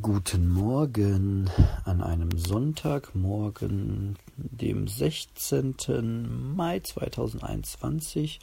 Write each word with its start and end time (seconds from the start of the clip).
Guten 0.00 0.48
Morgen 0.48 1.50
an 1.84 2.00
einem 2.00 2.30
Sonntagmorgen, 2.38 4.16
dem 4.36 4.88
16. 4.88 6.54
Mai 6.56 6.80
2021. 6.80 8.40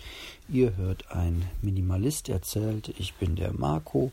Ihr 0.48 0.78
hört 0.78 1.12
ein 1.12 1.50
Minimalist 1.64 2.30
erzählt. 2.30 2.94
Ich 3.00 3.16
bin 3.16 3.36
der 3.36 3.52
Marco. 3.52 4.12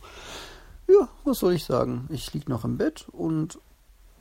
Ja, 0.88 1.11
was 1.25 1.41
soll 1.41 1.53
ich 1.53 1.64
sagen? 1.64 2.09
Ich 2.09 2.33
lieg 2.33 2.49
noch 2.49 2.64
im 2.64 2.79
Bett 2.79 3.04
und 3.12 3.59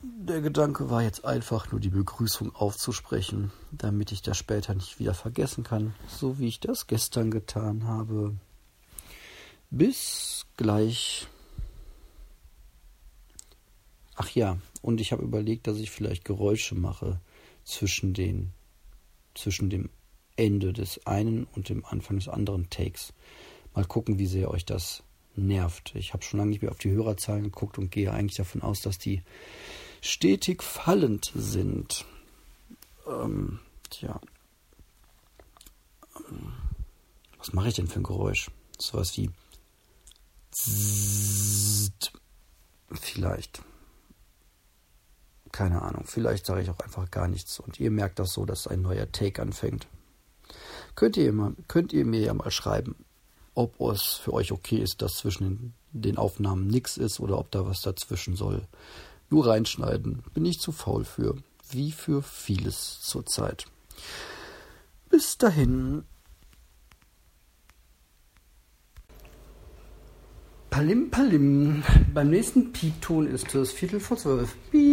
der 0.02 0.42
Gedanke 0.42 0.90
war 0.90 1.02
jetzt 1.02 1.24
einfach 1.24 1.72
nur 1.72 1.80
die 1.80 1.88
Begrüßung 1.88 2.54
aufzusprechen, 2.54 3.50
damit 3.72 4.12
ich 4.12 4.20
das 4.20 4.36
später 4.36 4.74
nicht 4.74 4.98
wieder 4.98 5.14
vergessen 5.14 5.64
kann, 5.64 5.94
so 6.06 6.38
wie 6.38 6.48
ich 6.48 6.60
das 6.60 6.86
gestern 6.86 7.30
getan 7.30 7.84
habe. 7.84 8.34
Bis 9.70 10.44
gleich. 10.58 11.28
Ach 14.16 14.30
ja, 14.30 14.58
und 14.82 15.00
ich 15.00 15.12
habe 15.12 15.22
überlegt, 15.22 15.66
dass 15.66 15.78
ich 15.78 15.90
vielleicht 15.90 16.24
Geräusche 16.24 16.74
mache 16.74 17.20
zwischen 17.64 18.14
den 18.14 18.52
zwischen 19.34 19.68
dem 19.68 19.90
Ende 20.36 20.72
des 20.72 21.06
einen 21.06 21.44
und 21.44 21.68
dem 21.68 21.84
Anfang 21.84 22.16
des 22.16 22.28
anderen 22.28 22.70
Takes. 22.70 23.12
Mal 23.74 23.84
gucken, 23.84 24.18
wie 24.18 24.26
sehr 24.26 24.50
euch 24.50 24.64
das 24.64 25.02
nervt. 25.34 25.94
Ich 25.94 26.14
habe 26.14 26.24
schon 26.24 26.38
lange 26.38 26.50
nicht 26.50 26.62
mehr 26.62 26.70
auf 26.70 26.78
die 26.78 26.90
Hörerzahlen 26.90 27.44
geguckt 27.44 27.76
und 27.76 27.90
gehe 27.90 28.10
eigentlich 28.10 28.36
davon 28.36 28.62
aus, 28.62 28.80
dass 28.80 28.98
die 28.98 29.22
stetig 30.00 30.62
fallend 30.62 31.30
sind. 31.34 32.06
Ähm, 33.06 33.60
tja. 33.90 34.20
Ähm, 36.16 36.54
was 37.36 37.52
mache 37.52 37.68
ich 37.68 37.74
denn 37.74 37.86
für 37.86 38.00
ein 38.00 38.04
Geräusch? 38.04 38.50
Sowas 38.78 39.16
wie 39.18 39.30
Vielleicht 42.92 43.62
keine 45.56 45.80
Ahnung, 45.80 46.04
vielleicht 46.04 46.44
sage 46.44 46.60
ich 46.60 46.68
auch 46.68 46.80
einfach 46.80 47.10
gar 47.10 47.28
nichts 47.28 47.58
und 47.58 47.80
ihr 47.80 47.90
merkt 47.90 48.18
das 48.18 48.34
so, 48.34 48.44
dass 48.44 48.66
ein 48.66 48.82
neuer 48.82 49.10
Take 49.10 49.40
anfängt. 49.40 49.88
Könnt 50.94 51.16
ihr, 51.16 51.30
immer, 51.30 51.54
könnt 51.66 51.94
ihr 51.94 52.04
mir 52.04 52.20
ja 52.20 52.34
mal 52.34 52.50
schreiben, 52.50 52.94
ob 53.54 53.80
es 53.80 54.02
für 54.02 54.34
euch 54.34 54.52
okay 54.52 54.76
ist, 54.76 55.00
dass 55.00 55.16
zwischen 55.16 55.72
den 55.92 56.18
Aufnahmen 56.18 56.66
nichts 56.66 56.98
ist 56.98 57.20
oder 57.20 57.38
ob 57.38 57.50
da 57.52 57.64
was 57.64 57.80
dazwischen 57.80 58.36
soll. 58.36 58.68
Nur 59.30 59.46
reinschneiden, 59.46 60.22
bin 60.34 60.44
ich 60.44 60.60
zu 60.60 60.72
faul 60.72 61.06
für, 61.06 61.36
wie 61.70 61.90
für 61.90 62.22
vieles 62.22 63.00
zurzeit. 63.00 63.64
Bis 65.08 65.38
dahin. 65.38 66.04
Palim 70.68 71.10
Palim. 71.10 71.82
Beim 72.12 72.28
nächsten 72.28 72.72
Piepton 72.72 73.26
ist 73.26 73.54
es 73.54 73.72
Viertel 73.72 74.00
vor 74.00 74.18
zwölf. 74.18 74.54
Piep. 74.70 74.85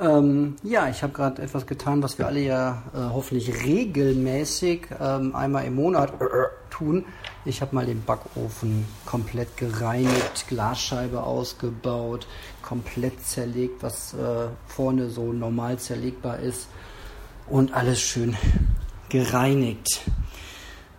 Ähm, 0.00 0.56
ja, 0.64 0.88
ich 0.88 1.02
habe 1.02 1.12
gerade 1.12 1.40
etwas 1.40 1.66
getan, 1.66 2.02
was 2.02 2.18
wir 2.18 2.26
alle 2.26 2.40
ja 2.40 2.82
äh, 2.92 2.98
hoffentlich 2.98 3.64
regelmäßig 3.64 4.88
ähm, 5.00 5.36
einmal 5.36 5.64
im 5.66 5.76
Monat 5.76 6.12
tun. 6.70 7.04
Ich 7.44 7.60
habe 7.60 7.74
mal 7.74 7.86
den 7.86 8.02
Backofen 8.02 8.86
komplett 9.06 9.56
gereinigt, 9.56 10.46
Glasscheibe 10.48 11.22
ausgebaut, 11.22 12.26
komplett 12.62 13.24
zerlegt, 13.24 13.82
was 13.82 14.14
äh, 14.14 14.48
vorne 14.66 15.10
so 15.10 15.32
normal 15.32 15.78
zerlegbar 15.78 16.40
ist 16.40 16.68
und 17.48 17.72
alles 17.74 18.00
schön 18.00 18.36
gereinigt. 19.10 20.00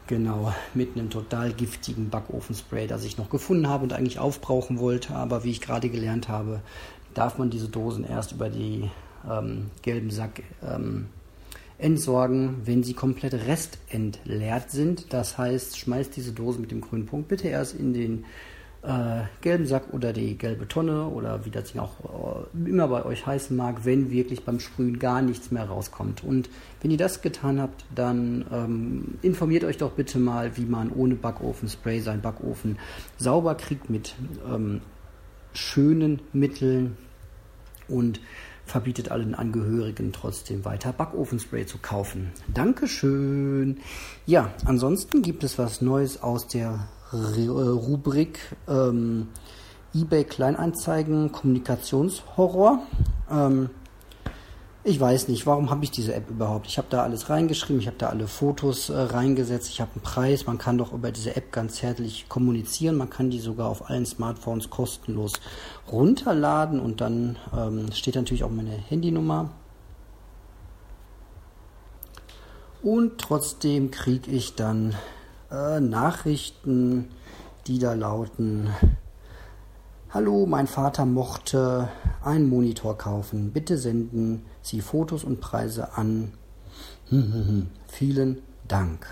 Genau, 0.07 0.53
mit 0.75 0.95
einem 0.95 1.09
total 1.09 1.51
giftigen 1.51 2.11
Backofenspray, 2.11 2.85
das 2.85 3.03
ich 3.03 3.17
noch 3.17 3.31
gefunden 3.31 3.67
habe 3.67 3.83
und 3.83 3.91
eigentlich 3.91 4.19
aufbrauchen 4.19 4.79
wollte. 4.79 5.16
Aber 5.16 5.43
wie 5.43 5.49
ich 5.49 5.61
gerade 5.61 5.89
gelernt 5.89 6.29
habe, 6.29 6.61
darf 7.16 7.38
man 7.38 7.49
diese 7.49 7.69
Dosen 7.69 8.05
erst 8.05 8.33
über 8.33 8.49
die 8.49 8.89
ähm, 9.30 9.71
gelben 9.81 10.11
Sack 10.11 10.44
ähm, 10.63 11.08
entsorgen, 11.77 12.61
wenn 12.66 12.83
sie 12.83 12.94
komplett 12.94 13.33
restentleert 13.33 14.72
sind. 14.72 15.12
Das 15.13 15.38
heißt, 15.38 15.78
schmeißt 15.78 16.16
diese 16.16 16.31
Dosen 16.31 16.62
mit 16.62 16.72
dem 16.72 16.81
grünen 16.81 17.06
Punkt 17.06 17.28
bitte 17.28 17.47
erst 17.47 17.75
in 17.75 17.94
den 17.94 18.25
äh, 18.81 19.23
gelben 19.41 19.66
Sack 19.66 19.94
oder 19.94 20.13
die 20.13 20.38
gelbe 20.38 20.67
Tonne 20.67 21.07
oder 21.07 21.44
wie 21.45 21.50
das 21.50 21.72
Ding 21.72 21.81
auch 21.81 22.45
äh, 22.56 22.69
immer 22.69 22.88
bei 22.88 23.03
euch 23.03 23.25
heißen 23.25 23.56
mag, 23.56 23.84
wenn 23.84 24.11
wirklich 24.11 24.45
beim 24.45 24.59
Sprühen 24.59 25.00
gar 25.00 25.22
nichts 25.22 25.51
mehr 25.51 25.66
rauskommt. 25.66 26.23
Und 26.23 26.50
wenn 26.81 26.91
ihr 26.91 26.97
das 26.97 27.22
getan 27.22 27.59
habt, 27.59 27.85
dann 27.94 28.45
ähm, 28.51 29.16
informiert 29.22 29.63
euch 29.63 29.78
doch 29.78 29.91
bitte 29.91 30.19
mal, 30.19 30.56
wie 30.57 30.66
man 30.66 30.91
ohne 30.91 31.16
Backofenspray 31.16 32.00
seinen 32.00 32.22
Backofen 32.22 32.78
sauber 33.17 33.56
kriegt 33.56 33.90
mit 33.90 34.16
ähm, 34.47 34.81
schönen 35.53 36.22
Mitteln 36.31 36.97
und 37.88 38.19
verbietet 38.66 39.12
allen 39.12 39.35
Angehörigen 39.35 40.12
trotzdem 40.12 40.66
weiter 40.66 40.91
Backofenspray 40.91 41.66
zu 41.66 41.78
kaufen. 41.78 42.31
Dankeschön. 42.53 43.78
Ja, 44.25 44.51
ansonsten 44.66 45.22
gibt 45.22 45.44
es 45.44 45.57
was 45.59 45.81
Neues 45.81 46.22
aus 46.22 46.47
der 46.47 46.88
äh, 47.12 47.16
Rubrik 47.47 48.40
ähm, 48.68 49.28
eBay 49.94 50.23
Kleinanzeigen 50.23 51.31
Kommunikationshorror. 51.31 52.79
Ähm, 53.31 53.69
ich 54.88 55.00
weiß 55.00 55.29
nicht, 55.29 55.47
warum 55.47 55.72
habe 55.72 55.84
ich 55.84 55.90
diese 55.90 56.13
App 56.13 56.29
überhaupt? 56.29 56.68
Ich 56.68 56.78
habe 56.78 56.88
da 56.91 57.01
alles 57.01 57.31
reingeschrieben, 57.31 57.81
ich 57.81 57.88
habe 57.88 57.97
da 57.97 58.09
alle 58.09 58.28
Fotos 58.28 58.90
äh, 58.90 58.96
reingesetzt, 58.96 59.69
ich 59.69 59.81
habe 59.81 59.91
einen 59.96 60.03
Preis, 60.03 60.46
man 60.46 60.59
kann 60.59 60.78
doch 60.78 60.94
über 60.94 61.12
diese 61.12 61.35
App 61.35 61.51
ganz 61.51 61.78
zärtlich 61.78 62.29
kommunizieren, 62.29 62.96
man 62.96 63.09
kann 63.09 63.31
die 63.31 63.40
sogar 63.40 63.68
auf 63.68 63.90
allen 63.90 64.06
Smartphones 64.06 64.69
kostenlos 64.69 65.34
runterladen 65.91 66.79
und 66.79 67.01
dann 67.01 67.38
ähm, 67.57 67.91
steht 67.94 68.13
natürlich 68.13 68.44
auch 68.44 68.51
meine 68.51 68.69
Handynummer. 68.69 69.50
Und 72.84 73.17
trotzdem 73.17 73.90
kriege 73.90 74.29
ich 74.29 74.53
dann 74.53 74.94
äh, 75.50 75.79
Nachrichten, 75.79 77.09
die 77.66 77.79
da 77.79 77.94
lauten, 77.94 78.69
Hallo, 80.16 80.46
mein 80.46 80.67
Vater 80.67 81.06
mochte 81.06 81.90
einen 82.23 82.47
Monitor 82.47 82.97
kaufen. 82.97 83.52
Bitte 83.52 83.78
senden 83.78 84.46
Sie 84.66 84.81
Fotos 84.81 85.24
und 85.24 85.42
Preise 85.42 85.96
an. 85.96 86.34
Vielen 87.88 88.42
Dank. 88.68 89.06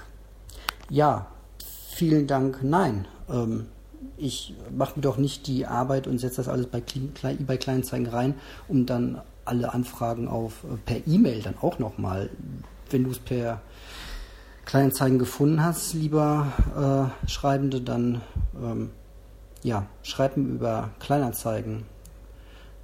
Ja, 0.90 1.28
vielen 1.94 2.25
Dank. 2.25 2.64
Nein, 2.64 3.08
ähm, 3.30 3.68
ich 4.18 4.56
mache 4.75 4.96
mir 4.96 5.03
doch 5.03 5.18
nicht 5.18 5.46
die 5.46 5.68
Arbeit 5.68 6.08
und 6.08 6.18
setze 6.18 6.38
das 6.38 6.47
alles 6.47 6.66
bei 6.66 6.81
eBay 7.24 7.58
Kleinanzeigen 7.58 8.08
rein, 8.08 8.34
um 8.68 8.88
dann 8.88 9.22
alle 9.46 9.74
Anfragen 9.74 10.28
auf 10.28 10.64
äh, 10.64 10.78
per 10.86 11.08
E-Mail 11.08 11.44
dann 11.44 11.56
auch 11.62 11.78
nochmal, 11.78 12.31
wenn 12.90 13.03
du 13.03 13.12
es 13.12 13.20
per 13.20 13.62
Kleinanzeigen 14.66 15.20
gefunden 15.20 15.64
hast, 15.64 15.94
lieber 15.94 17.12
äh, 17.24 17.30
Schreibende, 17.30 17.80
dann 17.80 18.22
ähm, 18.59 18.90
ja, 19.62 19.85
schreib 20.02 20.35
mir 20.35 20.50
über 20.50 20.90
Kleinanzeigen 21.00 21.85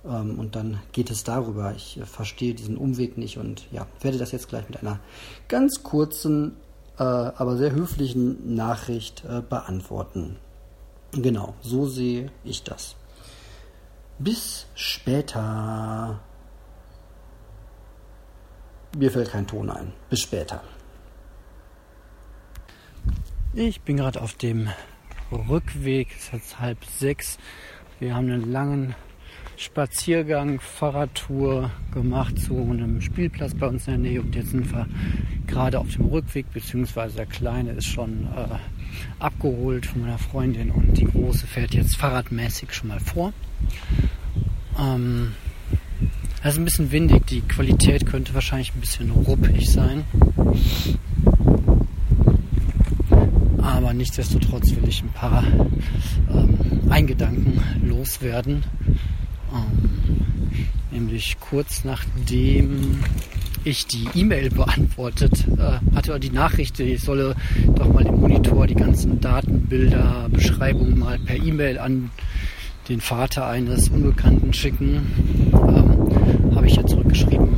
und 0.03 0.55
dann 0.55 0.79
geht 0.91 1.11
es 1.11 1.23
darüber. 1.23 1.73
Ich 1.75 1.97
äh, 1.97 2.05
verstehe 2.05 2.53
diesen 2.53 2.77
Umweg 2.77 3.17
nicht 3.17 3.37
und 3.37 3.67
ja, 3.71 3.85
werde 4.01 4.17
das 4.17 4.31
jetzt 4.31 4.47
gleich 4.47 4.67
mit 4.69 4.81
einer 4.81 4.99
ganz 5.47 5.83
kurzen, 5.83 6.55
äh, 6.97 7.03
aber 7.03 7.57
sehr 7.57 7.71
höflichen 7.71 8.55
Nachricht 8.55 9.23
äh, 9.25 9.41
beantworten. 9.41 10.38
Genau, 11.11 11.55
so 11.61 11.88
sehe 11.88 12.31
ich 12.43 12.63
das. 12.63 12.95
Bis 14.19 14.67
später. 14.75 16.19
Mir 18.97 19.11
fällt 19.11 19.31
kein 19.31 19.47
Ton 19.47 19.69
ein. 19.69 19.93
Bis 20.09 20.21
später. 20.21 20.61
Ich 23.53 23.81
bin 23.81 23.97
gerade 23.97 24.21
auf 24.21 24.33
dem 24.35 24.69
Rückweg. 25.31 26.09
Es 26.15 26.25
ist 26.25 26.33
jetzt 26.33 26.59
halb 26.59 26.85
sechs. 26.85 27.38
Wir 27.99 28.15
haben 28.15 28.29
einen 28.29 28.51
langen 28.51 28.95
Spaziergang, 29.59 30.61
Fahrradtour 30.61 31.69
gemacht 31.94 32.39
zu 32.39 32.56
einem 32.56 33.01
Spielplatz 33.01 33.53
bei 33.53 33.67
uns 33.67 33.88
in 33.88 34.01
der 34.01 34.11
Nähe 34.11 34.21
und 34.21 34.33
jetzt 34.33 34.51
sind 34.51 34.71
wir 34.71 34.88
gerade 35.47 35.77
auf 35.79 35.94
dem 35.94 36.06
Rückweg, 36.06 36.45
beziehungsweise 36.53 37.17
der 37.17 37.25
Kleine 37.25 37.71
ist 37.71 37.88
schon 37.88 38.29
äh, 38.38 38.56
abgeholt 39.19 39.85
von 39.85 40.03
meiner 40.03 40.17
Freundin 40.17 40.71
und 40.71 40.97
die 40.97 41.03
Große 41.03 41.45
fährt 41.45 41.73
jetzt 41.73 41.97
fahrradmäßig 41.97 42.71
schon 42.71 42.88
mal 42.88 43.01
vor. 43.01 43.33
Ähm, 44.79 45.33
es 46.41 46.53
ist 46.53 46.59
ein 46.59 46.63
bisschen 46.63 46.94
windig, 46.94 47.27
die 47.27 47.41
Qualität 47.41 48.05
könnte 48.05 48.33
wahrscheinlich 48.33 48.73
ein 48.73 48.79
bisschen 48.79 49.12
ruppig 49.12 49.69
sein. 49.69 50.05
Aber 53.62 53.94
nichtsdestotrotz 53.94 54.73
will 54.73 54.88
ich 54.88 55.03
ein 55.03 55.09
paar 55.09 55.44
ähm, 56.31 56.57
Eingedanken 56.89 57.62
loswerden. 57.83 58.63
Ähm, 59.51 60.57
nämlich 60.92 61.38
kurz 61.40 61.84
nachdem 61.84 63.00
ich 63.63 63.88
die 63.88 64.07
E-Mail 64.16 64.50
beantwortet 64.50 65.46
äh, 65.57 65.96
hatte, 65.96 66.19
die 66.19 66.30
Nachricht, 66.30 66.80
ich 66.80 67.01
solle 67.01 67.36
doch 67.75 67.92
mal 67.92 68.04
den 68.04 68.19
Monitor, 68.19 68.68
die 68.68 68.75
ganzen 68.75 69.19
Daten, 69.19 69.62
Bilder, 69.63 70.28
Beschreibungen 70.31 71.00
mal 71.00 71.19
per 71.19 71.36
E-Mail 71.36 71.78
an 71.78 72.10
den 72.88 73.01
Vater 73.01 73.48
eines 73.48 73.90
Unbekannten 73.90 74.54
schicken, 74.54 75.51
ähm, 75.54 76.56
habe 76.56 76.68
ich 76.68 76.75
ja 76.75 76.86
zurückgeschrieben, 76.86 77.57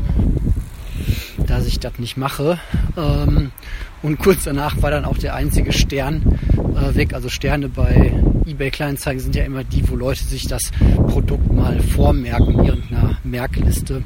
dass 1.47 1.67
ich 1.67 1.79
das 1.79 1.99
nicht 1.99 2.17
mache. 2.17 2.59
Ähm, 2.97 3.51
und 4.01 4.17
kurz 4.19 4.43
danach 4.43 4.81
war 4.81 4.91
dann 4.91 5.05
auch 5.05 5.17
der 5.17 5.35
einzige 5.35 5.71
Stern 5.71 6.37
äh, 6.75 6.95
weg. 6.95 7.13
Also 7.13 7.29
Sterne 7.29 7.69
bei 7.69 8.11
eBay 8.45 8.71
Kleinanzeigen 8.71 9.21
sind 9.21 9.35
ja 9.35 9.43
immer 9.43 9.63
die, 9.63 9.87
wo 9.89 9.95
Leute 9.95 10.23
sich 10.23 10.47
das 10.47 10.61
Produkt 11.07 11.53
mal 11.53 11.79
vormerken 11.79 12.59
in 12.59 12.65
irgendeiner 12.65 13.17
Merkliste. 13.23 14.03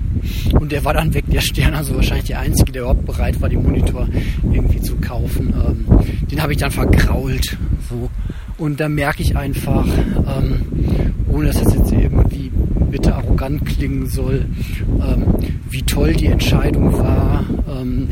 Und 0.53 0.71
der 0.71 0.83
war 0.83 0.93
dann 0.93 1.13
weg, 1.13 1.25
der 1.27 1.41
Stern. 1.41 1.73
Also 1.73 1.95
wahrscheinlich 1.95 2.27
der 2.27 2.39
einzige, 2.39 2.71
der 2.71 2.81
überhaupt 2.83 3.05
bereit 3.05 3.41
war, 3.41 3.49
den 3.49 3.63
Monitor 3.63 4.07
irgendwie 4.51 4.81
zu 4.81 4.95
kaufen. 4.97 5.53
Ähm, 5.53 5.85
den 6.29 6.41
habe 6.41 6.53
ich 6.53 6.59
dann 6.59 6.71
vergrault. 6.71 7.57
So. 7.89 8.09
Und 8.57 8.79
da 8.79 8.89
merke 8.89 9.21
ich 9.21 9.35
einfach, 9.35 9.85
ähm, 9.85 10.61
ohne 11.29 11.47
dass 11.47 11.61
das 11.61 11.73
jetzt 11.73 11.91
irgendwie 11.91 12.51
bitte 12.89 13.13
arrogant 13.15 13.65
klingen 13.65 14.07
soll, 14.07 14.45
ähm, 15.01 15.25
wie 15.69 15.81
toll 15.81 16.13
die 16.13 16.27
Entscheidung 16.27 16.93
war, 16.93 17.43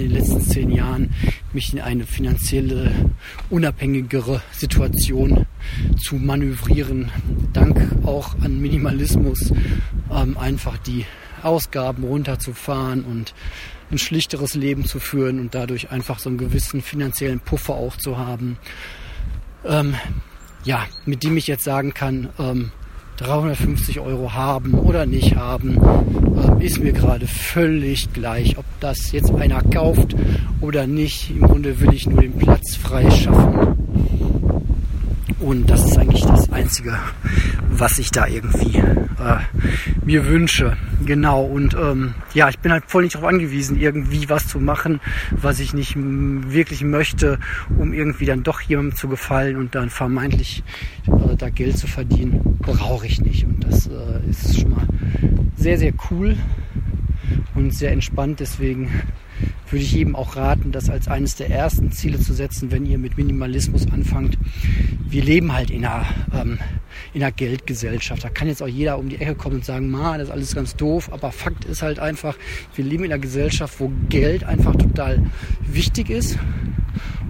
in 0.03 0.09
den 0.09 0.19
letzten 0.19 0.41
zehn 0.41 0.71
Jahren 0.71 1.13
mich 1.53 1.73
in 1.73 1.79
eine 1.79 2.05
finanzielle, 2.05 2.91
unabhängigere 3.49 4.41
Situation 4.51 5.45
zu 5.97 6.15
manövrieren. 6.15 7.09
Dank 7.53 7.79
auch 8.05 8.35
an 8.41 8.59
Minimalismus 8.59 9.53
ähm, 10.11 10.37
einfach 10.37 10.77
die 10.77 11.05
Ausgaben 11.41 12.03
runterzufahren 12.03 13.03
und 13.03 13.33
ein 13.91 13.97
schlichteres 13.97 14.55
Leben 14.55 14.85
zu 14.85 14.99
führen 14.99 15.39
und 15.39 15.55
dadurch 15.55 15.91
einfach 15.91 16.19
so 16.19 16.29
einen 16.29 16.37
gewissen 16.37 16.81
finanziellen 16.81 17.39
Puffer 17.39 17.75
auch 17.75 17.95
zu 17.97 18.17
haben. 18.17 18.57
Ähm, 19.65 19.95
ja, 20.65 20.85
mit 21.05 21.23
dem 21.23 21.37
ich 21.37 21.47
jetzt 21.47 21.63
sagen 21.63 21.93
kann, 21.93 22.29
ähm, 22.39 22.71
350 23.23 23.99
Euro 24.01 24.33
haben 24.33 24.73
oder 24.73 25.05
nicht 25.05 25.35
haben, 25.35 25.77
äh, 26.59 26.65
ist 26.65 26.83
mir 26.83 26.91
gerade 26.91 27.25
völlig 27.25 28.11
gleich, 28.11 28.57
ob 28.57 28.65
das 28.79 29.11
jetzt 29.11 29.33
einer 29.33 29.61
kauft 29.61 30.15
oder 30.59 30.87
nicht. 30.87 31.29
Im 31.29 31.41
Grunde 31.41 31.79
will 31.79 31.93
ich 31.93 32.07
nur 32.07 32.21
den 32.21 32.33
Platz 32.33 32.75
freischaffen. 32.75 33.77
Und 35.39 35.69
das 35.69 35.85
ist 35.85 35.97
eigentlich 35.97 36.25
das 36.25 36.51
Einzige, 36.51 36.97
was 37.69 37.99
ich 37.99 38.11
da 38.11 38.27
irgendwie 38.27 38.77
äh, 38.77 39.92
mir 40.05 40.27
wünsche. 40.27 40.77
Genau. 41.05 41.43
Und 41.43 41.75
ähm, 41.75 42.13
ja, 42.33 42.49
ich 42.49 42.59
bin 42.59 42.71
halt 42.71 42.85
voll 42.87 43.03
nicht 43.03 43.15
darauf 43.15 43.29
angewiesen, 43.29 43.79
irgendwie 43.79 44.29
was 44.29 44.47
zu 44.47 44.59
machen, 44.59 44.99
was 45.31 45.59
ich 45.59 45.73
nicht 45.73 45.95
wirklich 45.97 46.83
möchte, 46.83 47.39
um 47.77 47.93
irgendwie 47.93 48.25
dann 48.25 48.43
doch 48.43 48.61
jemandem 48.61 48.95
zu 48.95 49.07
gefallen 49.07 49.57
und 49.57 49.75
dann 49.75 49.89
vermeintlich 49.89 50.63
äh, 51.07 51.35
da 51.35 51.49
Geld 51.49 51.77
zu 51.77 51.87
verdienen. 51.87 52.57
Brauche 52.59 53.05
ich 53.05 53.21
nicht. 53.21 53.45
Und 53.45 53.63
das 53.63 53.87
äh, 53.87 54.29
ist 54.29 54.59
schon 54.59 54.71
mal 54.71 54.87
sehr, 55.55 55.77
sehr 55.77 55.93
cool 56.09 56.35
und 57.55 57.73
sehr 57.73 57.91
entspannt. 57.91 58.39
Deswegen 58.39 58.89
würde 59.73 59.83
ich 59.83 59.97
eben 59.97 60.15
auch 60.15 60.35
raten, 60.35 60.71
das 60.71 60.87
als 60.91 61.07
eines 61.07 61.35
der 61.35 61.49
ersten 61.49 61.91
Ziele 61.91 62.19
zu 62.19 62.33
setzen, 62.33 62.71
wenn 62.71 62.85
ihr 62.85 62.99
mit 62.99 63.17
Minimalismus 63.17 63.91
anfangt. 63.91 64.37
Wir 65.09 65.23
leben 65.23 65.51
halt 65.51 65.71
in 65.71 65.83
einer, 65.83 66.05
ähm, 66.31 66.59
in 67.15 67.23
einer 67.23 67.31
Geldgesellschaft. 67.31 68.23
Da 68.23 68.29
kann 68.29 68.47
jetzt 68.47 68.61
auch 68.61 68.67
jeder 68.67 68.99
um 68.99 69.09
die 69.09 69.15
Ecke 69.15 69.33
kommen 69.33 69.55
und 69.55 69.65
sagen, 69.65 69.89
ma, 69.89 70.15
das 70.19 70.27
ist 70.27 70.31
alles 70.31 70.53
ganz 70.55 70.75
doof. 70.75 71.11
Aber 71.11 71.31
Fakt 71.31 71.65
ist 71.65 71.81
halt 71.81 71.97
einfach, 71.97 72.37
wir 72.75 72.85
leben 72.85 73.03
in 73.03 73.11
einer 73.11 73.19
Gesellschaft, 73.19 73.79
wo 73.79 73.91
Geld 74.09 74.43
einfach 74.43 74.75
total 74.75 75.25
wichtig 75.61 76.11
ist. 76.11 76.37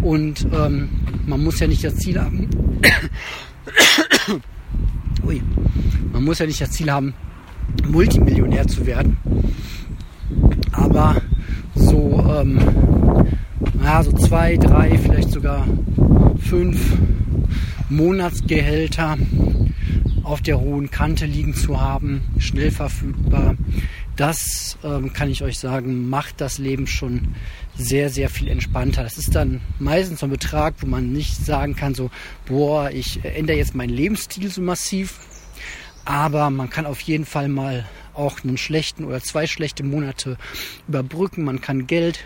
Und 0.01 0.45
ähm, 0.54 0.90
man 1.25 1.42
muss 1.42 1.62
ja 1.62 1.68
nicht 1.68 1.86
das 1.86 1.95
Ziel 1.95 2.19
haben. 2.19 2.50
Ui. 5.25 5.42
Man 6.12 6.25
muss 6.25 6.40
ja 6.40 6.45
nicht 6.45 6.60
das 6.60 6.72
Ziel 6.72 6.92
haben, 6.92 7.13
Multimillionär 7.88 8.68
zu 8.68 8.86
werden. 8.86 9.18
Aber 10.74 11.22
so, 11.75 12.23
ähm, 12.37 12.59
ja, 13.83 14.03
so 14.03 14.11
zwei, 14.13 14.57
drei, 14.57 14.97
vielleicht 14.97 15.31
sogar 15.31 15.67
fünf 16.39 16.97
Monatsgehälter 17.89 19.17
auf 20.23 20.41
der 20.41 20.59
hohen 20.59 20.89
Kante 20.89 21.25
liegen 21.25 21.53
zu 21.53 21.79
haben, 21.79 22.21
schnell 22.37 22.71
verfügbar. 22.71 23.55
Das 24.15 24.77
ähm, 24.83 25.11
kann 25.11 25.29
ich 25.29 25.43
euch 25.43 25.57
sagen, 25.57 26.07
macht 26.09 26.39
das 26.39 26.59
Leben 26.59 26.85
schon 26.85 27.29
sehr, 27.75 28.09
sehr 28.09 28.29
viel 28.29 28.47
entspannter. 28.47 29.03
Das 29.03 29.17
ist 29.17 29.33
dann 29.35 29.59
meistens 29.79 30.19
so 30.19 30.27
ein 30.27 30.31
Betrag, 30.31 30.75
wo 30.81 30.87
man 30.87 31.11
nicht 31.11 31.43
sagen 31.43 31.75
kann, 31.75 31.95
so, 31.95 32.11
boah, 32.45 32.91
ich 32.91 33.25
ändere 33.25 33.57
jetzt 33.57 33.73
meinen 33.73 33.89
Lebensstil 33.89 34.49
so 34.49 34.61
massiv. 34.61 35.19
Aber 36.05 36.50
man 36.50 36.69
kann 36.69 36.85
auf 36.85 37.01
jeden 37.01 37.25
Fall 37.25 37.47
mal 37.47 37.85
auch 38.13 38.44
einen 38.44 38.57
schlechten 38.57 39.05
oder 39.05 39.21
zwei 39.21 39.47
schlechte 39.47 39.83
Monate 39.83 40.38
überbrücken. 40.88 41.44
Man 41.44 41.61
kann 41.61 41.88
Geld 41.88 42.19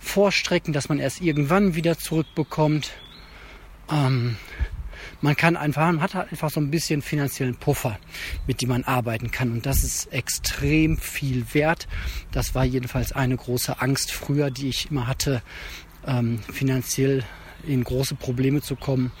vorstrecken, 0.00 0.72
dass 0.72 0.88
man 0.88 0.98
erst 0.98 1.20
irgendwann 1.20 1.74
wieder 1.74 1.98
zurückbekommt. 1.98 2.92
Ähm, 3.90 4.36
man 5.20 5.36
kann 5.36 5.56
einfach, 5.56 5.86
man 5.86 6.00
hat 6.00 6.14
halt 6.14 6.30
einfach 6.30 6.50
so 6.50 6.60
ein 6.60 6.70
bisschen 6.70 7.02
finanziellen 7.02 7.56
Puffer, 7.56 7.98
mit 8.46 8.62
dem 8.62 8.70
man 8.70 8.84
arbeiten 8.84 9.30
kann. 9.30 9.52
Und 9.52 9.66
das 9.66 9.84
ist 9.84 10.12
extrem 10.12 10.96
viel 10.96 11.44
wert. 11.52 11.88
Das 12.32 12.54
war 12.54 12.64
jedenfalls 12.64 13.12
eine 13.12 13.36
große 13.36 13.80
Angst 13.80 14.12
früher, 14.12 14.50
die 14.50 14.68
ich 14.68 14.90
immer 14.90 15.06
hatte, 15.06 15.42
ähm, 16.06 16.38
finanziell 16.52 17.24
in 17.66 17.82
große 17.82 18.14
Probleme 18.14 18.62
zu 18.62 18.76
kommen. 18.76 19.12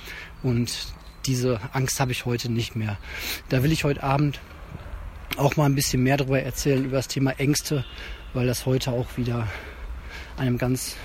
Und 0.42 0.94
diese 1.28 1.60
Angst 1.72 2.00
habe 2.00 2.10
ich 2.10 2.24
heute 2.24 2.50
nicht 2.50 2.74
mehr. 2.74 2.98
Da 3.50 3.62
will 3.62 3.70
ich 3.70 3.84
heute 3.84 4.02
Abend 4.02 4.40
auch 5.36 5.56
mal 5.56 5.66
ein 5.66 5.74
bisschen 5.74 6.02
mehr 6.02 6.16
darüber 6.16 6.40
erzählen, 6.40 6.84
über 6.84 6.96
das 6.96 7.08
Thema 7.08 7.32
Ängste, 7.32 7.84
weil 8.32 8.46
das 8.46 8.66
heute 8.66 8.90
auch 8.92 9.16
wieder 9.16 9.46
einem 10.36 10.58
ganz 10.58 10.96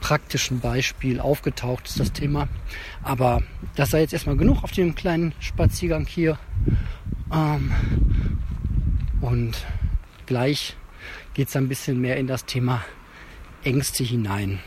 praktischen 0.00 0.60
Beispiel 0.60 1.18
aufgetaucht 1.18 1.88
ist, 1.88 1.98
das 1.98 2.12
Thema. 2.12 2.48
Aber 3.02 3.42
das 3.74 3.90
sei 3.90 4.00
jetzt 4.00 4.12
erstmal 4.12 4.36
genug 4.36 4.62
auf 4.62 4.70
dem 4.70 4.94
kleinen 4.94 5.34
Spaziergang 5.40 6.06
hier. 6.06 6.38
Ähm, 7.32 7.72
und 9.20 9.66
gleich 10.26 10.76
geht 11.34 11.48
es 11.48 11.56
ein 11.56 11.68
bisschen 11.68 12.00
mehr 12.00 12.16
in 12.16 12.26
das 12.26 12.44
Thema 12.44 12.84
Ängste 13.64 14.04
hinein. 14.04 14.60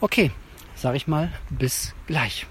Okay, 0.00 0.30
sage 0.74 0.96
ich 0.96 1.06
mal, 1.06 1.32
bis 1.50 1.94
gleich. 2.06 2.46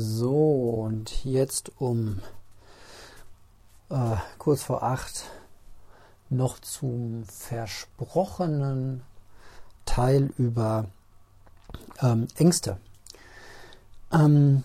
So, 0.00 0.84
und 0.84 1.24
jetzt 1.24 1.72
um 1.80 2.20
äh, 3.90 4.14
kurz 4.38 4.62
vor 4.62 4.84
acht 4.84 5.24
noch 6.30 6.60
zum 6.60 7.24
versprochenen 7.24 9.02
Teil 9.86 10.30
über 10.38 10.84
ähm, 12.00 12.28
Ängste. 12.36 12.78
Ähm, 14.12 14.62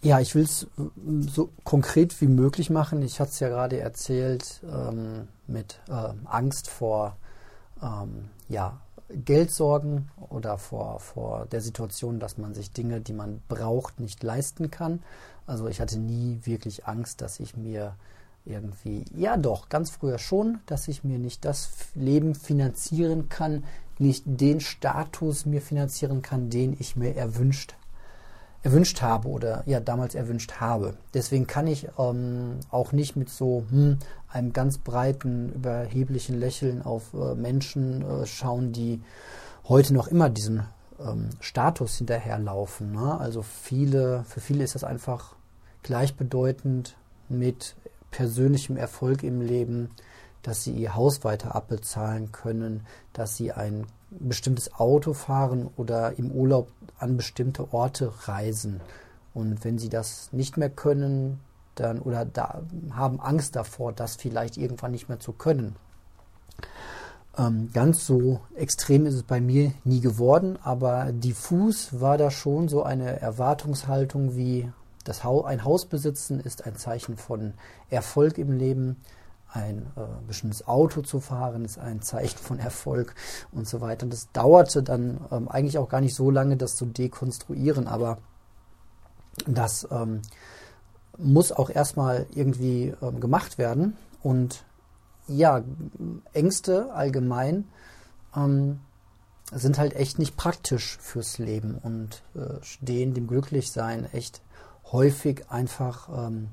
ja, 0.00 0.20
ich 0.20 0.34
will 0.34 0.44
es 0.44 0.66
so 1.20 1.50
konkret 1.64 2.18
wie 2.22 2.28
möglich 2.28 2.70
machen. 2.70 3.02
Ich 3.02 3.20
hatte 3.20 3.32
es 3.32 3.40
ja 3.40 3.50
gerade 3.50 3.78
erzählt 3.78 4.62
ähm, 4.64 5.28
mit 5.46 5.80
äh, 5.88 6.14
Angst 6.24 6.70
vor 6.70 7.18
ähm, 7.82 8.30
ja, 8.48 8.80
Geldsorgen 9.08 10.10
oder 10.30 10.58
vor, 10.58 11.00
vor 11.00 11.46
der 11.46 11.60
Situation, 11.60 12.18
dass 12.18 12.38
man 12.38 12.54
sich 12.54 12.72
Dinge, 12.72 13.00
die 13.00 13.12
man 13.12 13.40
braucht, 13.48 14.00
nicht 14.00 14.22
leisten 14.22 14.70
kann. 14.70 15.02
Also 15.46 15.68
ich 15.68 15.80
hatte 15.80 15.98
nie 15.98 16.40
wirklich 16.44 16.86
Angst, 16.86 17.20
dass 17.20 17.38
ich 17.38 17.56
mir 17.56 17.94
irgendwie, 18.44 19.04
ja 19.14 19.36
doch, 19.36 19.68
ganz 19.68 19.90
früher 19.90 20.18
schon, 20.18 20.60
dass 20.66 20.88
ich 20.88 21.04
mir 21.04 21.18
nicht 21.18 21.44
das 21.44 21.70
Leben 21.94 22.34
finanzieren 22.34 23.28
kann, 23.28 23.64
nicht 23.98 24.24
den 24.26 24.60
Status 24.60 25.46
mir 25.46 25.62
finanzieren 25.62 26.22
kann, 26.22 26.50
den 26.50 26.76
ich 26.78 26.96
mir 26.96 27.16
erwünscht 27.16 27.74
erwünscht 28.62 29.02
habe 29.02 29.28
oder 29.28 29.62
ja 29.66 29.80
damals 29.80 30.14
erwünscht 30.14 30.54
habe. 30.60 30.94
Deswegen 31.14 31.46
kann 31.46 31.66
ich 31.66 31.88
ähm, 31.98 32.58
auch 32.70 32.92
nicht 32.92 33.16
mit 33.16 33.28
so 33.28 33.64
hm, 33.70 33.98
einem 34.28 34.52
ganz 34.52 34.78
breiten, 34.78 35.52
überheblichen 35.52 36.38
Lächeln 36.38 36.82
auf 36.82 37.14
äh, 37.14 37.34
Menschen 37.34 38.02
äh, 38.02 38.26
schauen, 38.26 38.72
die 38.72 39.00
heute 39.68 39.94
noch 39.94 40.08
immer 40.08 40.30
diesen 40.30 40.64
ähm, 41.00 41.30
Status 41.40 41.96
hinterherlaufen. 41.96 42.92
Ne? 42.92 43.18
Also 43.18 43.42
viele, 43.42 44.24
für 44.24 44.40
viele 44.40 44.64
ist 44.64 44.74
das 44.74 44.84
einfach 44.84 45.34
gleichbedeutend 45.82 46.96
mit 47.28 47.76
persönlichem 48.10 48.76
Erfolg 48.76 49.22
im 49.22 49.40
Leben, 49.40 49.90
dass 50.42 50.64
sie 50.64 50.72
ihr 50.72 50.94
Haus 50.94 51.24
weiter 51.24 51.54
abbezahlen 51.54 52.32
können, 52.32 52.86
dass 53.12 53.36
sie 53.36 53.52
ein 53.52 53.86
bestimmtes 54.10 54.74
Auto 54.74 55.12
fahren 55.12 55.68
oder 55.76 56.18
im 56.18 56.30
Urlaub 56.30 56.70
an 56.98 57.16
bestimmte 57.16 57.72
Orte 57.72 58.12
reisen. 58.26 58.80
Und 59.34 59.64
wenn 59.64 59.78
sie 59.78 59.88
das 59.88 60.32
nicht 60.32 60.56
mehr 60.56 60.70
können, 60.70 61.40
dann 61.74 62.00
oder 62.00 62.24
da 62.24 62.62
haben 62.90 63.20
Angst 63.20 63.56
davor, 63.56 63.92
das 63.92 64.16
vielleicht 64.16 64.56
irgendwann 64.56 64.92
nicht 64.92 65.08
mehr 65.08 65.20
zu 65.20 65.32
können, 65.32 65.76
Ähm, 67.38 67.68
ganz 67.72 68.06
so 68.06 68.40
extrem 68.54 69.04
ist 69.04 69.14
es 69.14 69.22
bei 69.22 69.40
mir 69.40 69.72
nie 69.84 70.00
geworden, 70.00 70.58
aber 70.62 71.12
diffus 71.12 72.00
war 72.00 72.16
da 72.16 72.30
schon 72.30 72.68
so 72.68 72.82
eine 72.82 73.20
Erwartungshaltung 73.20 74.36
wie 74.36 74.70
das 75.04 75.22
ha 75.22 75.42
ein 75.44 75.62
Haus 75.62 75.84
besitzen 75.84 76.40
ist 76.40 76.66
ein 76.66 76.76
Zeichen 76.76 77.16
von 77.16 77.52
Erfolg 77.90 78.38
im 78.38 78.52
Leben, 78.52 78.96
ein 79.56 79.86
äh, 79.96 80.00
bestimmtes 80.26 80.68
Auto 80.68 81.00
zu 81.00 81.18
fahren 81.18 81.64
ist 81.64 81.78
ein 81.78 82.02
Zeichen 82.02 82.38
von 82.38 82.58
Erfolg 82.58 83.14
und 83.52 83.66
so 83.66 83.80
weiter. 83.80 84.04
Und 84.04 84.12
das 84.12 84.30
dauerte 84.32 84.82
dann 84.82 85.20
ähm, 85.30 85.48
eigentlich 85.48 85.78
auch 85.78 85.88
gar 85.88 86.02
nicht 86.02 86.14
so 86.14 86.30
lange, 86.30 86.56
das 86.56 86.76
zu 86.76 86.84
dekonstruieren, 86.84 87.86
aber 87.86 88.18
das 89.46 89.88
ähm, 89.90 90.20
muss 91.16 91.52
auch 91.52 91.70
erstmal 91.70 92.26
irgendwie 92.34 92.94
ähm, 93.00 93.20
gemacht 93.20 93.56
werden. 93.56 93.96
Und 94.22 94.64
ja, 95.26 95.64
Ängste 96.32 96.92
allgemein 96.92 97.68
ähm, 98.36 98.80
sind 99.52 99.78
halt 99.78 99.94
echt 99.94 100.18
nicht 100.18 100.36
praktisch 100.36 100.98
fürs 101.00 101.38
Leben 101.38 101.78
und 101.82 102.22
äh, 102.34 102.62
stehen 102.62 103.14
dem 103.14 103.26
Glücklichsein 103.26 104.12
echt 104.12 104.42
häufig 104.92 105.50
einfach 105.50 106.26
ähm, 106.26 106.48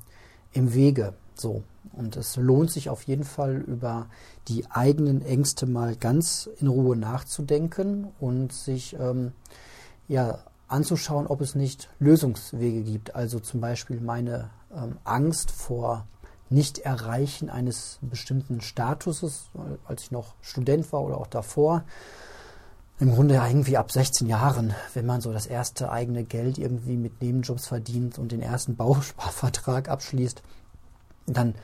im 0.53 0.73
Wege. 0.73 1.13
So. 1.35 1.63
Und 1.93 2.17
es 2.17 2.35
lohnt 2.35 2.71
sich 2.71 2.89
auf 2.89 3.03
jeden 3.03 3.23
Fall 3.23 3.57
über 3.57 4.07
die 4.47 4.69
eigenen 4.69 5.21
Ängste 5.21 5.65
mal 5.67 5.95
ganz 5.95 6.49
in 6.59 6.67
Ruhe 6.67 6.97
nachzudenken 6.97 8.07
und 8.19 8.51
sich 8.51 8.97
ähm, 8.99 9.33
ja 10.07 10.39
anzuschauen, 10.67 11.27
ob 11.27 11.41
es 11.41 11.53
nicht 11.53 11.89
Lösungswege 11.99 12.81
gibt. 12.81 13.15
Also 13.15 13.39
zum 13.39 13.61
Beispiel 13.61 14.01
meine 14.01 14.49
ähm, 14.75 14.97
Angst 15.03 15.51
vor 15.51 16.07
Nicht-Erreichen 16.49 17.49
eines 17.49 17.99
bestimmten 18.01 18.59
Statuses, 18.61 19.49
als 19.85 20.03
ich 20.03 20.11
noch 20.11 20.33
Student 20.41 20.91
war 20.91 21.01
oder 21.03 21.17
auch 21.17 21.27
davor. 21.27 21.83
Im 22.99 23.13
Grunde 23.13 23.35
ja 23.35 23.47
irgendwie 23.47 23.77
ab 23.77 23.91
16 23.91 24.27
Jahren, 24.27 24.73
wenn 24.93 25.05
man 25.05 25.21
so 25.21 25.31
das 25.31 25.45
erste 25.45 25.91
eigene 25.91 26.23
Geld 26.23 26.57
irgendwie 26.57 26.95
mit 26.95 27.21
Nebenjobs 27.21 27.67
verdient 27.67 28.17
und 28.17 28.31
den 28.31 28.41
ersten 28.41 28.75
Bausparvertrag 28.75 29.89
abschließt, 29.89 30.41
dann 31.25 31.55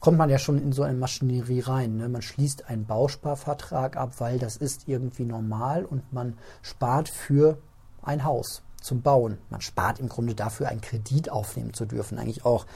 kommt 0.00 0.18
man 0.18 0.28
ja 0.28 0.38
schon 0.38 0.58
in 0.58 0.72
so 0.72 0.82
eine 0.82 0.98
Maschinerie 0.98 1.60
rein. 1.60 1.96
Ne? 1.96 2.08
Man 2.08 2.22
schließt 2.22 2.68
einen 2.68 2.84
Bausparvertrag 2.84 3.96
ab, 3.96 4.12
weil 4.18 4.38
das 4.38 4.56
ist 4.56 4.86
irgendwie 4.86 5.24
normal 5.24 5.84
und 5.84 6.12
man 6.12 6.36
spart 6.62 7.08
für 7.08 7.58
ein 8.02 8.24
Haus 8.24 8.62
zum 8.82 9.00
Bauen. 9.00 9.38
Man 9.48 9.62
spart 9.62 9.98
im 9.98 10.10
Grunde 10.10 10.34
dafür, 10.34 10.68
einen 10.68 10.82
Kredit 10.82 11.30
aufnehmen 11.30 11.72
zu 11.72 11.86
dürfen. 11.86 12.18
Eigentlich 12.18 12.44
auch, 12.44 12.66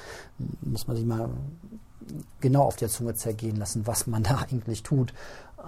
muss 0.62 0.86
man 0.86 0.96
sich 0.96 1.04
mal 1.04 1.28
genau 2.40 2.62
auf 2.62 2.76
der 2.76 2.88
Zunge 2.88 3.14
zergehen 3.14 3.56
lassen, 3.56 3.86
was 3.86 4.06
man 4.06 4.22
da 4.24 4.38
eigentlich 4.50 4.82
tut. 4.82 5.12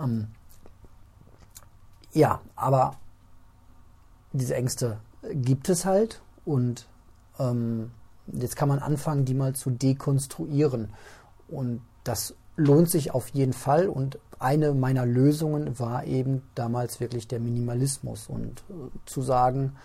Ähm, 0.03 0.29
ja, 2.13 2.41
aber 2.57 2.97
diese 4.33 4.55
Ängste 4.55 4.99
gibt 5.33 5.69
es 5.69 5.85
halt 5.85 6.23
und 6.45 6.89
ähm, 7.39 7.91
jetzt 8.33 8.57
kann 8.57 8.69
man 8.69 8.79
anfangen, 8.79 9.25
die 9.25 9.35
mal 9.35 9.55
zu 9.55 9.71
dekonstruieren. 9.71 10.93
Und 11.49 11.83
das 12.05 12.35
lohnt 12.57 12.91
sich 12.91 13.13
auf 13.13 13.29
jeden 13.29 13.53
Fall. 13.53 13.89
Und 13.89 14.19
eine 14.39 14.73
meiner 14.75 15.07
Lösungen 15.07 15.79
war 15.79 16.05
eben 16.05 16.43
damals 16.55 17.01
wirklich 17.01 17.29
der 17.29 17.41
Minimalismus 17.41 18.29
und 18.29 18.65
äh, 18.71 18.73
zu 19.07 19.23
sagen, 19.23 19.77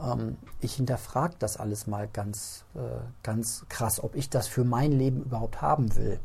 ähm, 0.00 0.36
ich 0.60 0.74
hinterfrage 0.74 1.34
das 1.38 1.56
alles 1.56 1.86
mal 1.86 2.08
ganz, 2.12 2.64
äh, 2.74 2.78
ganz 3.22 3.66
krass, 3.68 4.02
ob 4.02 4.14
ich 4.14 4.30
das 4.30 4.46
für 4.46 4.64
mein 4.64 4.92
Leben 4.92 5.22
überhaupt 5.22 5.62
haben 5.62 5.96
will. 5.96 6.20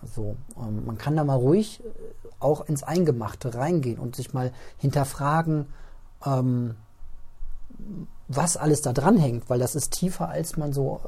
Also 0.00 0.36
ähm, 0.56 0.84
man 0.86 0.98
kann 0.98 1.16
da 1.16 1.24
mal 1.24 1.36
ruhig 1.36 1.82
äh, 1.84 1.88
auch 2.40 2.62
ins 2.62 2.82
Eingemachte 2.82 3.54
reingehen 3.54 3.98
und 3.98 4.16
sich 4.16 4.32
mal 4.32 4.52
hinterfragen, 4.78 5.66
ähm, 6.24 6.76
was 8.28 8.56
alles 8.56 8.82
da 8.82 8.92
dran 8.92 9.16
hängt, 9.16 9.50
weil 9.50 9.58
das 9.58 9.74
ist 9.74 9.92
tiefer, 9.92 10.28
als 10.28 10.56
man 10.56 10.72
so 10.72 11.00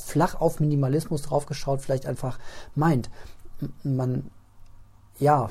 flach 0.00 0.40
auf 0.40 0.60
Minimalismus 0.60 1.22
draufgeschaut 1.22 1.80
vielleicht 1.80 2.06
einfach 2.06 2.38
meint. 2.74 3.10
Man, 3.82 4.30
ja, 5.18 5.50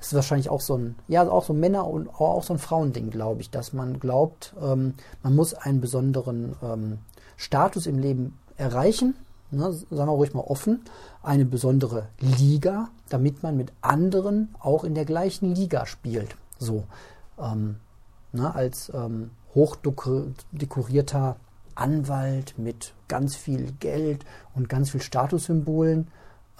ist 0.00 0.14
wahrscheinlich 0.14 0.50
auch 0.50 0.60
so 0.60 0.76
ein, 0.76 0.96
ja, 1.08 1.28
auch 1.28 1.44
so 1.44 1.52
ein 1.52 1.60
Männer- 1.60 1.86
und 1.86 2.08
auch 2.08 2.42
so 2.42 2.54
ein 2.54 2.58
Frauending, 2.58 3.10
glaube 3.10 3.40
ich, 3.40 3.50
dass 3.50 3.72
man 3.72 3.98
glaubt, 3.98 4.54
ähm, 4.60 4.94
man 5.22 5.34
muss 5.34 5.54
einen 5.54 5.80
besonderen 5.80 6.56
ähm, 6.62 6.98
Status 7.36 7.86
im 7.86 7.98
Leben 7.98 8.38
erreichen, 8.56 9.14
ne, 9.50 9.72
sagen 9.72 9.88
wir 9.90 10.06
ruhig 10.06 10.34
mal 10.34 10.40
offen, 10.40 10.84
eine 11.22 11.44
besondere 11.44 12.08
Liga, 12.18 12.88
damit 13.08 13.42
man 13.42 13.56
mit 13.56 13.72
anderen 13.80 14.54
auch 14.60 14.84
in 14.84 14.94
der 14.94 15.04
gleichen 15.04 15.54
Liga 15.54 15.86
spielt. 15.86 16.36
So, 16.58 16.84
ähm, 17.38 17.76
ne, 18.32 18.54
als 18.54 18.92
ähm, 18.94 19.30
hochdekorierter 19.54 21.36
Anwalt 21.74 22.54
mit 22.58 22.94
ganz 23.08 23.36
viel 23.36 23.72
Geld 23.80 24.24
und 24.54 24.68
ganz 24.68 24.90
viel 24.90 25.00
Statussymbolen 25.00 26.08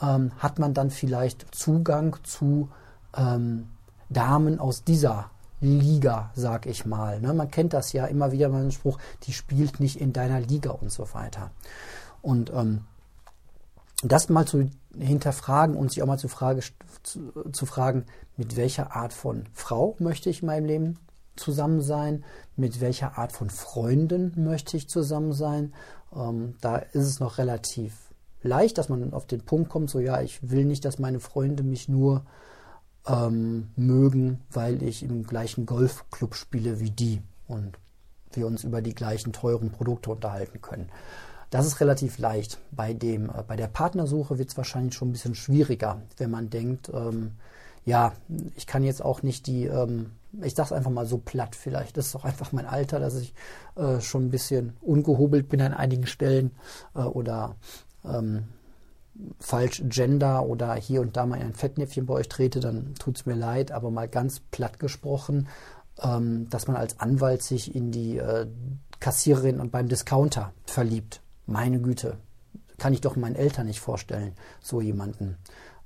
ähm, 0.01 0.33
hat 0.39 0.59
man 0.59 0.75
dann 0.75 0.91
vielleicht 0.91 1.55
Zugang 1.55 2.17
zu 2.23 2.69
ähm, 3.17 3.69
Damen 4.09 4.59
aus 4.59 4.83
dieser 4.85 5.31
Liga, 5.61 6.31
sag 6.35 6.67
ich 6.67 6.87
mal. 6.87 7.21
Ne? 7.21 7.35
Man 7.35 7.51
kennt 7.51 7.75
das 7.75 7.93
ja 7.93 8.07
immer 8.07 8.33
wieder 8.33 8.49
mal 8.49 8.63
den 8.63 8.73
Spruch, 8.73 8.99
die 9.25 9.33
spielt 9.33 9.79
nicht 9.79 10.01
in 10.01 10.13
deiner 10.13 10.41
Liga 10.41 10.71
und 10.71 10.91
so 10.91 11.13
weiter. 11.13 11.51
Und 12.23 12.51
ähm, 12.55 12.87
das 14.03 14.29
mal 14.31 14.47
zu 14.47 14.71
hinterfragen 14.99 15.77
und 15.77 15.93
sich 15.93 16.03
auch 16.03 16.07
mal 16.07 16.19
zu, 16.19 16.29
Frage, 16.29 16.63
zu, 17.03 17.33
zu 17.53 17.67
fragen, 17.67 18.07
mit 18.37 18.57
welcher 18.57 18.97
Art 18.97 19.13
von 19.13 19.45
Frau 19.53 19.97
möchte 19.99 20.31
ich 20.31 20.41
in 20.41 20.47
meinem 20.47 20.65
Leben 20.65 20.99
zusammen 21.41 21.81
sein, 21.81 22.25
mit 22.57 22.81
welcher 22.81 23.19
Art 23.19 23.33
von 23.33 23.51
Freunden 23.51 24.33
möchte 24.37 24.77
ich 24.77 24.89
zusammen 24.89 25.33
sein. 25.33 25.75
Ähm, 26.15 26.55
da 26.61 26.77
ist 26.77 27.07
es 27.07 27.21
noch 27.21 27.39
relativ 27.39 27.95
leicht, 28.43 28.79
dass 28.79 28.89
man 28.89 29.13
auf 29.13 29.27
den 29.27 29.43
Punkt 29.45 29.71
kommt, 29.71 29.91
so 29.91 29.99
ja, 29.99 30.21
ich 30.21 30.51
will 30.51 30.65
nicht, 30.65 30.85
dass 30.85 30.99
meine 30.99 31.21
Freunde 31.21 31.63
mich 31.63 31.89
nur 31.89 32.25
ähm, 33.07 33.71
mögen, 33.77 34.41
weil 34.51 34.83
ich 34.83 35.03
im 35.03 35.25
gleichen 35.25 35.67
Golfclub 35.67 36.35
spiele 36.35 36.81
wie 36.81 36.91
die 36.91 37.23
und 37.49 37.79
wir 38.33 38.47
uns 38.47 38.65
über 38.65 38.83
die 38.83 38.95
gleichen 38.95 39.33
teuren 39.33 39.71
Produkte 39.71 40.11
unterhalten 40.11 40.61
können. 40.61 40.89
Das 41.51 41.67
ist 41.67 41.81
relativ 41.81 42.19
leicht. 42.19 42.59
Bei, 42.71 42.95
dem, 42.95 43.29
äh, 43.29 43.43
bei 43.47 43.57
der 43.57 43.67
Partnersuche 43.67 44.39
wird 44.39 44.51
es 44.51 44.57
wahrscheinlich 44.57 44.95
schon 44.95 45.09
ein 45.09 45.13
bisschen 45.13 45.35
schwieriger, 45.35 46.03
wenn 46.17 46.31
man 46.31 46.51
denkt, 46.51 46.91
ähm, 46.95 47.33
ja, 47.85 48.13
ich 48.57 48.67
kann 48.67 48.85
jetzt 48.85 49.03
auch 49.03 49.23
nicht 49.23 49.47
die 49.47 49.65
ähm, 49.65 50.13
ich 50.43 50.55
sage 50.55 50.69
es 50.69 50.73
einfach 50.73 50.91
mal 50.91 51.07
so 51.07 51.19
platt 51.19 51.57
vielleicht. 51.57 51.97
Das 51.97 52.07
ist 52.07 52.17
auch 52.17 52.25
einfach 52.25 52.53
mein 52.53 52.67
Alter, 52.67 53.01
dass 53.01 53.17
ich 53.17 53.35
äh, 53.77 54.01
schon 54.01 54.27
ein 54.27 54.31
bisschen 54.31 54.77
ungehobelt 54.81 55.49
bin 55.49 55.61
an 55.61 55.75
einigen 55.75 56.07
Stellen 56.07 56.53
äh, 56.95 57.01
oder 57.01 57.57
ähm, 58.05 58.45
falsch 59.39 59.83
gender 59.87 60.47
oder 60.47 60.75
hier 60.75 61.01
und 61.01 61.17
da 61.17 61.27
mal 61.27 61.37
in 61.37 61.49
ein 61.49 61.55
Fettnäpfchen 61.55 62.07
bei 62.07 62.15
euch 62.15 62.29
trete, 62.29 62.61
dann 62.61 62.95
tut 62.95 63.19
es 63.19 63.27
mir 63.27 63.35
leid, 63.35 63.73
aber 63.73 63.91
mal 63.91 64.09
ganz 64.09 64.41
platt 64.41 64.79
gesprochen, 64.79 65.49
ähm, 66.03 66.49
dass 66.49 66.67
man 66.67 66.77
als 66.77 67.01
Anwalt 67.01 67.43
sich 67.43 67.75
in 67.75 67.91
die 67.91 68.19
äh, 68.19 68.47
Kassiererin 69.01 69.61
und 69.61 69.73
beim 69.73 69.89
Discounter 69.89 70.53
verliebt. 70.65 71.21
Meine 71.47 71.81
Güte, 71.81 72.19
kann 72.79 72.93
ich 72.93 73.01
doch 73.01 73.17
meinen 73.17 73.37
Eltern 73.37 73.67
nicht 73.67 73.81
vorstellen, 73.81 74.35
so 74.61 74.81
jemanden. 74.81 75.37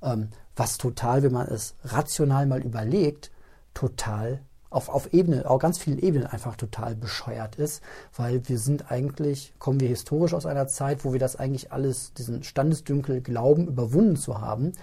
Ähm, 0.01 0.29
was 0.55 0.77
total, 0.77 1.23
wenn 1.23 1.33
man 1.33 1.47
es 1.47 1.75
rational 1.83 2.45
mal 2.45 2.61
überlegt, 2.61 3.31
total 3.75 4.41
auf, 4.71 4.89
auf 4.89 5.13
Ebene, 5.13 5.47
auf 5.49 5.61
ganz 5.61 5.77
vielen 5.77 5.99
Ebenen 5.99 6.25
einfach 6.27 6.55
total 6.55 6.95
bescheuert 6.95 7.55
ist, 7.55 7.81
weil 8.15 8.47
wir 8.49 8.57
sind 8.57 8.91
eigentlich, 8.91 9.53
kommen 9.59 9.79
wir 9.79 9.87
historisch 9.87 10.33
aus 10.33 10.45
einer 10.45 10.67
Zeit, 10.67 11.05
wo 11.05 11.13
wir 11.13 11.19
das 11.19 11.35
eigentlich 11.35 11.71
alles, 11.71 12.13
diesen 12.13 12.43
Standesdünkel 12.43 13.21
glauben, 13.21 13.67
überwunden 13.67 14.17
zu 14.17 14.41
haben, 14.41 14.73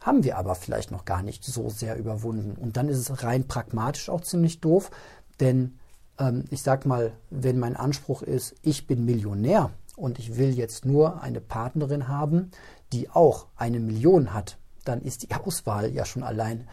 haben 0.00 0.24
wir 0.24 0.36
aber 0.36 0.54
vielleicht 0.54 0.90
noch 0.90 1.04
gar 1.04 1.22
nicht 1.22 1.44
so 1.44 1.70
sehr 1.70 1.96
überwunden. 1.96 2.56
Und 2.60 2.76
dann 2.76 2.88
ist 2.88 2.98
es 2.98 3.22
rein 3.22 3.46
pragmatisch 3.46 4.10
auch 4.10 4.22
ziemlich 4.22 4.60
doof, 4.60 4.90
denn 5.38 5.78
ähm, 6.18 6.44
ich 6.50 6.62
sag 6.62 6.84
mal, 6.84 7.12
wenn 7.30 7.58
mein 7.58 7.76
Anspruch 7.76 8.22
ist, 8.22 8.54
ich 8.62 8.86
bin 8.86 9.04
Millionär 9.04 9.70
und 9.96 10.18
ich 10.18 10.36
will 10.36 10.50
jetzt 10.50 10.84
nur 10.84 11.22
eine 11.22 11.40
Partnerin 11.40 12.08
haben, 12.08 12.50
die 12.92 13.10
auch 13.10 13.46
eine 13.56 13.80
Million 13.80 14.34
hat, 14.34 14.58
dann 14.84 15.00
ist 15.00 15.22
die 15.22 15.34
Auswahl 15.34 15.92
ja 15.92 16.04
schon 16.04 16.22
allein 16.22 16.66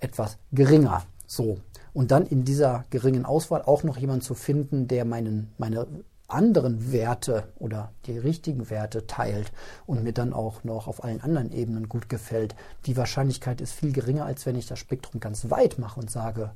etwas 0.00 0.38
geringer. 0.52 1.02
So. 1.26 1.58
Und 1.92 2.10
dann 2.10 2.26
in 2.26 2.44
dieser 2.44 2.84
geringen 2.90 3.24
Auswahl 3.24 3.62
auch 3.62 3.82
noch 3.82 3.96
jemanden 3.96 4.22
zu 4.22 4.34
finden, 4.34 4.88
der 4.88 5.04
meinen, 5.04 5.52
meine 5.58 5.86
anderen 6.28 6.92
Werte 6.92 7.48
oder 7.58 7.92
die 8.06 8.18
richtigen 8.18 8.70
Werte 8.70 9.06
teilt 9.06 9.52
und 9.86 10.04
mir 10.04 10.12
dann 10.12 10.32
auch 10.32 10.64
noch 10.64 10.86
auf 10.86 11.04
allen 11.04 11.20
anderen 11.20 11.52
Ebenen 11.52 11.88
gut 11.88 12.08
gefällt. 12.08 12.54
Die 12.86 12.96
Wahrscheinlichkeit 12.96 13.60
ist 13.60 13.72
viel 13.72 13.92
geringer, 13.92 14.24
als 14.24 14.46
wenn 14.46 14.56
ich 14.56 14.66
das 14.66 14.78
Spektrum 14.78 15.20
ganz 15.20 15.50
weit 15.50 15.78
mache 15.78 15.98
und 15.98 16.10
sage, 16.10 16.52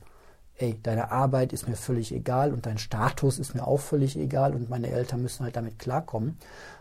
ey, 0.56 0.78
deine 0.82 1.10
Arbeit 1.10 1.52
ist 1.52 1.68
mir 1.68 1.76
völlig 1.76 2.12
egal 2.12 2.52
und 2.52 2.66
dein 2.66 2.78
Status 2.78 3.38
ist 3.38 3.54
mir 3.54 3.66
auch 3.66 3.80
völlig 3.80 4.16
egal 4.16 4.54
und 4.54 4.70
meine 4.70 4.90
Eltern 4.90 5.22
müssen 5.22 5.44
halt 5.44 5.56
damit 5.56 5.78
klarkommen, 5.78 6.38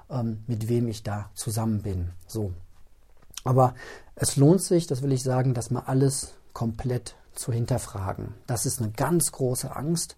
ähm, 0.10 0.43
mit 0.48 0.70
wem 0.70 0.88
ich 0.88 1.03
da 1.03 1.29
zusammen 1.34 1.82
bin. 1.82 2.10
So. 2.27 2.53
Aber 3.43 3.74
es 4.15 4.38
lohnt 4.38 4.62
sich, 4.62 4.88
das 4.88 5.01
will 5.01 5.12
ich 5.12 5.24
sagen, 5.24 5.53
das 5.53 5.72
mal 5.72 5.84
alles 5.86 6.34
komplett 6.53 7.15
zu 7.33 7.51
hinterfragen. 7.51 8.36
Das 8.48 8.65
ist 8.65 8.81
eine 8.81 8.91
ganz 8.91 9.31
große 9.31 9.75
Angst, 9.75 10.15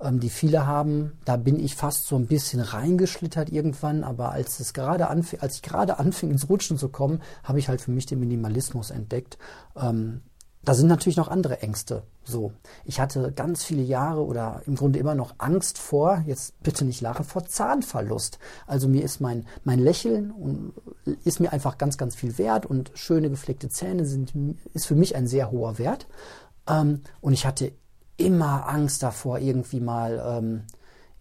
ähm, 0.00 0.20
die 0.20 0.30
viele 0.30 0.66
haben. 0.66 1.18
Da 1.24 1.36
bin 1.36 1.60
ich 1.60 1.76
fast 1.76 2.06
so 2.06 2.16
ein 2.16 2.26
bisschen 2.26 2.60
reingeschlittert 2.60 3.50
irgendwann, 3.50 4.04
aber 4.04 4.32
als 4.32 4.60
es 4.60 4.72
gerade 4.72 5.08
anfing, 5.08 5.40
als 5.40 5.56
ich 5.56 5.62
gerade 5.62 5.98
anfing 6.00 6.30
ins 6.30 6.48
Rutschen 6.48 6.76
zu 6.76 6.88
kommen, 6.88 7.22
habe 7.44 7.58
ich 7.58 7.68
halt 7.68 7.80
für 7.80 7.90
mich 7.90 8.06
den 8.06 8.20
Minimalismus 8.20 8.90
entdeckt. 8.90 9.38
Ähm, 9.76 10.22
da 10.62 10.74
sind 10.74 10.88
natürlich 10.88 11.16
noch 11.16 11.28
andere 11.28 11.62
Ängste. 11.62 12.02
So, 12.22 12.52
ich 12.84 13.00
hatte 13.00 13.32
ganz 13.32 13.64
viele 13.64 13.82
Jahre 13.82 14.24
oder 14.24 14.62
im 14.66 14.76
Grunde 14.76 14.98
immer 14.98 15.14
noch 15.14 15.34
Angst 15.38 15.78
vor, 15.78 16.22
jetzt 16.26 16.62
bitte 16.62 16.84
nicht 16.84 17.00
lachen, 17.00 17.24
vor 17.24 17.46
Zahnverlust. 17.46 18.38
Also 18.66 18.86
mir 18.86 19.02
ist 19.02 19.20
mein, 19.20 19.46
mein 19.64 19.78
Lächeln 19.78 20.72
ist 21.24 21.40
mir 21.40 21.52
einfach 21.52 21.78
ganz, 21.78 21.96
ganz 21.96 22.14
viel 22.14 22.36
wert 22.36 22.66
und 22.66 22.90
schöne 22.94 23.30
gepflegte 23.30 23.70
Zähne 23.70 24.04
sind, 24.04 24.34
ist 24.74 24.86
für 24.86 24.94
mich 24.94 25.16
ein 25.16 25.26
sehr 25.26 25.50
hoher 25.50 25.78
Wert. 25.78 26.06
Ähm, 26.68 27.02
und 27.22 27.32
ich 27.32 27.46
hatte 27.46 27.72
immer 28.18 28.68
Angst 28.68 29.02
davor, 29.02 29.38
irgendwie 29.38 29.80
mal 29.80 30.22
ähm, 30.24 30.62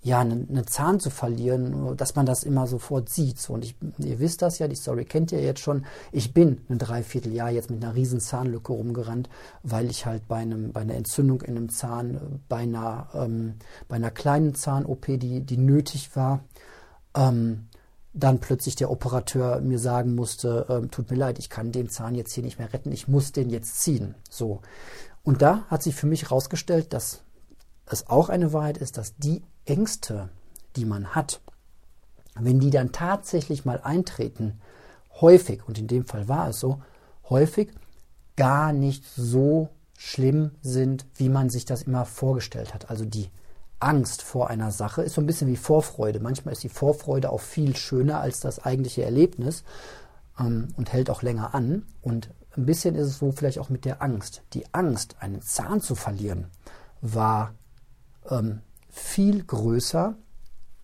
ja, 0.01 0.19
einen, 0.19 0.47
einen 0.49 0.65
Zahn 0.65 0.99
zu 0.99 1.09
verlieren, 1.09 1.97
dass 1.97 2.15
man 2.15 2.25
das 2.25 2.43
immer 2.43 2.67
sofort 2.67 3.09
sieht. 3.09 3.37
So, 3.37 3.53
und 3.53 3.65
ich, 3.65 3.75
ihr 3.97 4.19
wisst 4.19 4.41
das 4.41 4.57
ja, 4.57 4.67
die 4.69 4.75
Story 4.75 5.03
kennt 5.03 5.33
ihr 5.33 5.41
jetzt 5.41 5.59
schon. 5.59 5.85
Ich 6.13 6.33
bin 6.33 6.61
ein 6.69 6.77
Dreivierteljahr 6.77 7.49
jetzt 7.49 7.69
mit 7.69 7.83
einer 7.83 7.95
riesen 7.95 8.21
Zahnlücke 8.21 8.71
rumgerannt, 8.71 9.29
weil 9.61 9.89
ich 9.89 10.05
halt 10.05 10.27
bei, 10.27 10.37
einem, 10.37 10.71
bei 10.71 10.81
einer 10.81 10.95
Entzündung 10.95 11.41
in 11.41 11.57
einem 11.57 11.69
Zahn, 11.69 12.41
bei 12.47 12.57
einer, 12.57 13.09
ähm, 13.13 13.55
bei 13.89 13.97
einer 13.97 14.11
kleinen 14.11 14.55
Zahn-OP, 14.55 15.05
die, 15.05 15.41
die 15.41 15.57
nötig 15.57 16.15
war, 16.15 16.45
ähm, 17.13 17.67
dann 18.13 18.39
plötzlich 18.39 18.75
der 18.75 18.91
Operateur 18.91 19.59
mir 19.59 19.79
sagen 19.79 20.15
musste, 20.15 20.65
ähm, 20.69 20.91
tut 20.91 21.11
mir 21.11 21.17
leid, 21.17 21.39
ich 21.39 21.49
kann 21.49 21.73
den 21.73 21.89
Zahn 21.89 22.15
jetzt 22.15 22.31
hier 22.31 22.43
nicht 22.43 22.57
mehr 22.57 22.71
retten, 22.71 22.93
ich 22.93 23.09
muss 23.09 23.33
den 23.33 23.49
jetzt 23.49 23.81
ziehen. 23.81 24.15
So. 24.29 24.61
Und 25.23 25.41
da 25.41 25.65
hat 25.67 25.83
sich 25.83 25.95
für 25.95 26.07
mich 26.07 26.23
herausgestellt, 26.23 26.93
dass 26.93 27.21
es 27.85 28.07
auch 28.07 28.29
eine 28.29 28.53
Wahrheit 28.53 28.77
ist, 28.77 28.97
dass 28.97 29.15
die 29.17 29.43
Ängste, 29.69 30.29
die 30.75 30.85
man 30.85 31.15
hat, 31.15 31.41
wenn 32.35 32.59
die 32.59 32.71
dann 32.71 32.91
tatsächlich 32.91 33.65
mal 33.65 33.79
eintreten, 33.81 34.59
häufig, 35.21 35.67
und 35.67 35.77
in 35.77 35.87
dem 35.87 36.05
Fall 36.05 36.27
war 36.27 36.49
es 36.49 36.59
so, 36.59 36.81
häufig 37.29 37.71
gar 38.35 38.73
nicht 38.73 39.05
so 39.05 39.69
schlimm 39.97 40.51
sind, 40.61 41.05
wie 41.15 41.29
man 41.29 41.49
sich 41.49 41.65
das 41.65 41.83
immer 41.83 42.05
vorgestellt 42.05 42.73
hat. 42.73 42.89
Also 42.89 43.05
die 43.05 43.29
Angst 43.79 44.21
vor 44.21 44.49
einer 44.49 44.71
Sache 44.71 45.01
ist 45.01 45.15
so 45.15 45.21
ein 45.21 45.27
bisschen 45.27 45.49
wie 45.49 45.57
Vorfreude. 45.57 46.19
Manchmal 46.19 46.53
ist 46.53 46.63
die 46.63 46.69
Vorfreude 46.69 47.31
auch 47.31 47.41
viel 47.41 47.75
schöner 47.75 48.19
als 48.19 48.39
das 48.39 48.59
eigentliche 48.59 49.03
Erlebnis 49.03 49.63
ähm, 50.39 50.69
und 50.77 50.91
hält 50.91 51.09
auch 51.09 51.21
länger 51.21 51.53
an. 51.53 51.85
Und 52.01 52.29
ein 52.57 52.65
bisschen 52.65 52.95
ist 52.95 53.07
es 53.07 53.19
so 53.19 53.31
vielleicht 53.31 53.59
auch 53.59 53.69
mit 53.69 53.85
der 53.85 54.01
Angst. 54.01 54.41
Die 54.53 54.73
Angst, 54.73 55.17
einen 55.19 55.41
Zahn 55.41 55.81
zu 55.81 55.95
verlieren, 55.95 56.47
war 57.01 57.53
ähm, 58.29 58.61
viel 58.99 59.43
größer, 59.43 60.15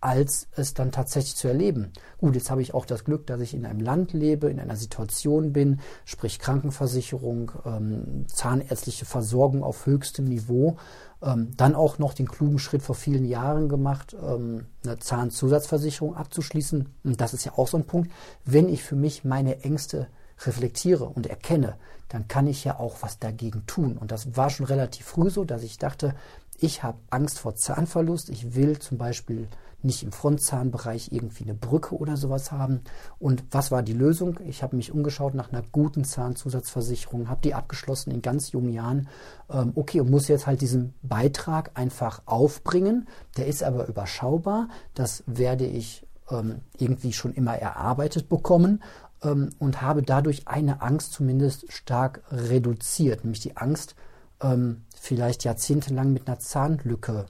als 0.01 0.47
es 0.55 0.75
dann 0.75 0.91
tatsächlich 0.91 1.35
zu 1.35 1.47
erleben. 1.47 1.91
Gut, 2.19 2.35
jetzt 2.35 2.51
habe 2.51 2.61
ich 2.61 2.75
auch 2.75 2.85
das 2.85 3.05
Glück, 3.05 3.25
dass 3.25 3.41
ich 3.41 3.55
in 3.55 3.65
einem 3.65 3.79
Land 3.79 4.13
lebe, 4.13 4.51
in 4.51 4.59
einer 4.59 4.75
Situation 4.75 5.51
bin, 5.51 5.79
sprich 6.05 6.37
Krankenversicherung, 6.37 7.51
ähm, 7.65 8.25
zahnärztliche 8.27 9.05
Versorgung 9.05 9.63
auf 9.63 9.87
höchstem 9.87 10.25
Niveau, 10.25 10.77
ähm, 11.23 11.53
dann 11.57 11.73
auch 11.73 11.97
noch 11.97 12.13
den 12.13 12.27
klugen 12.27 12.59
Schritt 12.59 12.83
vor 12.83 12.93
vielen 12.93 13.25
Jahren 13.25 13.67
gemacht, 13.67 14.15
ähm, 14.21 14.67
eine 14.83 14.99
Zahnzusatzversicherung 14.99 16.15
abzuschließen. 16.15 16.87
Und 17.03 17.19
das 17.19 17.33
ist 17.33 17.45
ja 17.45 17.53
auch 17.57 17.67
so 17.67 17.77
ein 17.77 17.87
Punkt. 17.87 18.11
Wenn 18.43 18.69
ich 18.69 18.83
für 18.83 18.95
mich 18.95 19.23
meine 19.23 19.61
Ängste 19.63 20.07
reflektiere 20.45 21.05
und 21.05 21.25
erkenne, 21.25 21.77
dann 22.09 22.27
kann 22.27 22.45
ich 22.45 22.63
ja 22.63 22.79
auch 22.79 22.97
was 23.01 23.19
dagegen 23.19 23.65
tun. 23.65 23.97
Und 23.97 24.11
das 24.11 24.37
war 24.37 24.49
schon 24.49 24.65
relativ 24.65 25.05
früh 25.05 25.29
so, 25.29 25.45
dass 25.45 25.63
ich 25.63 25.77
dachte, 25.79 26.13
ich 26.59 26.83
habe 26.83 26.97
Angst 27.09 27.39
vor 27.39 27.55
Zahnverlust. 27.55 28.29
Ich 28.29 28.55
will 28.55 28.79
zum 28.79 28.97
Beispiel 28.97 29.47
nicht 29.85 30.03
im 30.03 30.11
Frontzahnbereich 30.11 31.11
irgendwie 31.11 31.43
eine 31.43 31.53
Brücke 31.53 31.95
oder 31.95 32.17
sowas 32.17 32.51
haben. 32.51 32.81
Und 33.19 33.43
was 33.51 33.71
war 33.71 33.83
die 33.83 33.93
Lösung? 33.93 34.39
Ich 34.47 34.63
habe 34.63 34.75
mich 34.75 34.91
umgeschaut 34.91 35.35
nach 35.35 35.51
einer 35.51 35.61
guten 35.71 36.03
Zahnzusatzversicherung, 36.03 37.29
habe 37.29 37.41
die 37.43 37.53
abgeschlossen 37.53 38.11
in 38.11 38.21
ganz 38.21 38.51
jungen 38.51 38.73
Jahren. 38.73 39.07
Ähm, 39.49 39.71
okay, 39.75 40.01
und 40.01 40.09
muss 40.09 40.27
jetzt 40.27 40.47
halt 40.47 40.61
diesen 40.61 40.93
Beitrag 41.03 41.71
einfach 41.75 42.23
aufbringen. 42.25 43.07
Der 43.37 43.45
ist 43.45 43.63
aber 43.63 43.87
überschaubar. 43.87 44.69
Das 44.95 45.23
werde 45.27 45.65
ich 45.65 46.07
ähm, 46.29 46.61
irgendwie 46.77 47.13
schon 47.13 47.33
immer 47.33 47.55
erarbeitet 47.55 48.27
bekommen 48.27 48.81
ähm, 49.23 49.51
und 49.59 49.81
habe 49.81 50.01
dadurch 50.03 50.47
eine 50.47 50.81
Angst 50.81 51.13
zumindest 51.13 51.71
stark 51.71 52.23
reduziert, 52.31 53.23
nämlich 53.23 53.41
die 53.41 53.57
Angst, 53.57 53.95
ähm, 54.41 54.85
vielleicht 54.99 55.43
jahrzehntelang 55.43 56.13
mit 56.13 56.27
einer 56.27 56.39
Zahnlücke 56.39 57.25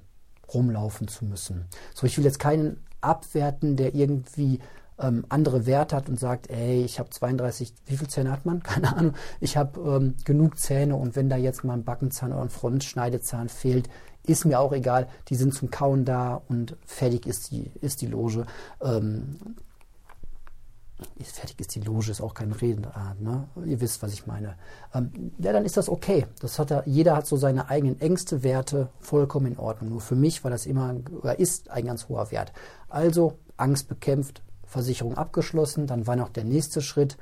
rumlaufen 0.53 1.07
zu 1.07 1.25
müssen. 1.25 1.65
So, 1.93 2.05
ich 2.05 2.17
will 2.17 2.25
jetzt 2.25 2.39
keinen 2.39 2.83
abwerten, 3.01 3.75
der 3.75 3.95
irgendwie 3.95 4.59
ähm, 4.97 5.25
andere 5.29 5.65
Werte 5.65 5.95
hat 5.95 6.09
und 6.09 6.19
sagt, 6.19 6.49
ey, 6.49 6.83
ich 6.83 6.99
habe 6.99 7.09
32, 7.09 7.73
wie 7.85 7.97
viele 7.97 8.09
Zähne 8.09 8.31
hat 8.31 8.45
man? 8.45 8.63
Keine 8.63 8.95
Ahnung. 8.95 9.13
Ich 9.39 9.57
habe 9.57 9.79
ähm, 9.79 10.15
genug 10.23 10.57
Zähne 10.57 10.95
und 10.95 11.15
wenn 11.15 11.29
da 11.29 11.37
jetzt 11.37 11.63
mal 11.63 11.73
ein 11.73 11.83
Backenzahn 11.83 12.31
oder 12.31 12.43
ein 12.43 12.49
Frontschneidezahn 12.49 13.49
fehlt, 13.49 13.89
ist 14.23 14.45
mir 14.45 14.59
auch 14.59 14.73
egal. 14.73 15.07
Die 15.29 15.35
sind 15.35 15.53
zum 15.53 15.69
Kauen 15.69 16.05
da 16.05 16.41
und 16.47 16.77
fertig 16.85 17.27
ist 17.27 17.51
die, 17.51 17.71
ist 17.81 18.01
die 18.01 18.07
Loge. 18.07 18.45
Ähm, 18.81 19.37
fertig 21.23 21.59
ist 21.59 21.75
die 21.75 21.81
Loge, 21.81 22.11
ist 22.11 22.21
auch 22.21 22.33
kein 22.33 22.51
Redensart, 22.51 23.19
ne? 23.19 23.47
Ihr 23.65 23.81
wisst, 23.81 24.01
was 24.01 24.13
ich 24.13 24.27
meine. 24.27 24.55
Ähm, 24.93 25.33
ja, 25.37 25.51
dann 25.51 25.65
ist 25.65 25.77
das 25.77 25.89
okay. 25.89 26.25
Das 26.39 26.57
hat 26.57 26.71
er, 26.71 26.87
jeder 26.87 27.15
hat 27.15 27.27
so 27.27 27.35
seine 27.37 27.69
eigenen 27.69 27.99
Ängste, 27.99 28.43
Werte, 28.43 28.89
vollkommen 28.99 29.47
in 29.47 29.59
Ordnung. 29.59 29.89
Nur 29.89 30.01
für 30.01 30.15
mich 30.15 30.43
war 30.43 30.51
das 30.51 30.65
immer 30.65 30.95
oder 31.21 31.37
ist 31.39 31.69
ein 31.69 31.85
ganz 31.85 32.07
hoher 32.07 32.31
Wert. 32.31 32.53
Also 32.87 33.37
Angst 33.57 33.89
bekämpft, 33.89 34.41
Versicherung 34.65 35.17
abgeschlossen. 35.17 35.87
Dann 35.87 36.07
war 36.07 36.15
noch 36.15 36.29
der 36.29 36.45
nächste 36.45 36.81
Schritt, 36.81 37.17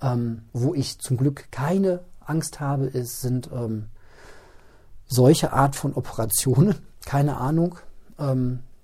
ähm, 0.00 0.42
wo 0.52 0.74
ich 0.74 0.98
zum 0.98 1.16
Glück 1.16 1.50
keine 1.50 2.04
Angst 2.20 2.60
habe, 2.60 2.86
ist, 2.86 3.20
sind 3.20 3.50
ähm, 3.52 3.86
solche 5.06 5.52
Art 5.52 5.74
von 5.76 5.94
Operationen. 5.94 6.76
Keine 7.04 7.36
Ahnung. 7.38 7.76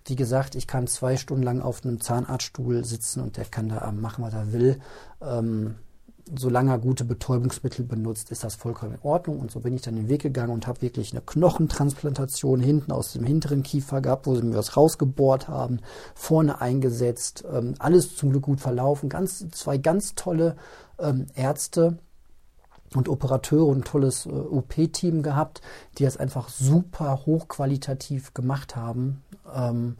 Wie 0.06 0.16
gesagt, 0.16 0.54
ich 0.54 0.66
kann 0.66 0.86
zwei 0.86 1.16
Stunden 1.16 1.42
lang 1.42 1.60
auf 1.60 1.84
einem 1.84 2.00
Zahnarztstuhl 2.00 2.84
sitzen 2.84 3.20
und 3.20 3.36
der 3.36 3.44
kann 3.44 3.68
da 3.68 3.90
machen, 3.92 4.24
was 4.24 4.34
er 4.34 4.52
will. 4.52 4.80
Ähm, 5.20 5.76
solange 6.38 6.72
er 6.72 6.78
gute 6.78 7.04
Betäubungsmittel 7.04 7.84
benutzt, 7.84 8.30
ist 8.30 8.44
das 8.44 8.54
vollkommen 8.54 8.94
in 8.94 9.02
Ordnung. 9.02 9.40
Und 9.40 9.50
so 9.50 9.60
bin 9.60 9.74
ich 9.74 9.82
dann 9.82 9.96
den 9.96 10.08
Weg 10.08 10.22
gegangen 10.22 10.52
und 10.52 10.66
habe 10.66 10.82
wirklich 10.82 11.12
eine 11.12 11.20
Knochentransplantation 11.20 12.60
hinten 12.60 12.92
aus 12.92 13.12
dem 13.12 13.24
hinteren 13.24 13.62
Kiefer 13.62 14.00
gehabt, 14.00 14.26
wo 14.26 14.34
sie 14.34 14.42
mir 14.42 14.56
was 14.56 14.76
rausgebohrt 14.76 15.48
haben, 15.48 15.80
vorne 16.14 16.60
eingesetzt. 16.60 17.44
Ähm, 17.50 17.74
alles 17.78 18.16
zum 18.16 18.30
Glück 18.30 18.44
gut 18.44 18.60
verlaufen. 18.60 19.08
Ganz, 19.08 19.48
zwei 19.50 19.78
ganz 19.78 20.14
tolle 20.14 20.56
ähm, 20.98 21.26
Ärzte 21.34 21.98
und 22.94 23.08
Operateure 23.08 23.66
und 23.66 23.86
tolles 23.86 24.26
äh, 24.26 24.30
OP-Team 24.30 25.22
gehabt, 25.22 25.60
die 25.98 26.04
das 26.04 26.16
einfach 26.16 26.48
super 26.48 27.22
hochqualitativ 27.26 28.34
gemacht 28.34 28.76
haben. 28.76 29.22
Ähm, 29.54 29.96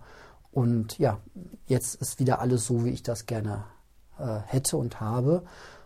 und 0.50 0.98
ja, 0.98 1.18
jetzt 1.66 1.94
ist 1.96 2.20
wieder 2.20 2.40
alles 2.40 2.66
so, 2.66 2.84
wie 2.84 2.90
ich 2.90 3.02
das 3.02 3.26
gerne 3.26 3.64
äh, 4.18 4.38
hätte 4.46 4.76
und 4.76 5.00
habe. 5.00 5.42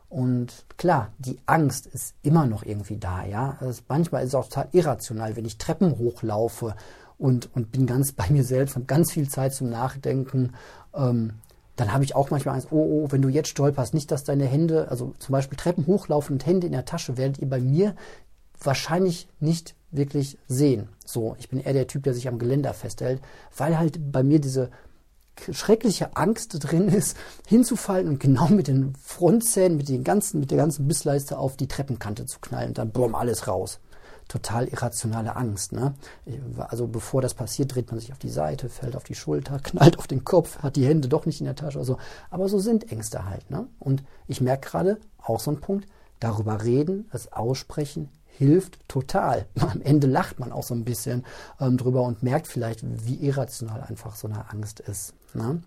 Und 0.09 0.65
klar, 0.77 1.13
die 1.19 1.39
Angst 1.47 1.87
ist 1.87 2.15
immer 2.23 2.47
noch 2.47 2.65
irgendwie 2.65 2.97
da, 2.97 3.25
ja. 3.25 3.57
Also 3.61 3.83
manchmal 3.89 4.23
ist 4.23 4.29
es 4.29 4.35
auch 4.35 4.49
total 4.49 4.69
irrational, 4.73 5.37
wenn 5.37 5.45
ich 5.45 5.59
Treppen 5.59 5.99
hochlaufe 5.99 6.75
und, 7.19 7.55
und 7.55 7.73
bin 7.73 7.87
ganz 7.87 8.13
bei 8.13 8.29
mir 8.31 8.45
selbst, 8.45 8.77
habe 8.77 8.87
ganz 8.87 9.13
viel 9.13 9.29
Zeit 9.29 9.55
zum 9.55 9.69
Nachdenken. 9.69 10.53
Ähm, 10.95 11.35
dann 11.77 11.93
habe 11.93 12.05
ich 12.05 12.15
auch 12.15 12.31
manchmal 12.31 12.55
Angst, 12.55 12.69
oh, 12.71 13.05
oh, 13.05 13.09
wenn 13.11 13.23
du 13.23 13.29
jetzt 13.29 13.49
stolperst, 13.49 13.95
nicht, 13.95 14.11
dass 14.11 14.25
deine 14.25 14.47
Hände, 14.47 14.89
also 14.91 15.13
zum 15.19 15.33
Beispiel 15.33 15.59
Treppen 15.59 15.87
hochlaufen 15.87 16.35
und 16.35 16.47
Hände 16.47 16.67
in 16.67 16.73
der 16.73 16.87
Tasche, 16.87 17.17
werdet 17.17 17.39
ihr 17.39 17.49
bei 17.49 17.61
mir 17.61 17.95
wahrscheinlich 18.63 19.29
nicht 19.41 19.75
wirklich 19.97 20.39
sehen. 20.49 20.89
So, 21.05 21.37
ich 21.39 21.49
bin 21.49 21.61
eher 21.61 21.73
der 21.73 21.87
Typ, 21.87 22.05
der 22.05 22.15
sich 22.15 22.29
am 22.29 22.39
Geländer 22.39 22.75
festhält, 22.75 23.21
weil 23.57 23.79
halt 23.79 24.13
bei 24.13 24.23
mir 24.23 24.41
diese 24.41 24.71
schreckliche 25.51 26.17
Angst 26.17 26.57
drin 26.61 26.89
ist, 26.89 27.17
hinzufallen 27.47 28.09
und 28.09 28.21
genau 28.21 28.49
mit 28.49 28.69
den 28.69 28.95
Frontzähnen, 28.97 29.77
mit 29.77 29.89
den 29.89 30.05
ganzen, 30.05 30.41
mit 30.41 30.51
der 30.51 30.59
ganzen 30.59 30.89
Bissleiste 30.89 31.39
auf 31.39 31.57
die 31.57 31.69
Treppenkante 31.69 32.27
zu 32.27 32.41
knallen 32.41 32.69
und 32.69 32.79
dann 32.79 32.91
bumm, 32.91 33.15
alles 33.15 33.47
raus 33.47 33.81
total 34.29 34.67
irrationale 34.67 35.37
Angst. 35.37 35.73
Ne? 35.73 35.95
Also 36.59 36.87
bevor 36.87 37.23
das 37.23 37.35
passiert, 37.35 37.75
dreht 37.75 37.91
man 37.91 38.01
sich 38.01 38.13
auf 38.13 38.19
die 38.19 38.29
Seite, 38.29 38.69
fällt 38.69 38.97
auf 38.97 39.05
die 39.05 39.15
Schulter, 39.15 39.59
knallt 39.63 39.99
auf 39.99 40.07
den 40.07 40.25
Kopf, 40.25 40.59
hat 40.59 40.77
die 40.77 40.87
Hände 40.87 41.09
doch 41.09 41.27
nicht 41.27 41.41
in 41.41 41.47
der 41.47 41.55
Tasche. 41.55 41.79
Also, 41.79 41.99
aber 42.31 42.49
so 42.49 42.59
sind 42.59 42.91
Ängste 42.91 43.25
halt. 43.25 43.51
Ne? 43.51 43.67
Und 43.79 44.03
ich 44.27 44.41
merke 44.41 44.69
gerade, 44.69 44.99
auch 45.23 45.41
so 45.41 45.51
ein 45.51 45.61
Punkt, 45.61 45.87
darüber 46.21 46.65
reden, 46.65 47.09
es 47.13 47.33
aussprechen, 47.33 48.09
hilft 48.37 48.89
total. 48.89 49.47
Am 49.59 49.81
Ende 49.83 50.07
lacht 50.07 50.39
man 50.39 50.53
auch 50.53 50.63
so 50.63 50.75
ein 50.75 50.85
bisschen 50.85 51.25
ähm, 51.61 51.77
drüber 51.77 52.03
und 52.03 52.23
merkt 52.23 52.49
vielleicht, 52.49 52.85
wie 53.07 53.17
irrational 53.17 53.83
einfach 53.83 54.17
so 54.17 54.29
eine 54.29 54.51
Angst 54.51 54.81
ist. 54.81 55.15
Ne? 55.35 55.63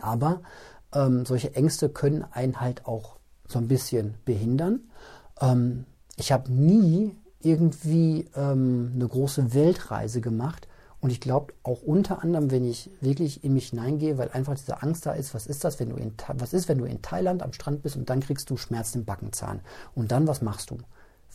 Aber 0.00 0.40
ähm, 0.92 1.24
solche 1.26 1.54
Ängste 1.54 1.88
können 1.88 2.24
einen 2.30 2.60
halt 2.60 2.86
auch 2.86 3.16
so 3.48 3.58
ein 3.58 3.68
bisschen 3.68 4.14
behindern. 4.24 4.80
Ähm, 5.40 5.84
ich 6.16 6.32
habe 6.32 6.52
nie 6.52 7.16
irgendwie 7.40 8.28
ähm, 8.34 8.92
eine 8.94 9.06
große 9.06 9.54
Weltreise 9.54 10.20
gemacht. 10.20 10.68
Und 11.00 11.10
ich 11.10 11.20
glaube 11.20 11.52
auch 11.62 11.82
unter 11.82 12.22
anderem, 12.22 12.50
wenn 12.50 12.64
ich 12.64 12.90
wirklich 13.00 13.44
in 13.44 13.52
mich 13.52 13.68
hineingehe, 13.68 14.18
weil 14.18 14.30
einfach 14.30 14.54
diese 14.54 14.82
Angst 14.82 15.06
da 15.06 15.12
ist, 15.12 15.34
was 15.34 15.46
ist 15.46 15.62
das, 15.62 15.78
wenn 15.78 15.90
du 15.90 15.96
in, 15.96 16.14
was 16.34 16.52
ist, 16.52 16.68
wenn 16.68 16.78
du 16.78 16.84
in 16.84 17.02
Thailand 17.02 17.42
am 17.42 17.52
Strand 17.52 17.82
bist 17.82 17.96
und 17.96 18.08
dann 18.10 18.20
kriegst 18.20 18.50
du 18.50 18.56
Schmerzen 18.56 19.00
im 19.00 19.04
Backenzahn. 19.04 19.60
Und 19.94 20.10
dann, 20.10 20.26
was 20.26 20.42
machst 20.42 20.70
du? 20.70 20.78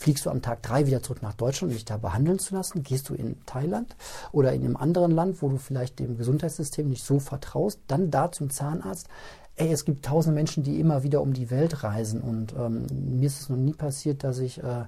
Fliegst 0.02 0.26
du 0.26 0.32
am 0.32 0.42
Tag 0.42 0.64
drei 0.64 0.88
wieder 0.88 1.04
zurück 1.04 1.22
nach 1.22 1.36
Deutschland, 1.36 1.72
um 1.72 1.76
dich 1.76 1.86
da 1.86 1.96
behandeln 1.96 2.40
zu 2.40 2.56
lassen? 2.56 2.82
Gehst 2.82 3.08
du 3.08 3.14
in 3.14 3.36
Thailand 3.46 3.96
oder 4.32 4.52
in 4.52 4.66
einem 4.66 4.76
anderen 4.76 5.12
Land, 5.12 5.44
wo 5.44 5.50
du 5.50 5.58
vielleicht 5.58 6.00
dem 6.00 6.18
Gesundheitssystem 6.18 6.90
nicht 6.90 7.04
so 7.04 7.20
vertraust, 7.20 7.80
dann 7.86 8.10
da 8.10 8.32
zum 8.32 8.50
Zahnarzt? 8.50 9.08
Ey, 9.58 9.72
es 9.72 9.86
gibt 9.86 10.04
tausende 10.04 10.34
Menschen, 10.34 10.64
die 10.64 10.80
immer 10.80 11.04
wieder 11.04 11.22
um 11.22 11.34
die 11.34 11.52
Welt 11.52 11.84
reisen 11.84 12.22
und 12.22 12.52
ähm, 12.54 12.88
mir 13.20 13.28
ist 13.28 13.42
es 13.42 13.50
noch 13.50 13.58
nie 13.58 13.74
passiert, 13.74 14.24
dass 14.24 14.40
ich 14.40 14.64
äh, 14.64 14.86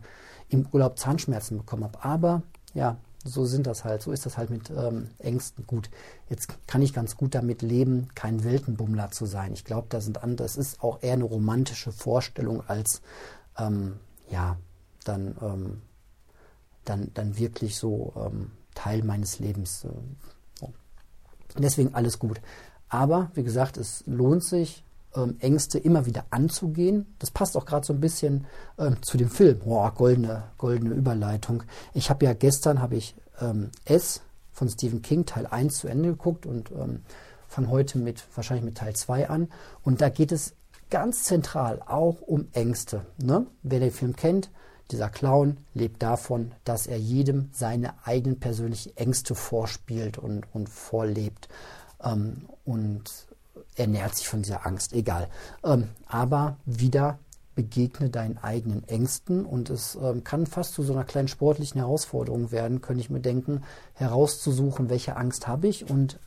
im 0.50 0.66
Urlaub 0.72 0.98
Zahnschmerzen 0.98 1.60
bekommen 1.60 1.84
habe. 1.84 2.04
Aber 2.04 2.42
ja, 2.74 2.98
so 3.24 3.46
sind 3.46 3.68
das 3.68 3.84
halt, 3.84 4.02
so 4.02 4.12
ist 4.12 4.26
das 4.26 4.40
halt 4.40 4.50
mit 4.50 4.72
ähm, 4.72 5.12
Ängsten. 5.20 5.68
Gut, 5.68 5.92
jetzt 6.28 6.48
kann 6.66 6.82
ich 6.82 6.92
ganz 6.92 7.18
gut 7.18 7.36
damit 7.36 7.62
leben, 7.62 8.08
kein 8.16 8.44
Weltenbummler 8.44 9.12
zu 9.12 9.28
sein. 9.28 9.54
Ich 9.54 9.64
glaube, 9.64 9.86
da 9.92 10.02
sind 10.02 10.24
andere, 10.24 10.48
das 10.48 10.58
ist 10.58 10.82
auch 10.82 11.04
eher 11.04 11.14
eine 11.14 11.26
romantische 11.26 11.92
Vorstellung 11.92 12.68
als 12.68 13.04
ähm, 13.60 14.00
ja, 14.32 14.58
dann, 15.04 15.36
ähm, 15.42 15.82
dann, 16.86 17.12
dann 17.14 17.38
wirklich 17.38 17.78
so 17.78 18.14
ähm, 18.16 18.52
Teil 18.76 19.04
meines 19.04 19.40
Lebens. 19.40 19.86
Äh, 19.86 19.90
so. 20.60 20.74
Deswegen 21.58 21.94
alles 21.94 22.20
gut. 22.20 22.42
Aber 22.90 23.32
wie 23.34 23.44
gesagt, 23.44 23.78
es 23.78 24.04
lohnt 24.06 24.44
sich, 24.44 24.84
ähm, 25.16 25.38
Ängste 25.40 25.80
immer 25.80 26.06
wieder 26.06 26.26
anzugehen. 26.30 27.16
Das 27.20 27.32
passt 27.32 27.56
auch 27.58 27.66
gerade 27.66 27.86
so 27.86 27.94
ein 27.94 28.00
bisschen 28.00 28.46
ähm, 28.78 29.02
zu 29.02 29.18
dem 29.18 29.30
Film. 29.30 29.60
Boah, 29.60 29.94
goldene, 29.94 30.44
goldene 30.58 30.94
Überleitung. 30.94 31.64
Ich 31.94 32.10
habe 32.10 32.26
ja 32.26 32.34
gestern 32.34 32.82
habe 32.82 32.96
ich 32.96 33.16
ähm, 33.40 33.70
S 33.86 34.22
von 34.52 34.70
Stephen 34.70 35.02
King 35.02 35.26
Teil 35.26 35.48
1 35.48 35.80
zu 35.80 35.88
Ende 35.88 36.10
geguckt 36.10 36.46
und 36.46 36.72
ähm, 36.72 37.02
fange 37.48 37.70
heute 37.70 37.98
mit 37.98 38.24
wahrscheinlich 38.36 38.66
mit 38.66 38.78
Teil 38.78 38.96
2 38.96 39.30
an. 39.30 39.50
Und 39.84 40.02
da 40.02 40.10
geht 40.10 40.32
es 40.32 40.54
ganz 40.90 41.24
zentral 41.24 41.82
auch 41.86 42.22
um 42.22 42.48
Ängste. 42.54 43.06
Ne? 43.18 43.48
Wer 43.64 43.80
den 43.80 43.92
Film 43.92 44.16
kennt, 44.16 44.52
dieser 44.92 45.10
Clown 45.10 45.58
lebt 45.74 46.04
davon, 46.04 46.52
dass 46.64 46.88
er 46.88 46.98
jedem 46.98 47.50
seine 47.54 47.94
eigenen 48.06 48.40
persönlichen 48.40 48.96
Ängste 48.98 49.36
vorspielt 49.36 50.18
und, 50.18 50.46
und 50.54 50.70
vorlebt. 50.70 51.48
Ähm, 52.04 52.48
und 52.66 53.04
ernährt 53.76 54.16
sich 54.16 54.28
von 54.28 54.42
dieser 54.42 54.66
Angst, 54.66 54.94
egal. 54.94 55.30
Ähm, 55.64 55.90
aber 56.06 56.58
wieder 56.66 57.20
begegne 57.56 58.10
deinen 58.10 58.38
eigenen 58.40 58.88
Ängsten 58.88 59.46
und 59.46 59.70
es 59.70 59.96
ähm, 60.02 60.24
kann 60.24 60.48
fast 60.48 60.74
zu 60.74 60.84
so 60.84 60.94
einer 60.94 61.04
kleinen 61.04 61.28
sportlichen 61.28 61.80
Herausforderung 61.80 62.52
werden, 62.52 62.82
könnte 62.82 63.02
ich 63.02 63.10
mir 63.10 63.20
denken, 63.20 63.62
herauszusuchen, 63.94 64.90
welche 64.90 65.16
Angst 65.18 65.48
habe 65.48 65.68
ich 65.68 65.90
und 65.90 66.20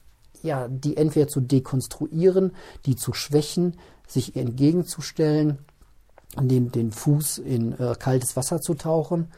ja, 0.43 0.69
die 0.69 0.97
entweder 0.97 1.27
zu 1.27 1.41
dekonstruieren, 1.41 2.53
die 2.85 2.95
zu 2.95 3.13
schwächen, 3.13 3.77
sich 4.07 4.37
entgegenzustellen 4.37 5.59
den, 6.41 6.71
den 6.73 6.93
Fuß 6.93 7.39
in 7.39 7.73
äh, 7.79 7.95
kaltes 7.99 8.37
Wasser 8.37 8.61
zu 8.61 8.75
tauchen. 8.75 9.29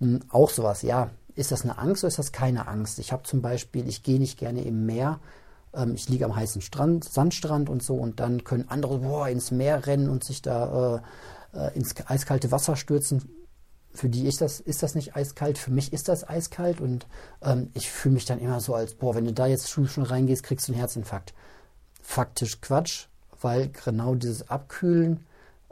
Ähm, 0.00 0.20
auch 0.30 0.50
sowas, 0.50 0.82
ja. 0.82 1.10
Ist 1.34 1.52
das 1.52 1.64
eine 1.64 1.76
Angst 1.76 2.02
oder 2.02 2.08
ist 2.08 2.18
das 2.18 2.32
keine 2.32 2.66
Angst? 2.66 2.98
Ich 2.98 3.12
habe 3.12 3.24
zum 3.24 3.42
Beispiel, 3.42 3.86
ich 3.88 4.02
gehe 4.02 4.18
nicht 4.18 4.38
gerne 4.38 4.62
im 4.62 4.86
Meer. 4.86 5.20
Ähm, 5.74 5.94
ich 5.94 6.08
liege 6.08 6.24
am 6.24 6.34
heißen 6.34 6.62
Strand, 6.62 7.04
Sandstrand 7.04 7.68
und 7.68 7.82
so 7.82 7.94
und 7.94 8.20
dann 8.20 8.44
können 8.44 8.66
andere 8.68 8.98
boah, 8.98 9.28
ins 9.28 9.50
Meer 9.50 9.86
rennen 9.86 10.08
und 10.08 10.24
sich 10.24 10.42
da 10.42 11.02
äh, 11.54 11.58
äh, 11.58 11.76
ins 11.76 11.94
eiskalte 12.06 12.50
Wasser 12.50 12.76
stürzen. 12.76 13.30
Für 13.92 14.08
die 14.08 14.26
ist 14.26 14.40
das, 14.40 14.60
ist 14.60 14.82
das 14.82 14.94
nicht 14.94 15.16
eiskalt, 15.16 15.56
für 15.56 15.70
mich 15.70 15.92
ist 15.92 16.08
das 16.08 16.28
eiskalt 16.28 16.80
und 16.80 17.06
ähm, 17.42 17.70
ich 17.74 17.90
fühle 17.90 18.14
mich 18.14 18.26
dann 18.26 18.40
immer 18.40 18.60
so 18.60 18.74
als, 18.74 18.94
boah, 18.94 19.14
wenn 19.14 19.24
du 19.24 19.32
da 19.32 19.46
jetzt 19.46 19.70
schon 19.70 19.86
reingehst, 20.02 20.42
kriegst 20.42 20.68
du 20.68 20.72
einen 20.72 20.80
Herzinfarkt. 20.80 21.32
Faktisch 22.02 22.60
Quatsch, 22.60 23.06
weil 23.40 23.68
genau 23.68 24.14
dieses 24.14 24.48
Abkühlen 24.50 25.26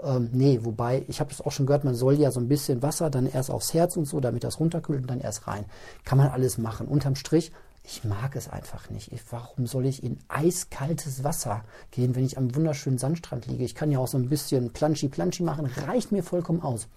ähm, 0.04 0.30
nee, 0.32 0.60
wobei, 0.62 1.04
ich 1.08 1.20
habe 1.20 1.30
es 1.32 1.40
auch 1.40 1.52
schon 1.52 1.66
gehört, 1.66 1.84
man 1.84 1.94
soll 1.94 2.14
ja 2.14 2.30
so 2.30 2.40
ein 2.40 2.48
bisschen 2.48 2.82
Wasser 2.82 3.10
dann 3.10 3.26
erst 3.26 3.50
aufs 3.50 3.74
Herz 3.74 3.96
und 3.96 4.04
so, 4.04 4.20
damit 4.20 4.44
das 4.44 4.60
runterkühlt 4.60 5.02
und 5.02 5.10
dann 5.10 5.20
erst 5.20 5.46
rein. 5.46 5.64
Kann 6.04 6.18
man 6.18 6.28
alles 6.28 6.58
machen. 6.58 6.86
Unterm 6.86 7.16
Strich, 7.16 7.52
ich 7.82 8.04
mag 8.04 8.34
es 8.34 8.48
einfach 8.48 8.88
nicht. 8.90 9.12
Ich, 9.12 9.20
warum 9.30 9.66
soll 9.66 9.86
ich 9.86 10.02
in 10.02 10.18
eiskaltes 10.28 11.22
Wasser 11.22 11.64
gehen, 11.90 12.14
wenn 12.14 12.24
ich 12.24 12.38
am 12.38 12.54
wunderschönen 12.54 12.98
Sandstrand 12.98 13.46
liege? 13.46 13.64
Ich 13.64 13.74
kann 13.74 13.90
ja 13.90 13.98
auch 13.98 14.08
so 14.08 14.18
ein 14.18 14.28
bisschen 14.28 14.72
Planschi-Planschi 14.72 15.42
machen, 15.42 15.66
reicht 15.66 16.10
mir 16.10 16.22
vollkommen 16.22 16.62
aus. 16.62 16.88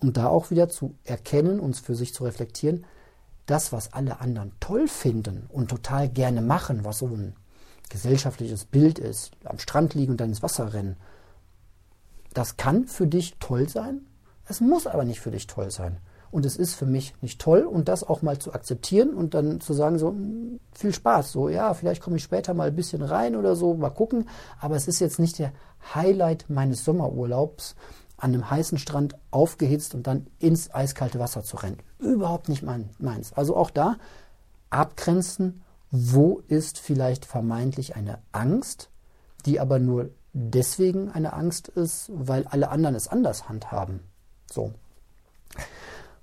Und 0.00 0.16
da 0.16 0.28
auch 0.28 0.50
wieder 0.50 0.68
zu 0.68 0.94
erkennen, 1.04 1.60
uns 1.60 1.80
für 1.80 1.94
sich 1.94 2.12
zu 2.12 2.24
reflektieren, 2.24 2.84
das, 3.46 3.72
was 3.72 3.92
alle 3.92 4.20
anderen 4.20 4.52
toll 4.60 4.88
finden 4.88 5.46
und 5.48 5.68
total 5.68 6.08
gerne 6.08 6.42
machen, 6.42 6.84
was 6.84 6.98
so 6.98 7.06
ein 7.06 7.34
gesellschaftliches 7.88 8.64
Bild 8.64 8.98
ist, 8.98 9.30
am 9.44 9.58
Strand 9.58 9.94
liegen 9.94 10.12
und 10.12 10.20
dann 10.20 10.30
ins 10.30 10.42
Wasser 10.42 10.74
rennen, 10.74 10.96
das 12.36 12.56
kann 12.56 12.86
für 12.86 13.06
dich 13.06 13.36
toll 13.40 13.68
sein, 13.68 14.06
es 14.46 14.60
muss 14.60 14.86
aber 14.86 15.04
nicht 15.04 15.20
für 15.20 15.30
dich 15.30 15.46
toll 15.46 15.70
sein. 15.70 15.98
Und 16.30 16.44
es 16.44 16.56
ist 16.56 16.74
für 16.74 16.86
mich 16.86 17.14
nicht 17.22 17.40
toll 17.40 17.60
und 17.62 17.88
das 17.88 18.04
auch 18.04 18.20
mal 18.20 18.38
zu 18.38 18.52
akzeptieren 18.52 19.14
und 19.14 19.32
dann 19.32 19.60
zu 19.60 19.72
sagen, 19.72 19.98
so 19.98 20.08
hm, 20.08 20.60
viel 20.72 20.92
Spaß, 20.92 21.32
so 21.32 21.48
ja, 21.48 21.72
vielleicht 21.72 22.02
komme 22.02 22.16
ich 22.16 22.22
später 22.22 22.52
mal 22.52 22.68
ein 22.68 22.76
bisschen 22.76 23.02
rein 23.02 23.36
oder 23.36 23.56
so, 23.56 23.74
mal 23.74 23.90
gucken, 23.90 24.28
aber 24.60 24.76
es 24.76 24.86
ist 24.86 25.00
jetzt 25.00 25.18
nicht 25.18 25.38
der 25.38 25.52
Highlight 25.94 26.46
meines 26.48 26.84
Sommerurlaubs, 26.84 27.74
an 28.18 28.34
einem 28.34 28.50
heißen 28.50 28.78
Strand 28.78 29.16
aufgehitzt 29.30 29.94
und 29.94 30.06
dann 30.06 30.26
ins 30.38 30.74
eiskalte 30.74 31.18
Wasser 31.18 31.42
zu 31.42 31.56
rennen. 31.56 31.78
Überhaupt 31.98 32.48
nicht 32.48 32.62
mein, 32.62 32.90
meins. 32.98 33.32
Also 33.32 33.56
auch 33.56 33.70
da 33.70 33.96
abgrenzen, 34.70 35.62
wo 35.90 36.42
ist 36.48 36.78
vielleicht 36.78 37.24
vermeintlich 37.24 37.94
eine 37.94 38.18
Angst, 38.32 38.90
die 39.44 39.60
aber 39.60 39.78
nur 39.78 40.10
deswegen 40.36 41.10
eine 41.10 41.32
Angst 41.32 41.68
ist, 41.68 42.10
weil 42.12 42.46
alle 42.46 42.68
anderen 42.68 42.94
es 42.94 43.08
anders 43.08 43.48
handhaben. 43.48 44.00
So. 44.50 44.72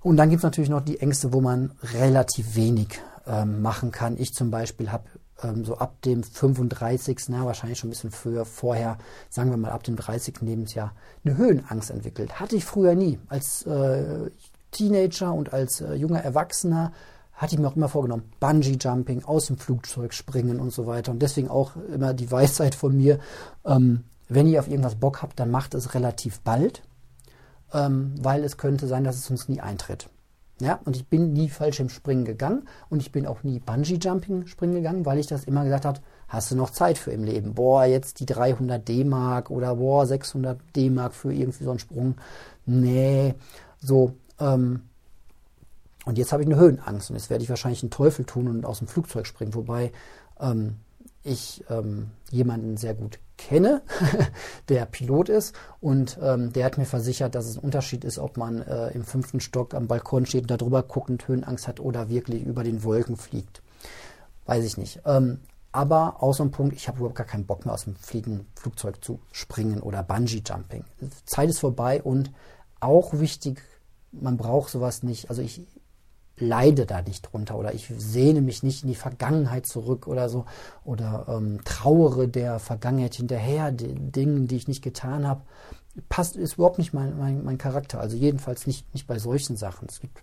Und 0.02 0.16
dann 0.16 0.30
gibt 0.30 0.40
es 0.40 0.44
natürlich 0.44 0.70
noch 0.70 0.82
die 0.82 1.00
Ängste, 1.00 1.32
wo 1.32 1.40
man 1.40 1.72
relativ 1.82 2.54
wenig 2.54 3.00
ähm, 3.26 3.60
machen 3.60 3.90
kann. 3.90 4.16
Ich 4.16 4.32
zum 4.32 4.50
Beispiel 4.50 4.92
habe 4.92 5.04
ähm, 5.42 5.64
so 5.64 5.78
ab 5.78 6.00
dem 6.02 6.22
35., 6.22 7.22
na, 7.28 7.44
wahrscheinlich 7.44 7.78
schon 7.78 7.88
ein 7.88 7.90
bisschen 7.90 8.12
früher, 8.12 8.44
vorher, 8.44 8.98
sagen 9.30 9.50
wir 9.50 9.56
mal 9.56 9.72
ab 9.72 9.82
dem 9.82 9.96
30. 9.96 10.42
Lebensjahr, 10.42 10.92
eine 11.24 11.36
Höhenangst 11.36 11.90
entwickelt. 11.90 12.38
Hatte 12.38 12.54
ich 12.54 12.64
früher 12.64 12.94
nie. 12.94 13.18
Als 13.28 13.66
äh, 13.66 14.30
Teenager 14.70 15.34
und 15.34 15.52
als 15.52 15.80
äh, 15.80 15.94
junger 15.94 16.20
Erwachsener 16.20 16.92
hatte 17.34 17.54
ich 17.54 17.60
mir 17.60 17.68
auch 17.68 17.76
immer 17.76 17.88
vorgenommen, 17.88 18.30
Bungee 18.40 18.76
Jumping, 18.80 19.24
aus 19.24 19.46
dem 19.46 19.58
Flugzeug 19.58 20.14
springen 20.14 20.60
und 20.60 20.72
so 20.72 20.86
weiter. 20.86 21.12
Und 21.12 21.20
deswegen 21.20 21.48
auch 21.48 21.76
immer 21.92 22.14
die 22.14 22.30
Weisheit 22.30 22.74
von 22.74 22.96
mir, 22.96 23.18
ähm, 23.64 24.04
wenn 24.28 24.46
ihr 24.46 24.60
auf 24.60 24.68
irgendwas 24.68 24.94
Bock 24.94 25.22
habt, 25.22 25.38
dann 25.38 25.50
macht 25.50 25.74
es 25.74 25.94
relativ 25.94 26.40
bald, 26.40 26.82
ähm, 27.72 28.14
weil 28.20 28.44
es 28.44 28.56
könnte 28.56 28.86
sein, 28.86 29.04
dass 29.04 29.16
es 29.16 29.30
uns 29.30 29.48
nie 29.48 29.60
eintritt. 29.60 30.08
Ja, 30.60 30.78
und 30.84 30.94
ich 30.94 31.08
bin 31.08 31.32
nie 31.32 31.48
falsch 31.48 31.80
im 31.80 31.88
Springen 31.88 32.24
gegangen 32.24 32.68
und 32.88 33.00
ich 33.00 33.10
bin 33.10 33.26
auch 33.26 33.42
nie 33.42 33.58
Bungee 33.58 33.98
Jumping 34.00 34.46
springen 34.46 34.74
gegangen, 34.74 35.04
weil 35.04 35.18
ich 35.18 35.26
das 35.26 35.44
immer 35.44 35.64
gesagt 35.64 35.84
habe, 35.84 36.00
hast 36.28 36.52
du 36.52 36.56
noch 36.56 36.70
Zeit 36.70 36.96
für 36.96 37.10
im 37.10 37.24
Leben? 37.24 37.54
Boah, 37.54 37.86
jetzt 37.86 38.20
die 38.20 38.26
300 38.26 38.86
D-Mark 38.86 39.50
oder 39.50 39.74
boah, 39.74 40.06
600 40.06 40.60
D-Mark 40.76 41.12
für 41.12 41.32
irgendwie 41.32 41.64
so 41.64 41.70
einen 41.70 41.80
Sprung. 41.80 42.14
Nee, 42.66 43.34
so, 43.80 44.12
ähm, 44.38 44.82
und 46.04 46.18
jetzt 46.18 46.32
habe 46.32 46.42
ich 46.42 46.48
eine 46.48 46.56
Höhenangst 46.56 47.10
und 47.10 47.16
jetzt 47.16 47.30
werde 47.30 47.42
ich 47.42 47.50
wahrscheinlich 47.50 47.82
einen 47.82 47.90
Teufel 47.90 48.24
tun 48.24 48.48
und 48.48 48.64
aus 48.64 48.78
dem 48.78 48.88
Flugzeug 48.88 49.26
springen, 49.26 49.54
wobei 49.54 49.92
ähm, 50.40 50.76
ich 51.22 51.64
ähm, 51.70 52.10
jemanden 52.30 52.76
sehr 52.76 52.94
gut 52.94 53.18
kenne, 53.36 53.82
der 54.68 54.86
Pilot 54.86 55.28
ist 55.28 55.54
und 55.80 56.18
ähm, 56.22 56.52
der 56.52 56.66
hat 56.66 56.78
mir 56.78 56.84
versichert, 56.84 57.34
dass 57.34 57.46
es 57.46 57.56
ein 57.56 57.64
Unterschied 57.64 58.04
ist, 58.04 58.18
ob 58.18 58.36
man 58.36 58.62
äh, 58.62 58.90
im 58.90 59.04
fünften 59.04 59.40
Stock 59.40 59.74
am 59.74 59.88
Balkon 59.88 60.26
steht 60.26 60.42
und 60.42 60.50
darüber 60.50 60.82
guckend 60.82 61.26
Höhenangst 61.26 61.66
hat 61.66 61.80
oder 61.80 62.08
wirklich 62.08 62.44
über 62.44 62.62
den 62.62 62.84
Wolken 62.84 63.16
fliegt. 63.16 63.62
Weiß 64.46 64.64
ich 64.64 64.76
nicht. 64.76 65.00
Ähm, 65.06 65.40
aber 65.72 66.22
aus 66.22 66.40
einem 66.40 66.52
Punkt, 66.52 66.76
ich 66.76 66.86
habe 66.86 66.98
überhaupt 66.98 67.16
gar 67.16 67.26
keinen 67.26 67.46
Bock 67.46 67.64
mehr 67.64 67.74
aus 67.74 67.84
dem 67.84 67.96
Fliegen, 67.96 68.46
Flugzeug 68.54 69.02
zu 69.02 69.18
springen 69.32 69.80
oder 69.80 70.04
Bungee 70.04 70.42
Jumping. 70.46 70.84
Zeit 71.24 71.48
ist 71.48 71.58
vorbei 71.58 72.00
und 72.00 72.30
auch 72.78 73.14
wichtig, 73.14 73.60
man 74.12 74.36
braucht 74.36 74.70
sowas 74.70 75.02
nicht. 75.02 75.30
Also 75.30 75.42
ich 75.42 75.66
leide 76.38 76.86
da 76.86 77.02
nicht 77.02 77.32
drunter 77.32 77.56
oder 77.56 77.74
ich 77.74 77.92
sehne 77.96 78.40
mich 78.40 78.62
nicht 78.62 78.82
in 78.82 78.88
die 78.88 78.94
Vergangenheit 78.94 79.66
zurück 79.66 80.08
oder 80.08 80.28
so 80.28 80.46
oder 80.84 81.26
ähm, 81.28 81.60
trauere 81.64 82.26
der 82.26 82.58
Vergangenheit 82.58 83.14
hinterher, 83.14 83.70
den 83.70 84.10
Dingen, 84.12 84.48
die 84.48 84.56
ich 84.56 84.68
nicht 84.68 84.82
getan 84.82 85.26
habe. 85.26 85.42
Passt, 86.08 86.36
ist 86.36 86.54
überhaupt 86.54 86.78
nicht 86.78 86.92
mein, 86.92 87.16
mein, 87.18 87.44
mein 87.44 87.58
Charakter. 87.58 88.00
Also 88.00 88.16
jedenfalls 88.16 88.66
nicht, 88.66 88.92
nicht 88.94 89.06
bei 89.06 89.18
solchen 89.20 89.56
Sachen. 89.56 89.86
Es 89.88 90.00
gibt 90.00 90.22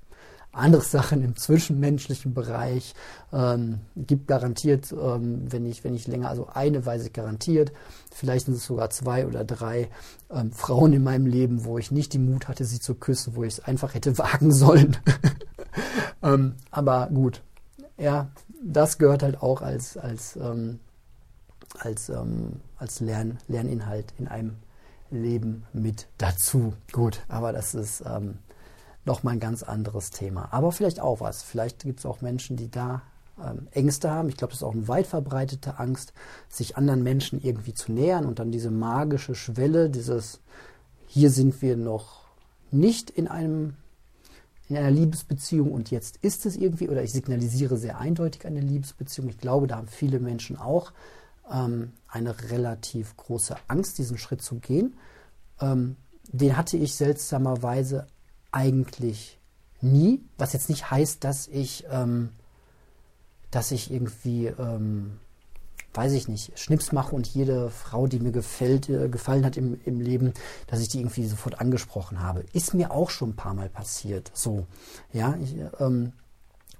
andere 0.51 0.81
Sachen 0.81 1.23
im 1.23 1.37
zwischenmenschlichen 1.37 2.33
Bereich. 2.33 2.93
Ähm, 3.31 3.79
gibt 3.95 4.27
garantiert, 4.27 4.91
ähm, 4.91 5.45
wenn 5.49 5.65
ich 5.65 5.85
wenn 5.85 5.95
ich 5.95 6.07
länger, 6.07 6.29
also 6.29 6.47
eine 6.47 6.79
ich 6.79 7.13
garantiert. 7.13 7.71
Vielleicht 8.13 8.47
sind 8.47 8.55
es 8.55 8.65
sogar 8.65 8.89
zwei 8.89 9.25
oder 9.25 9.45
drei 9.45 9.87
ähm, 10.29 10.51
Frauen 10.51 10.91
in 10.91 11.03
meinem 11.03 11.25
Leben, 11.25 11.63
wo 11.63 11.77
ich 11.77 11.89
nicht 11.89 12.11
die 12.11 12.19
Mut 12.19 12.49
hatte, 12.49 12.65
sie 12.65 12.81
zu 12.81 12.95
küssen, 12.95 13.37
wo 13.37 13.45
ich 13.45 13.53
es 13.53 13.59
einfach 13.61 13.93
hätte 13.93 14.17
wagen 14.17 14.51
sollen. 14.51 14.97
ähm, 16.23 16.55
aber 16.69 17.07
gut, 17.07 17.41
ja, 17.97 18.29
das 18.63 18.97
gehört 18.97 19.23
halt 19.23 19.41
auch 19.41 19.61
als 19.61 19.97
als 19.97 20.35
ähm, 20.35 20.79
als 21.79 22.09
ähm, 22.09 22.61
als 22.77 22.99
Lern, 22.99 23.37
Lerninhalt 23.47 24.13
in 24.17 24.27
einem 24.27 24.57
Leben 25.09 25.65
mit 25.73 26.07
dazu. 26.17 26.73
Gut, 26.91 27.21
aber 27.27 27.53
das 27.53 27.75
ist 27.75 28.03
ähm, 28.05 28.39
nochmal 29.05 29.33
ein 29.35 29.39
ganz 29.39 29.63
anderes 29.63 30.11
Thema. 30.11 30.49
Aber 30.51 30.71
vielleicht 30.71 30.99
auch 30.99 31.19
was. 31.19 31.43
Vielleicht 31.43 31.83
gibt 31.83 31.99
es 31.99 32.05
auch 32.05 32.21
Menschen, 32.21 32.55
die 32.55 32.71
da 32.71 33.01
ähm, 33.43 33.67
Ängste 33.71 34.09
haben. 34.09 34.29
Ich 34.29 34.37
glaube, 34.37 34.51
das 34.51 34.59
ist 34.59 34.63
auch 34.63 34.73
eine 34.73 34.87
weit 34.87 35.07
verbreitete 35.07 35.79
Angst, 35.79 36.13
sich 36.49 36.77
anderen 36.77 37.03
Menschen 37.03 37.41
irgendwie 37.41 37.73
zu 37.73 37.91
nähern 37.91 38.25
und 38.25 38.39
dann 38.39 38.51
diese 38.51 38.71
magische 38.71 39.35
Schwelle, 39.35 39.89
dieses 39.89 40.39
hier 41.07 41.29
sind 41.29 41.61
wir 41.61 41.75
noch 41.75 42.21
nicht 42.71 43.09
in 43.09 43.27
einem 43.27 43.75
in 44.71 44.77
einer 44.77 44.91
Liebesbeziehung 44.91 45.71
und 45.71 45.91
jetzt 45.91 46.17
ist 46.17 46.45
es 46.45 46.55
irgendwie 46.55 46.87
oder 46.87 47.03
ich 47.03 47.11
signalisiere 47.11 47.77
sehr 47.77 47.99
eindeutig 47.99 48.45
eine 48.45 48.61
Liebesbeziehung. 48.61 49.29
Ich 49.29 49.37
glaube, 49.37 49.67
da 49.67 49.75
haben 49.75 49.87
viele 49.87 50.19
Menschen 50.19 50.57
auch 50.57 50.93
ähm, 51.51 51.91
eine 52.07 52.51
relativ 52.51 53.17
große 53.17 53.55
Angst, 53.67 53.97
diesen 53.97 54.17
Schritt 54.17 54.41
zu 54.41 54.59
gehen. 54.59 54.95
Ähm, 55.59 55.97
den 56.31 56.55
hatte 56.55 56.77
ich 56.77 56.95
seltsamerweise 56.95 58.07
eigentlich 58.51 59.39
nie, 59.81 60.23
was 60.37 60.53
jetzt 60.53 60.69
nicht 60.69 60.89
heißt, 60.89 61.23
dass 61.23 61.47
ich, 61.47 61.85
ähm, 61.91 62.29
dass 63.49 63.71
ich 63.71 63.91
irgendwie, 63.91 64.47
ähm, 64.47 65.17
weiß 65.93 66.13
ich 66.13 66.27
nicht, 66.27 66.57
Schnips 66.57 66.91
mache 66.91 67.15
und 67.15 67.27
jede 67.27 67.69
Frau, 67.69 68.07
die 68.07 68.19
mir 68.19 68.31
gefällt, 68.31 68.89
äh, 68.89 69.09
gefallen 69.09 69.45
hat 69.45 69.57
im, 69.57 69.79
im 69.85 69.99
Leben, 69.99 70.33
dass 70.67 70.79
ich 70.79 70.87
die 70.87 70.99
irgendwie 70.99 71.25
sofort 71.25 71.59
angesprochen 71.59 72.21
habe. 72.21 72.45
Ist 72.53 72.73
mir 72.73 72.91
auch 72.91 73.09
schon 73.09 73.31
ein 73.31 73.35
paar 73.35 73.53
Mal 73.53 73.69
passiert. 73.69 74.31
So, 74.33 74.67
ja, 75.11 75.35
ich, 75.41 75.55
ähm, 75.79 76.13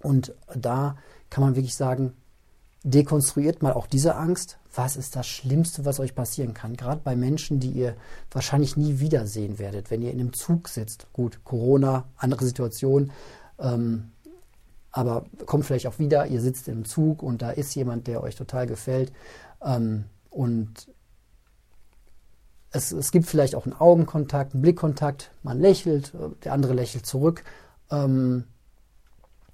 und 0.02 0.34
da 0.56 0.95
kann 1.30 1.43
man 1.43 1.56
wirklich 1.56 1.76
sagen, 1.76 2.13
dekonstruiert 2.84 3.62
mal 3.62 3.74
auch 3.74 3.88
diese 3.88 4.15
Angst. 4.15 4.58
Was 4.74 4.95
ist 4.95 5.15
das 5.15 5.28
Schlimmste, 5.28 5.86
was 5.86 6.00
euch 6.00 6.15
passieren 6.15 6.54
kann? 6.54 6.78
Gerade 6.78 7.02
bei 7.04 7.15
Menschen, 7.15 7.60
die 7.60 7.71
ihr 7.71 7.95
wahrscheinlich 8.32 8.78
nie 8.78 9.00
wiedersehen 9.00 9.60
werdet, 9.60 9.91
wenn 9.91 10.02
ihr 10.02 10.12
in 10.12 10.19
einem 10.19 10.34
Zug 10.34 10.69
sitzt. 10.69 11.08
Gut, 11.12 11.43
Corona, 11.43 12.06
andere 12.15 12.45
Situation. 12.45 13.12
Ähm, 13.60 14.12
aber 14.91 15.25
kommt 15.45 15.65
vielleicht 15.65 15.88
auch 15.88 15.99
wieder, 15.99 16.27
ihr 16.27 16.41
sitzt 16.41 16.67
im 16.67 16.86
Zug 16.86 17.23
und 17.23 17.41
da 17.41 17.51
ist 17.51 17.73
jemand, 17.75 18.08
der 18.08 18.21
euch 18.21 18.36
total 18.36 18.67
gefällt. 18.67 19.13
Ähm, 19.63 20.06
und 20.30 20.89
es, 22.71 22.91
es, 22.91 23.12
gibt 23.12 23.25
vielleicht 23.25 23.56
auch 23.56 23.65
einen 23.65 23.73
Augenkontakt, 23.73 24.54
einen 24.54 24.62
Blickkontakt, 24.62 25.32
man 25.43 25.60
lächelt, 25.60 26.13
der 26.43 26.54
andere 26.54 26.73
lächelt 26.73 27.06
zurück. 27.06 27.43
Ähm, 27.89 28.45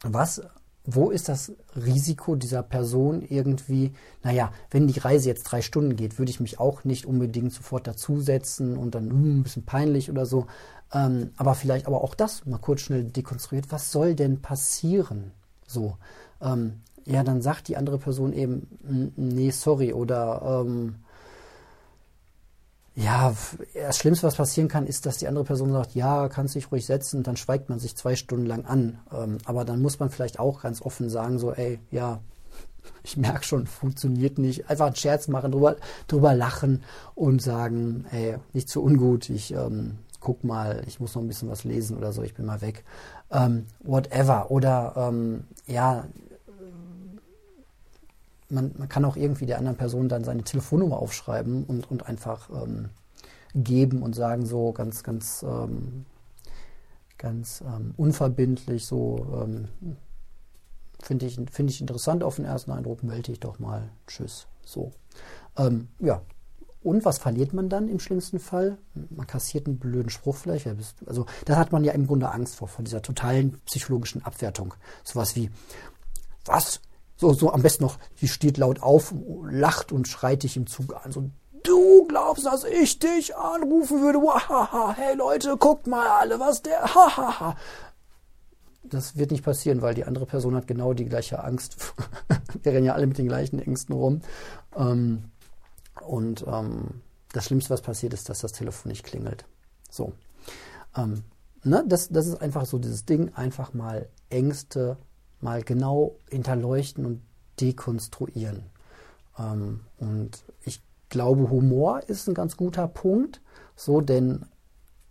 was 0.04 0.42
wo 0.90 1.10
ist 1.12 1.28
das 1.28 1.52
Risiko 1.76 2.36
dieser 2.36 2.64
Person 2.64 3.22
irgendwie, 3.22 3.92
naja, 4.24 4.54
wenn 4.72 4.88
die 4.88 5.00
Reise 5.00 5.28
jetzt 5.28 5.44
drei 5.44 5.62
Stunden 5.62 5.98
geht, 5.98 6.18
würde 6.18 6.30
ich 6.30 6.40
mich 6.40 6.62
auch 6.62 6.86
nicht 6.86 7.06
unbedingt 7.06 7.52
sofort 7.52 7.88
dazusetzen 7.88 8.78
und 8.78 8.96
dann 8.96 9.10
hm, 9.10 9.40
ein 9.40 9.44
bisschen 9.44 9.66
peinlich 9.66 10.10
oder 10.10 10.26
so. 10.26 10.48
Ähm, 10.94 11.32
aber 11.36 11.56
vielleicht 11.56 11.88
aber 11.88 12.06
auch 12.06 12.16
das 12.16 12.46
mal 12.46 12.58
kurz 12.58 12.82
schnell 12.82 13.04
dekonstruiert. 13.04 13.70
Was 13.70 13.92
soll 13.92 14.16
denn 14.16 14.42
passieren? 14.42 15.32
So. 15.68 15.98
Ähm, 16.42 16.82
ja, 17.06 17.24
dann 17.26 17.42
sagt 17.42 17.68
die 17.68 17.76
andere 17.76 17.98
Person 17.98 18.32
eben, 18.32 19.14
nee, 19.18 19.50
sorry, 19.50 19.92
oder 19.92 20.64
ähm, 20.66 20.96
ja, 22.98 23.36
das 23.76 24.00
Schlimmste, 24.00 24.26
was 24.26 24.38
passieren 24.38 24.70
kann, 24.70 24.88
ist, 24.88 25.06
dass 25.06 25.20
die 25.20 25.28
andere 25.28 25.44
Person 25.44 25.72
sagt, 25.72 25.94
ja, 25.94 26.28
kannst 26.30 26.56
dich 26.56 26.72
ruhig 26.72 26.84
setzen, 26.84 27.22
dann 27.22 27.38
schweigt 27.38 27.70
man 27.70 27.78
sich 27.78 27.96
zwei 27.96 28.16
Stunden 28.16 28.48
lang 28.48 28.66
an. 28.66 28.98
Ähm, 29.14 29.38
aber 29.46 29.66
dann 29.66 29.84
muss 29.84 30.00
man 30.00 30.10
vielleicht 30.10 30.40
auch 30.40 30.64
ganz 30.64 30.82
offen 30.82 31.08
sagen, 31.12 31.38
so, 31.38 31.54
ey, 31.54 31.78
ja, 31.92 32.22
ich 33.04 33.16
merke 33.16 33.44
schon, 33.44 33.68
funktioniert 33.68 34.40
nicht. 34.40 34.68
Einfach 34.72 34.88
einen 34.88 34.96
Scherz 34.96 35.28
machen, 35.28 35.52
drüber, 35.52 35.76
drüber 36.08 36.34
lachen 36.34 36.84
und 37.14 37.40
sagen, 37.40 38.06
ey, 38.12 38.38
nicht 38.54 38.68
zu 38.68 38.84
ungut, 38.84 39.30
ich 39.30 39.54
ähm, 39.54 40.00
guck 40.20 40.44
mal, 40.44 40.82
ich 40.88 41.00
muss 41.00 41.14
noch 41.14 41.22
ein 41.22 41.28
bisschen 41.28 41.50
was 41.50 41.66
lesen 41.66 41.98
oder 41.98 42.14
so, 42.14 42.24
ich 42.24 42.34
bin 42.34 42.48
mal 42.48 42.62
weg. 42.62 42.84
Ähm, 43.30 43.68
whatever. 43.84 44.50
Oder 44.50 44.94
ähm, 44.98 45.44
ja, 45.68 46.06
man, 48.50 48.74
man 48.78 48.90
kann 48.90 49.06
auch 49.06 49.16
irgendwie 49.16 49.46
der 49.46 49.58
anderen 49.58 49.78
Person 49.78 50.10
dann 50.10 50.24
seine 50.24 50.44
Telefonnummer 50.44 50.98
aufschreiben 51.00 51.66
und, 51.66 51.90
und 51.90 52.08
einfach 52.08 52.50
ähm, 52.50 52.90
geben 53.54 54.02
und 54.02 54.16
sagen 54.16 54.46
so 54.46 54.72
ganz, 54.72 55.04
ganz, 55.04 55.44
ähm, 55.44 56.06
ganz 57.18 57.62
ähm, 57.62 57.94
unverbindlich 57.98 58.86
so, 58.86 59.28
ähm, 59.42 59.68
finde 61.02 61.26
ich, 61.26 61.40
find 61.52 61.70
ich 61.70 61.82
interessant 61.82 62.24
auf 62.24 62.38
den 62.38 62.46
ersten 62.46 62.72
Eindruck, 62.72 63.04
melde 63.04 63.32
ich 63.32 63.40
doch 63.40 63.60
mal. 63.60 63.90
Tschüss. 64.08 64.48
So. 64.66 64.92
Ähm, 65.58 65.90
ja. 66.00 66.22
Und 66.84 67.04
was 67.04 67.18
verliert 67.18 67.54
man 67.54 67.70
dann 67.70 67.90
im 67.90 68.00
schlimmsten 68.00 68.40
Fall? 68.40 68.78
Man 69.10 69.28
kassiert 69.28 69.68
einen 69.68 69.78
blöden 69.78 70.10
Spruch 70.10 70.38
vielleicht. 70.38 70.68
Also 71.06 71.26
das 71.44 71.58
hat 71.58 71.72
man 71.72 71.84
ja 71.84 71.92
im 71.92 72.08
Grunde 72.08 72.32
Angst 72.32 72.56
vor, 72.56 72.68
von 72.68 72.86
dieser 72.86 73.02
totalen 73.02 73.60
psychologischen 73.66 74.24
Abwertung. 74.24 74.74
Sowas 75.04 75.36
wie, 75.36 75.50
was? 76.46 76.80
So, 77.18 77.34
so 77.34 77.52
am 77.52 77.64
besten 77.64 77.84
noch, 77.84 77.98
sie 78.16 78.28
steht 78.28 78.58
laut 78.58 78.82
auf, 78.82 79.14
lacht 79.50 79.92
und 79.92 80.08
schreit 80.08 80.44
dich 80.44 80.56
im 80.56 80.68
Zug 80.68 80.96
an. 81.04 81.12
So, 81.12 81.30
du 81.64 82.06
glaubst, 82.08 82.46
dass 82.46 82.64
ich 82.64 83.00
dich 83.00 83.36
anrufen 83.36 84.02
würde? 84.02 84.20
Wahaha, 84.20 84.94
hey 84.96 85.16
Leute, 85.16 85.58
guckt 85.58 85.88
mal 85.88 86.08
alle, 86.08 86.40
was 86.40 86.62
der, 86.62 86.84
hahaha. 86.84 87.56
Das 88.84 89.18
wird 89.18 89.32
nicht 89.32 89.44
passieren, 89.44 89.82
weil 89.82 89.96
die 89.96 90.06
andere 90.06 90.28
Person 90.28 90.56
hat 90.56 90.68
genau 90.68 90.94
die 90.94 91.06
gleiche 91.06 91.44
Angst. 91.44 91.94
Wir 92.64 92.72
rennen 92.72 92.86
ja 92.86 92.94
alle 92.94 93.08
mit 93.08 93.18
den 93.18 93.28
gleichen 93.28 93.60
Ängsten 93.60 93.96
rum. 93.96 94.22
Ähm, 94.78 95.32
und 96.06 96.46
ähm, 96.48 97.02
das 97.34 97.46
Schlimmste, 97.46 97.72
was 97.72 97.82
passiert, 97.82 98.14
ist, 98.14 98.30
dass 98.30 98.40
das 98.40 98.54
Telefon 98.54 98.90
nicht 98.90 99.04
klingelt. 99.04 99.46
So. 99.90 100.14
Ähm, 100.96 101.24
ne? 101.64 101.84
das 101.88 102.08
ist 102.10 102.42
einfach 102.42 102.66
so 102.66 102.78
dieses 102.78 103.06
Ding, 103.06 103.34
einfach 103.34 103.74
mal 103.74 104.08
Ängste 104.30 104.98
mal 105.42 105.64
genau 105.64 106.16
hinterleuchten 106.30 107.06
und 107.06 107.22
dekonstruieren. 107.60 108.64
Ähm, 109.38 109.82
und 110.00 110.44
ich 110.64 110.82
glaube, 111.10 111.50
Humor 111.50 112.02
ist 112.08 112.28
ein 112.28 112.34
ganz 112.34 112.58
guter 112.58 112.88
Punkt, 112.88 113.42
so 113.76 114.02
denn 114.02 114.46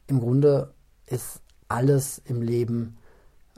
im 0.07 0.21
Grunde 0.21 0.73
ist 1.07 1.41
alles 1.69 2.21
im 2.25 2.43
Leben 2.43 2.99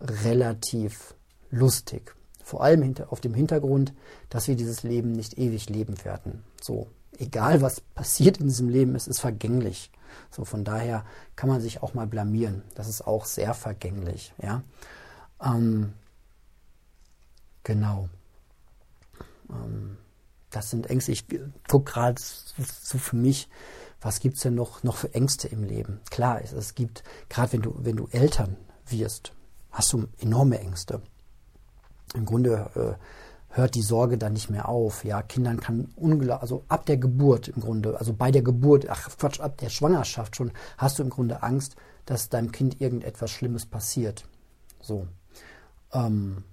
relativ 0.00 1.14
lustig. 1.50 2.14
Vor 2.42 2.62
allem 2.62 2.83
hinter, 2.83 3.12
auf 3.12 3.20
dem 3.20 3.35
Hintergrund, 3.35 3.92
dass 4.31 4.48
wir 4.48 4.57
dieses 4.57 4.83
Leben 4.83 5.12
nicht 5.12 5.38
ewig 5.38 5.68
leben 5.68 6.02
werden. 6.04 6.44
So, 6.62 6.88
egal 7.18 7.61
was 7.61 7.81
passiert 7.81 8.38
in 8.38 8.48
diesem 8.48 8.68
Leben, 8.68 8.94
es 8.94 9.07
ist 9.07 9.20
vergänglich. 9.20 9.90
So, 10.31 10.44
von 10.44 10.64
daher 10.64 11.04
kann 11.37 11.50
man 11.50 11.61
sich 11.61 11.83
auch 11.83 11.92
mal 11.92 12.07
blamieren. 12.07 12.62
Das 12.74 12.88
ist 12.88 13.07
auch 13.07 13.26
sehr 13.26 13.52
vergänglich, 13.52 14.33
ja. 14.42 14.62
Ähm, 15.44 15.92
Genau. 17.68 18.09
Ähm, 19.50 19.98
das 20.48 20.70
sind 20.70 20.88
Ängste. 20.88 21.12
Ich 21.12 21.26
gucke 21.68 21.92
gerade 21.92 22.18
so 22.18 22.96
für 22.96 23.16
mich, 23.16 23.50
was 24.00 24.20
gibt 24.20 24.37
es 24.37 24.42
denn 24.42 24.54
noch, 24.54 24.83
noch 24.85 24.96
für 24.96 25.12
Ängste 25.12 25.48
im 25.48 25.64
Leben? 25.64 26.00
Klar, 26.11 26.40
es, 26.42 26.52
es 26.52 26.74
gibt, 26.74 27.04
gerade 27.28 27.52
wenn 27.52 27.61
du, 27.61 27.74
wenn 27.76 27.96
du 27.96 28.09
Eltern 28.11 28.57
wirst, 28.87 29.35
hast 29.70 29.92
du 29.92 30.09
enorme 30.18 30.59
Ängste. 30.59 31.02
Im 32.14 32.24
Grunde 32.24 32.70
äh, 32.74 33.54
hört 33.54 33.74
die 33.74 33.83
Sorge 33.83 34.16
dann 34.16 34.33
nicht 34.33 34.48
mehr 34.48 34.66
auf. 34.66 35.04
Ja, 35.04 35.20
Kindern 35.20 35.61
kann 35.61 35.92
unglaublich, 35.94 36.40
also 36.40 36.64
ab 36.68 36.87
der 36.87 36.96
Geburt 36.96 37.48
im 37.48 37.61
Grunde, 37.61 37.98
also 37.98 38.14
bei 38.14 38.31
der 38.31 38.40
Geburt, 38.40 38.88
ach 38.88 39.11
Quatsch, 39.18 39.40
ab 39.40 39.59
der 39.59 39.68
Schwangerschaft 39.68 40.37
schon, 40.37 40.52
hast 40.78 40.98
du 40.98 41.02
im 41.02 41.11
Grunde 41.11 41.42
Angst, 41.42 41.76
dass 42.07 42.31
deinem 42.31 42.50
Kind 42.50 42.81
irgendetwas 42.81 43.31
Schlimmes 43.31 43.66
passiert. 43.66 44.24
So. 44.81 45.07
Ähm, 45.92 46.44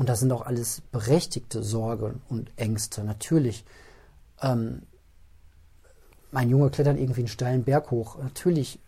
und 0.00 0.08
das 0.08 0.20
sind 0.20 0.32
auch 0.32 0.46
alles 0.46 0.80
berechtigte 0.92 1.62
Sorgen 1.62 2.22
und 2.30 2.50
Ängste. 2.56 3.04
Natürlich, 3.04 3.66
ähm, 4.40 4.80
mein 6.30 6.48
Junge 6.48 6.70
klettert 6.70 6.98
irgendwie 6.98 7.20
einen 7.20 7.28
steilen 7.28 7.64
Berg 7.64 7.90
hoch. 7.90 8.16
Natürlich, 8.16 8.80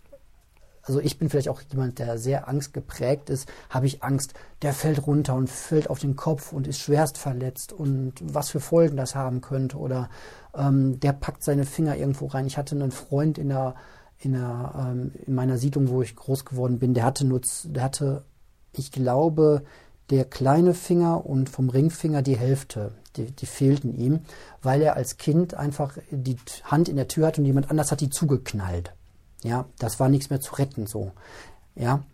also 0.81 1.01
ich 1.01 1.19
bin 1.19 1.29
vielleicht 1.29 1.51
auch 1.51 1.61
jemand, 1.71 1.99
der 1.99 2.17
sehr 2.17 2.49
angstgeprägt 2.49 3.29
ist, 3.29 3.47
habe 3.69 3.85
ich 3.85 4.03
Angst, 4.03 4.33
der 4.63 4.73
fällt 4.73 5.07
runter 5.07 5.35
und 5.35 5.51
fällt 5.51 5.91
auf 5.91 5.99
den 5.99 6.17
Kopf 6.17 6.51
und 6.51 6.67
ist 6.67 6.79
schwerst 6.79 7.19
verletzt 7.19 7.75
und 7.75 8.15
was 8.23 8.49
für 8.49 8.61
Folgen 8.61 8.97
das 8.97 9.15
haben 9.15 9.43
könnte. 9.43 9.77
Oder 9.77 10.09
ähm, 10.55 10.99
der 10.99 11.13
packt 11.13 11.43
seine 11.43 11.67
Finger 11.67 11.95
irgendwo 11.95 12.29
rein. 12.29 12.47
Ich 12.47 12.57
hatte 12.57 12.75
einen 12.75 12.91
Freund 12.91 13.37
in 13.37 13.51
der, 13.51 13.75
in, 14.17 14.33
der, 14.33 14.73
ähm, 14.79 15.13
in 15.27 15.35
meiner 15.35 15.59
Siedlung, 15.59 15.91
wo 15.91 16.01
ich 16.01 16.17
groß 16.17 16.47
geworden 16.47 16.79
bin, 16.79 16.95
der 16.95 17.05
hatte 17.05 17.27
nur, 17.27 17.43
der 17.65 17.83
hatte 17.83 18.25
ich 18.75 18.91
glaube, 18.91 19.65
der 20.11 20.25
kleine 20.25 20.75
Finger 20.75 21.25
und 21.25 21.49
vom 21.49 21.71
Ringfinger 21.71 22.23
die 22.23 22.37
Hälfte, 22.37 22.93
die, 23.17 23.31
die 23.31 23.47
fehlten 23.47 23.95
ihm, 23.95 24.21
weil 24.63 24.83
er 24.83 24.97
als 24.97 25.17
Kind 25.17 25.55
einfach 25.55 25.97
die 26.11 26.37
Hand 26.65 26.89
in 26.89 26.97
der 26.97 27.09
Tür 27.09 27.29
hatte 27.29 27.41
und 27.41 27.47
jemand 27.47 27.71
anders 27.71 27.91
hat 27.91 28.01
die 28.01 28.11
zugeknallt. 28.11 28.95
Ja, 29.43 29.67
das 29.79 29.99
war 29.99 30.09
nichts 30.09 30.31
mehr 30.31 30.41
zu 30.41 30.55
retten 30.55 30.87
so. 30.87 31.13
Ja, 31.75 32.05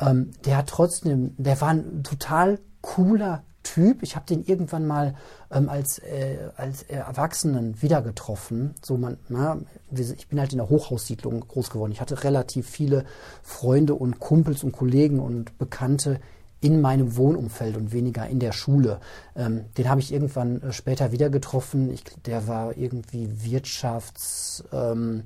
ähm, 0.00 0.32
der 0.44 0.58
hat 0.58 0.68
trotzdem, 0.68 1.34
der 1.38 1.60
war 1.60 1.70
ein 1.70 2.02
total 2.02 2.58
cooler 2.80 3.42
Typ. 3.62 4.02
Ich 4.02 4.16
habe 4.16 4.26
den 4.26 4.44
irgendwann 4.44 4.86
mal 4.86 5.14
ähm, 5.50 5.68
als, 5.68 5.98
äh, 5.98 6.38
als 6.56 6.84
Erwachsenen 6.84 7.82
wieder 7.82 8.02
getroffen. 8.02 8.74
So 8.84 8.96
man, 8.96 9.18
na, 9.28 9.58
ich 9.90 10.28
bin 10.28 10.40
halt 10.40 10.52
in 10.52 10.58
der 10.58 10.70
Hochhaussiedlung 10.70 11.40
groß 11.40 11.70
geworden. 11.70 11.92
Ich 11.92 12.00
hatte 12.00 12.24
relativ 12.24 12.68
viele 12.68 13.04
Freunde 13.42 13.94
und 13.94 14.20
Kumpels 14.20 14.64
und 14.64 14.72
Kollegen 14.72 15.20
und 15.20 15.58
Bekannte 15.58 16.20
in 16.60 16.80
meinem 16.80 17.16
Wohnumfeld 17.16 17.76
und 17.76 17.92
weniger 17.92 18.26
in 18.26 18.40
der 18.40 18.52
Schule. 18.52 19.00
Ähm, 19.36 19.66
den 19.76 19.88
habe 19.88 20.00
ich 20.00 20.12
irgendwann 20.12 20.62
äh, 20.62 20.72
später 20.72 21.12
wieder 21.12 21.30
getroffen. 21.30 21.92
Ich, 21.92 22.04
der 22.26 22.46
war 22.46 22.76
irgendwie 22.76 23.28
Wirtschafts... 23.44 24.64
Ähm, 24.72 25.24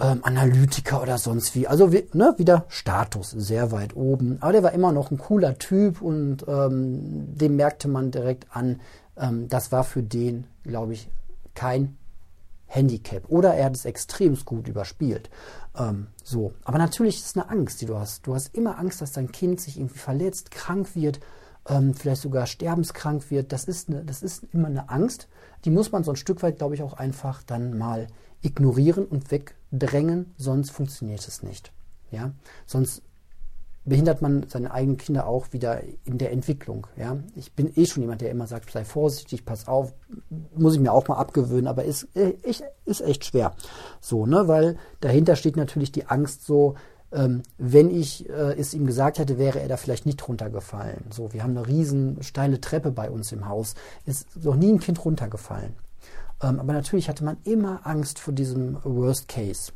ähm, 0.00 0.20
Analytiker 0.22 1.02
oder 1.02 1.18
sonst 1.18 1.54
wie. 1.54 1.66
Also 1.66 1.88
ne, 1.88 2.34
wieder 2.36 2.66
Status, 2.68 3.30
sehr 3.30 3.72
weit 3.72 3.96
oben. 3.96 4.38
Aber 4.40 4.52
der 4.52 4.62
war 4.62 4.72
immer 4.72 4.92
noch 4.92 5.10
ein 5.10 5.18
cooler 5.18 5.58
Typ 5.58 6.00
und 6.00 6.44
ähm, 6.46 7.36
dem 7.36 7.56
merkte 7.56 7.88
man 7.88 8.10
direkt 8.10 8.46
an, 8.50 8.80
ähm, 9.16 9.48
das 9.48 9.72
war 9.72 9.84
für 9.84 10.02
den, 10.02 10.44
glaube 10.62 10.92
ich, 10.92 11.08
kein 11.54 11.96
Handicap. 12.68 13.28
Oder 13.28 13.54
er 13.54 13.66
hat 13.66 13.76
es 13.76 13.84
extrem 13.84 14.36
gut 14.44 14.68
überspielt. 14.68 15.30
Ähm, 15.76 16.08
so. 16.22 16.52
Aber 16.64 16.78
natürlich 16.78 17.18
ist 17.18 17.26
es 17.26 17.36
eine 17.36 17.50
Angst, 17.50 17.80
die 17.80 17.86
du 17.86 17.98
hast. 17.98 18.26
Du 18.26 18.34
hast 18.34 18.54
immer 18.54 18.78
Angst, 18.78 19.00
dass 19.00 19.12
dein 19.12 19.32
Kind 19.32 19.60
sich 19.60 19.78
irgendwie 19.78 19.98
verletzt, 19.98 20.50
krank 20.50 20.94
wird, 20.94 21.18
ähm, 21.66 21.94
vielleicht 21.94 22.22
sogar 22.22 22.46
sterbenskrank 22.46 23.30
wird. 23.30 23.52
Das 23.52 23.64
ist, 23.64 23.88
eine, 23.88 24.04
das 24.04 24.22
ist 24.22 24.44
immer 24.52 24.68
eine 24.68 24.90
Angst. 24.90 25.28
Die 25.64 25.70
muss 25.70 25.90
man 25.90 26.04
so 26.04 26.12
ein 26.12 26.16
Stück 26.16 26.42
weit, 26.42 26.58
glaube 26.58 26.74
ich, 26.74 26.82
auch 26.82 26.92
einfach 26.92 27.42
dann 27.42 27.76
mal 27.76 28.06
ignorieren 28.42 29.06
und 29.06 29.30
wegdrängen, 29.30 30.34
sonst 30.36 30.70
funktioniert 30.70 31.26
es 31.26 31.42
nicht. 31.42 31.72
Ja? 32.10 32.32
Sonst 32.66 33.02
behindert 33.88 34.22
man 34.22 34.46
seine 34.48 34.72
eigenen 34.72 34.96
Kinder 34.96 35.26
auch 35.26 35.52
wieder 35.52 35.82
in 36.04 36.18
der 36.18 36.32
Entwicklung. 36.32 36.86
Ja? 36.96 37.16
Ich 37.36 37.52
bin 37.52 37.72
eh 37.74 37.86
schon 37.86 38.02
jemand, 38.02 38.20
der 38.20 38.30
immer 38.30 38.46
sagt, 38.46 38.70
sei 38.70 38.84
vorsichtig, 38.84 39.44
pass 39.44 39.68
auf, 39.68 39.92
muss 40.54 40.74
ich 40.74 40.80
mir 40.80 40.92
auch 40.92 41.08
mal 41.08 41.16
abgewöhnen, 41.16 41.66
aber 41.66 41.84
ist, 41.84 42.04
ist, 42.14 42.64
ist 42.84 43.00
echt 43.00 43.24
schwer. 43.24 43.54
So, 44.00 44.26
ne? 44.26 44.48
Weil 44.48 44.76
dahinter 45.00 45.36
steht 45.36 45.56
natürlich 45.56 45.92
die 45.92 46.06
Angst 46.06 46.44
so, 46.44 46.74
ähm, 47.10 47.42
wenn 47.56 47.90
ich 47.90 48.28
äh, 48.28 48.58
es 48.58 48.74
ihm 48.74 48.86
gesagt 48.86 49.18
hätte, 49.18 49.38
wäre 49.38 49.60
er 49.60 49.68
da 49.68 49.76
vielleicht 49.76 50.06
nicht 50.06 50.26
runtergefallen. 50.28 51.06
So, 51.10 51.32
wir 51.32 51.42
haben 51.42 51.56
eine 51.56 51.66
riesen 51.66 52.22
steile 52.22 52.60
Treppe 52.60 52.90
bei 52.90 53.10
uns 53.10 53.32
im 53.32 53.48
Haus. 53.48 53.74
Ist 54.04 54.44
noch 54.44 54.56
nie 54.56 54.70
ein 54.70 54.80
Kind 54.80 55.04
runtergefallen. 55.04 55.74
Ähm, 56.42 56.60
aber 56.60 56.72
natürlich 56.72 57.08
hatte 57.08 57.24
man 57.24 57.38
immer 57.44 57.86
Angst 57.86 58.18
vor 58.18 58.34
diesem 58.34 58.78
Worst 58.84 59.28
Case. 59.28 59.72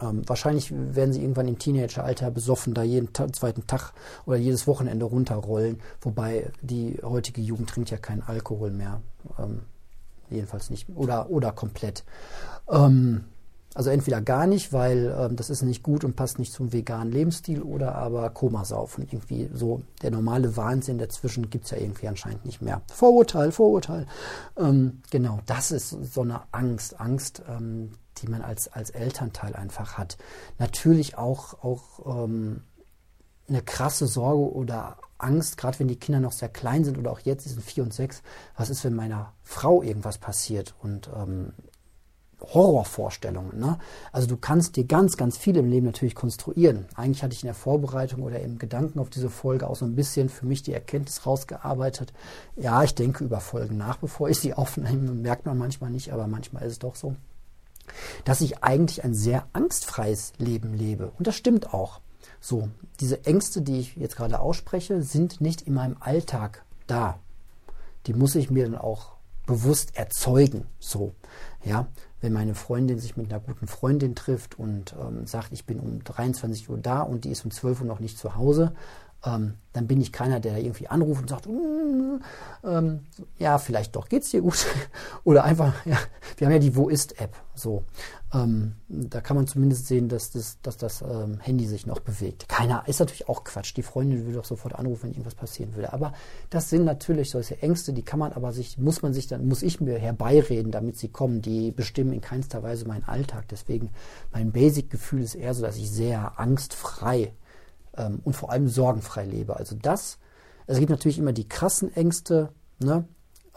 Ähm, 0.00 0.28
wahrscheinlich 0.28 0.72
werden 0.72 1.12
sie 1.12 1.20
irgendwann 1.20 1.48
im 1.48 1.58
Teenageralter 1.58 2.30
besoffen, 2.30 2.74
da 2.74 2.82
jeden 2.82 3.12
ta 3.12 3.32
zweiten 3.32 3.66
Tag 3.66 3.92
oder 4.26 4.36
jedes 4.36 4.66
Wochenende 4.66 5.06
runterrollen. 5.06 5.80
Wobei 6.00 6.50
die 6.60 6.98
heutige 7.02 7.40
Jugend 7.40 7.70
trinkt 7.70 7.90
ja 7.90 7.96
keinen 7.96 8.22
Alkohol 8.22 8.70
mehr. 8.70 9.00
Ähm, 9.38 9.62
jedenfalls 10.30 10.70
nicht. 10.70 10.88
Oder, 10.94 11.30
oder 11.30 11.52
komplett. 11.52 12.04
Ähm, 12.70 13.24
also 13.76 13.90
entweder 13.90 14.22
gar 14.22 14.46
nicht, 14.46 14.72
weil 14.72 15.14
ähm, 15.18 15.36
das 15.36 15.50
ist 15.50 15.60
nicht 15.60 15.82
gut 15.82 16.02
und 16.02 16.16
passt 16.16 16.38
nicht 16.38 16.50
zum 16.50 16.72
veganen 16.72 17.12
Lebensstil, 17.12 17.60
oder 17.60 17.94
aber 17.94 18.30
Komasaufen. 18.30 19.04
Irgendwie 19.04 19.50
so 19.52 19.82
der 20.00 20.10
normale 20.10 20.56
Wahnsinn 20.56 20.96
dazwischen 20.96 21.50
gibt 21.50 21.66
es 21.66 21.72
ja 21.72 21.76
irgendwie 21.76 22.08
anscheinend 22.08 22.46
nicht 22.46 22.62
mehr. 22.62 22.80
Vorurteil, 22.90 23.52
Vorurteil. 23.52 24.06
Ähm, 24.56 25.02
genau, 25.10 25.40
das 25.44 25.72
ist 25.72 25.90
so 25.90 26.22
eine 26.22 26.40
Angst, 26.52 26.98
Angst, 26.98 27.42
ähm, 27.50 27.90
die 28.16 28.28
man 28.28 28.40
als, 28.40 28.72
als 28.72 28.88
Elternteil 28.88 29.54
einfach 29.54 29.98
hat. 29.98 30.16
Natürlich 30.58 31.18
auch, 31.18 31.62
auch 31.62 32.24
ähm, 32.24 32.62
eine 33.46 33.60
krasse 33.60 34.06
Sorge 34.06 34.54
oder 34.54 34.96
Angst, 35.18 35.58
gerade 35.58 35.78
wenn 35.80 35.88
die 35.88 35.98
Kinder 35.98 36.20
noch 36.20 36.32
sehr 36.32 36.48
klein 36.48 36.84
sind 36.84 36.96
oder 36.96 37.12
auch 37.12 37.20
jetzt, 37.20 37.44
die 37.44 37.50
sind 37.50 37.62
vier 37.62 37.82
und 37.82 37.92
sechs, 37.92 38.22
was 38.56 38.70
ist, 38.70 38.84
wenn 38.84 38.94
meiner 38.94 39.34
Frau 39.42 39.82
irgendwas 39.82 40.16
passiert 40.16 40.74
und 40.82 41.10
ähm, 41.14 41.52
Horrorvorstellungen. 42.40 43.58
Ne? 43.58 43.78
Also 44.12 44.26
du 44.26 44.36
kannst 44.36 44.76
dir 44.76 44.84
ganz, 44.84 45.16
ganz 45.16 45.36
viel 45.38 45.56
im 45.56 45.68
Leben 45.68 45.86
natürlich 45.86 46.14
konstruieren. 46.14 46.86
Eigentlich 46.94 47.22
hatte 47.22 47.34
ich 47.34 47.42
in 47.42 47.46
der 47.46 47.54
Vorbereitung 47.54 48.22
oder 48.22 48.40
im 48.40 48.58
Gedanken 48.58 48.98
auf 48.98 49.10
diese 49.10 49.30
Folge 49.30 49.68
auch 49.68 49.76
so 49.76 49.84
ein 49.84 49.96
bisschen 49.96 50.28
für 50.28 50.46
mich 50.46 50.62
die 50.62 50.72
Erkenntnis 50.72 51.26
rausgearbeitet. 51.26 52.12
Ja, 52.56 52.82
ich 52.82 52.94
denke 52.94 53.24
über 53.24 53.40
Folgen 53.40 53.76
nach, 53.76 53.96
bevor 53.96 54.28
ich 54.28 54.38
sie 54.38 54.54
aufnehme. 54.54 55.12
Merkt 55.12 55.46
man 55.46 55.58
manchmal 55.58 55.90
nicht, 55.90 56.12
aber 56.12 56.26
manchmal 56.26 56.64
ist 56.64 56.72
es 56.72 56.78
doch 56.78 56.94
so. 56.94 57.16
Dass 58.24 58.40
ich 58.40 58.62
eigentlich 58.62 59.04
ein 59.04 59.14
sehr 59.14 59.46
angstfreies 59.52 60.32
Leben 60.38 60.74
lebe. 60.74 61.12
Und 61.18 61.26
das 61.26 61.36
stimmt 61.36 61.72
auch. 61.72 62.00
So, 62.40 62.68
diese 63.00 63.24
Ängste, 63.24 63.62
die 63.62 63.80
ich 63.80 63.96
jetzt 63.96 64.16
gerade 64.16 64.40
ausspreche, 64.40 65.02
sind 65.02 65.40
nicht 65.40 65.62
in 65.62 65.74
meinem 65.74 65.96
Alltag 66.00 66.64
da. 66.86 67.18
Die 68.06 68.14
muss 68.14 68.34
ich 68.34 68.50
mir 68.50 68.64
dann 68.64 68.76
auch 68.76 69.15
bewusst 69.46 69.96
erzeugen. 69.96 70.66
So, 70.78 71.14
ja, 71.64 71.86
wenn 72.20 72.32
meine 72.32 72.54
Freundin 72.54 72.98
sich 72.98 73.16
mit 73.16 73.32
einer 73.32 73.40
guten 73.40 73.66
Freundin 73.66 74.14
trifft 74.14 74.58
und 74.58 74.94
ähm, 75.00 75.26
sagt, 75.26 75.52
ich 75.52 75.64
bin 75.64 75.80
um 75.80 76.02
23 76.02 76.68
Uhr 76.68 76.78
da 76.78 77.02
und 77.02 77.24
die 77.24 77.30
ist 77.30 77.44
um 77.44 77.50
12 77.50 77.80
Uhr 77.80 77.86
noch 77.86 78.00
nicht 78.00 78.18
zu 78.18 78.36
Hause, 78.36 78.72
ähm, 79.24 79.54
dann 79.72 79.86
bin 79.86 80.00
ich 80.00 80.12
keiner, 80.12 80.40
der 80.40 80.58
irgendwie 80.58 80.88
anruft 80.88 81.22
und 81.22 81.28
sagt, 81.28 81.46
mm, 81.46 82.20
ähm, 82.64 83.00
ja, 83.38 83.58
vielleicht 83.58 83.94
doch, 83.94 84.08
geht's 84.08 84.30
dir 84.30 84.40
gut? 84.40 84.66
Oder 85.24 85.44
einfach, 85.44 85.74
ja, 85.84 85.98
wir 86.36 86.46
haben 86.46 86.52
ja 86.52 86.58
die 86.58 86.76
Wo 86.76 86.88
ist 86.88 87.20
App, 87.20 87.36
so. 87.54 87.84
Ähm, 88.34 88.74
da 88.88 89.20
kann 89.20 89.36
man 89.36 89.46
zumindest 89.46 89.86
sehen, 89.86 90.08
dass 90.08 90.30
das, 90.30 90.60
dass 90.60 90.76
das 90.76 91.02
ähm, 91.02 91.38
Handy 91.40 91.66
sich 91.66 91.86
noch 91.86 92.00
bewegt. 92.00 92.48
Keiner, 92.48 92.84
ist 92.86 92.98
natürlich 92.98 93.28
auch 93.28 93.44
Quatsch. 93.44 93.76
Die 93.76 93.82
Freundin 93.82 94.24
würde 94.24 94.38
doch 94.38 94.44
sofort 94.44 94.74
anrufen, 94.74 95.04
wenn 95.04 95.10
irgendwas 95.12 95.36
passieren 95.36 95.74
würde. 95.74 95.92
Aber 95.92 96.12
das 96.50 96.70
sind 96.70 96.84
natürlich 96.84 97.30
solche 97.30 97.62
Ängste, 97.62 97.92
die 97.92 98.02
kann 98.02 98.18
man 98.18 98.32
aber 98.32 98.52
sich, 98.52 98.78
muss 98.78 99.02
man 99.02 99.14
sich 99.14 99.28
dann, 99.28 99.46
muss 99.46 99.62
ich 99.62 99.80
mir 99.80 99.98
herbeireden, 99.98 100.72
damit 100.72 100.98
sie 100.98 101.08
kommen. 101.08 101.40
Die 101.40 101.70
bestimmen 101.70 102.12
in 102.12 102.20
keinster 102.20 102.62
Weise 102.62 102.86
meinen 102.86 103.04
Alltag. 103.04 103.46
Deswegen, 103.48 103.90
mein 104.32 104.52
Basic-Gefühl 104.52 105.22
ist 105.22 105.34
eher 105.34 105.54
so, 105.54 105.62
dass 105.62 105.76
ich 105.76 105.90
sehr 105.90 106.38
angstfrei 106.40 107.32
ähm, 107.96 108.20
und 108.24 108.34
vor 108.34 108.50
allem 108.50 108.68
sorgenfrei 108.68 109.24
lebe. 109.24 109.56
Also 109.56 109.76
das, 109.80 110.18
es 110.66 110.78
gibt 110.78 110.90
natürlich 110.90 111.18
immer 111.18 111.32
die 111.32 111.48
krassen 111.48 111.94
Ängste, 111.94 112.50
ne? 112.78 113.06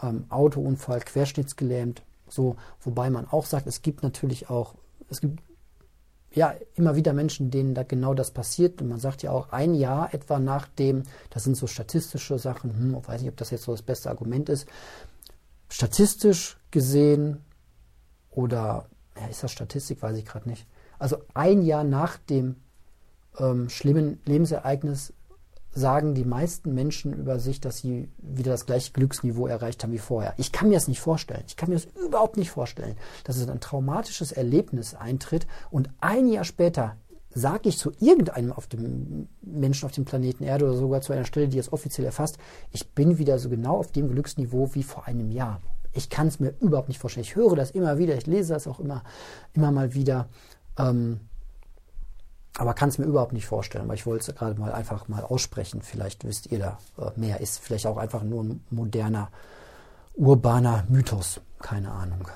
Ähm, 0.02 0.26
Autounfall, 0.30 1.02
querschnittsgelähmt, 1.02 2.04
so, 2.30 2.56
wobei 2.82 3.10
man 3.10 3.28
auch 3.28 3.46
sagt, 3.46 3.68
es 3.68 3.82
gibt 3.82 4.04
natürlich 4.04 4.50
auch, 4.50 4.76
es 5.10 5.20
gibt 5.20 5.42
ja 6.32 6.54
immer 6.76 6.96
wieder 6.96 7.14
Menschen, 7.14 7.50
denen 7.50 7.74
da 7.74 7.84
genau 7.84 8.14
das 8.14 8.32
passiert. 8.32 8.82
Und 8.82 8.90
man 8.90 9.00
sagt 9.00 9.24
ja 9.24 9.32
auch 9.32 9.52
ein 9.52 9.74
Jahr 9.74 10.14
etwa 10.14 10.40
nach 10.40 10.68
dem, 10.68 11.04
das 11.32 11.44
sind 11.44 11.58
so 11.58 11.68
statistische 11.68 12.38
Sachen, 12.38 12.72
hm, 12.72 12.98
ich 13.02 13.08
weiß 13.08 13.22
nicht, 13.22 13.32
ob 13.32 13.38
das 13.38 13.50
jetzt 13.50 13.64
so 13.64 13.72
das 13.72 13.82
beste 13.82 14.10
Argument 14.10 14.48
ist. 14.50 14.68
Statistisch 15.70 16.58
gesehen 16.72 17.44
oder 18.30 18.88
ja, 19.18 19.28
ist 19.28 19.44
das 19.44 19.52
Statistik, 19.52 20.02
weiß 20.02 20.18
ich 20.18 20.26
gerade 20.26 20.48
nicht. 20.48 20.68
Also 21.00 21.18
ein 21.34 21.62
Jahr 21.62 21.84
nach 21.84 22.18
dem 22.18 22.58
ähm, 23.40 23.70
schlimmen 23.70 24.20
Lebensereignis 24.26 25.14
sagen 25.72 26.16
die 26.16 26.26
meisten 26.26 26.74
Menschen 26.74 27.14
über 27.14 27.40
sich, 27.40 27.62
dass 27.62 27.78
sie 27.78 28.10
wieder 28.18 28.52
das 28.52 28.66
gleiche 28.66 28.92
Glücksniveau 28.92 29.48
erreicht 29.48 29.84
haben 29.84 29.94
wie 29.94 30.00
vorher. 30.00 30.34
Ich 30.38 30.52
kann 30.52 30.70
mir 30.70 30.76
das 30.76 30.88
nicht 30.88 31.00
vorstellen. 31.00 31.44
Ich 31.48 31.58
kann 31.58 31.70
mir 31.70 31.76
das 31.76 31.86
überhaupt 31.86 32.38
nicht 32.38 32.50
vorstellen, 32.50 32.96
dass 33.24 33.38
es 33.38 33.48
ein 33.48 33.60
traumatisches 33.60 34.32
Erlebnis 34.32 34.96
eintritt 34.96 35.46
und 35.70 35.90
ein 36.00 36.28
Jahr 36.28 36.44
später 36.44 36.96
sage 37.32 37.70
ich 37.70 37.78
zu 37.78 37.92
irgendeinem 38.00 38.52
auf 38.52 38.66
dem 38.66 39.30
Menschen 39.42 39.86
auf 39.86 39.92
dem 39.92 40.06
Planeten 40.06 40.44
Erde 40.44 40.66
oder 40.66 40.76
sogar 40.76 41.02
zu 41.02 41.14
einer 41.14 41.26
Stelle, 41.26 41.48
die 41.48 41.60
es 41.60 41.72
offiziell 41.72 42.06
erfasst, 42.06 42.40
ich 42.72 42.90
bin 42.90 43.20
wieder 43.20 43.38
so 43.38 43.50
genau 43.50 43.78
auf 43.78 43.92
dem 43.92 44.10
Glücksniveau 44.10 44.74
wie 44.74 44.84
vor 44.84 45.06
einem 45.06 45.30
Jahr. 45.30 45.62
Ich 45.94 46.10
kann 46.10 46.28
es 46.28 46.40
mir 46.40 46.56
überhaupt 46.60 46.88
nicht 46.88 47.00
vorstellen. 47.00 47.26
Ich 47.26 47.36
höre 47.36 47.56
das 47.56 47.72
immer 47.72 48.00
wieder, 48.00 48.16
ich 48.18 48.26
lese 48.26 48.54
das 48.54 48.68
auch 48.68 48.80
immer, 48.80 49.04
immer 49.54 49.72
mal 49.72 49.94
wieder. 49.94 50.28
Ähm, 50.78 51.20
aber 52.60 52.74
kann 52.74 52.90
es 52.90 52.98
mir 52.98 53.06
überhaupt 53.06 53.32
nicht 53.32 53.46
vorstellen, 53.46 53.88
weil 53.88 53.96
ich 53.96 54.06
wollte 54.06 54.32
es 54.32 54.38
gerade 54.38 54.60
mal 54.60 54.74
einfach 54.74 55.08
mal 55.08 55.24
aussprechen. 55.24 55.82
Vielleicht 55.82 56.26
wisst 56.26 56.48
ihr 56.48 56.60
da 56.60 56.78
äh, 56.98 57.18
mehr. 57.18 57.40
Ist 57.40 57.60
vielleicht 57.60 57.88
auch 57.88 57.96
einfach 57.96 58.22
nur 58.22 58.44
ein 58.44 58.66
moderner, 58.70 59.32
urbaner 60.16 60.84
Mythos. 60.90 61.40
Keine 61.62 61.90
Ahnung. 61.90 62.28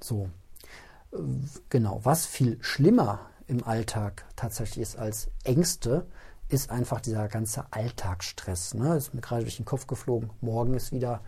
So. 0.00 0.30
Äh, 1.12 1.16
genau. 1.70 2.00
Was 2.04 2.24
viel 2.24 2.56
schlimmer 2.60 3.18
im 3.48 3.64
Alltag 3.64 4.24
tatsächlich 4.36 4.82
ist 4.82 4.96
als 4.96 5.28
Ängste, 5.42 6.06
ist 6.48 6.70
einfach 6.70 7.00
dieser 7.00 7.26
ganze 7.26 7.64
Alltagsstress. 7.72 8.74
Ne? 8.74 8.96
Ist 8.96 9.12
mir 9.12 9.22
gerade 9.22 9.42
durch 9.42 9.56
den 9.56 9.64
Kopf 9.64 9.88
geflogen. 9.88 10.30
Morgen 10.40 10.74
ist 10.74 10.92
wieder 10.92 11.20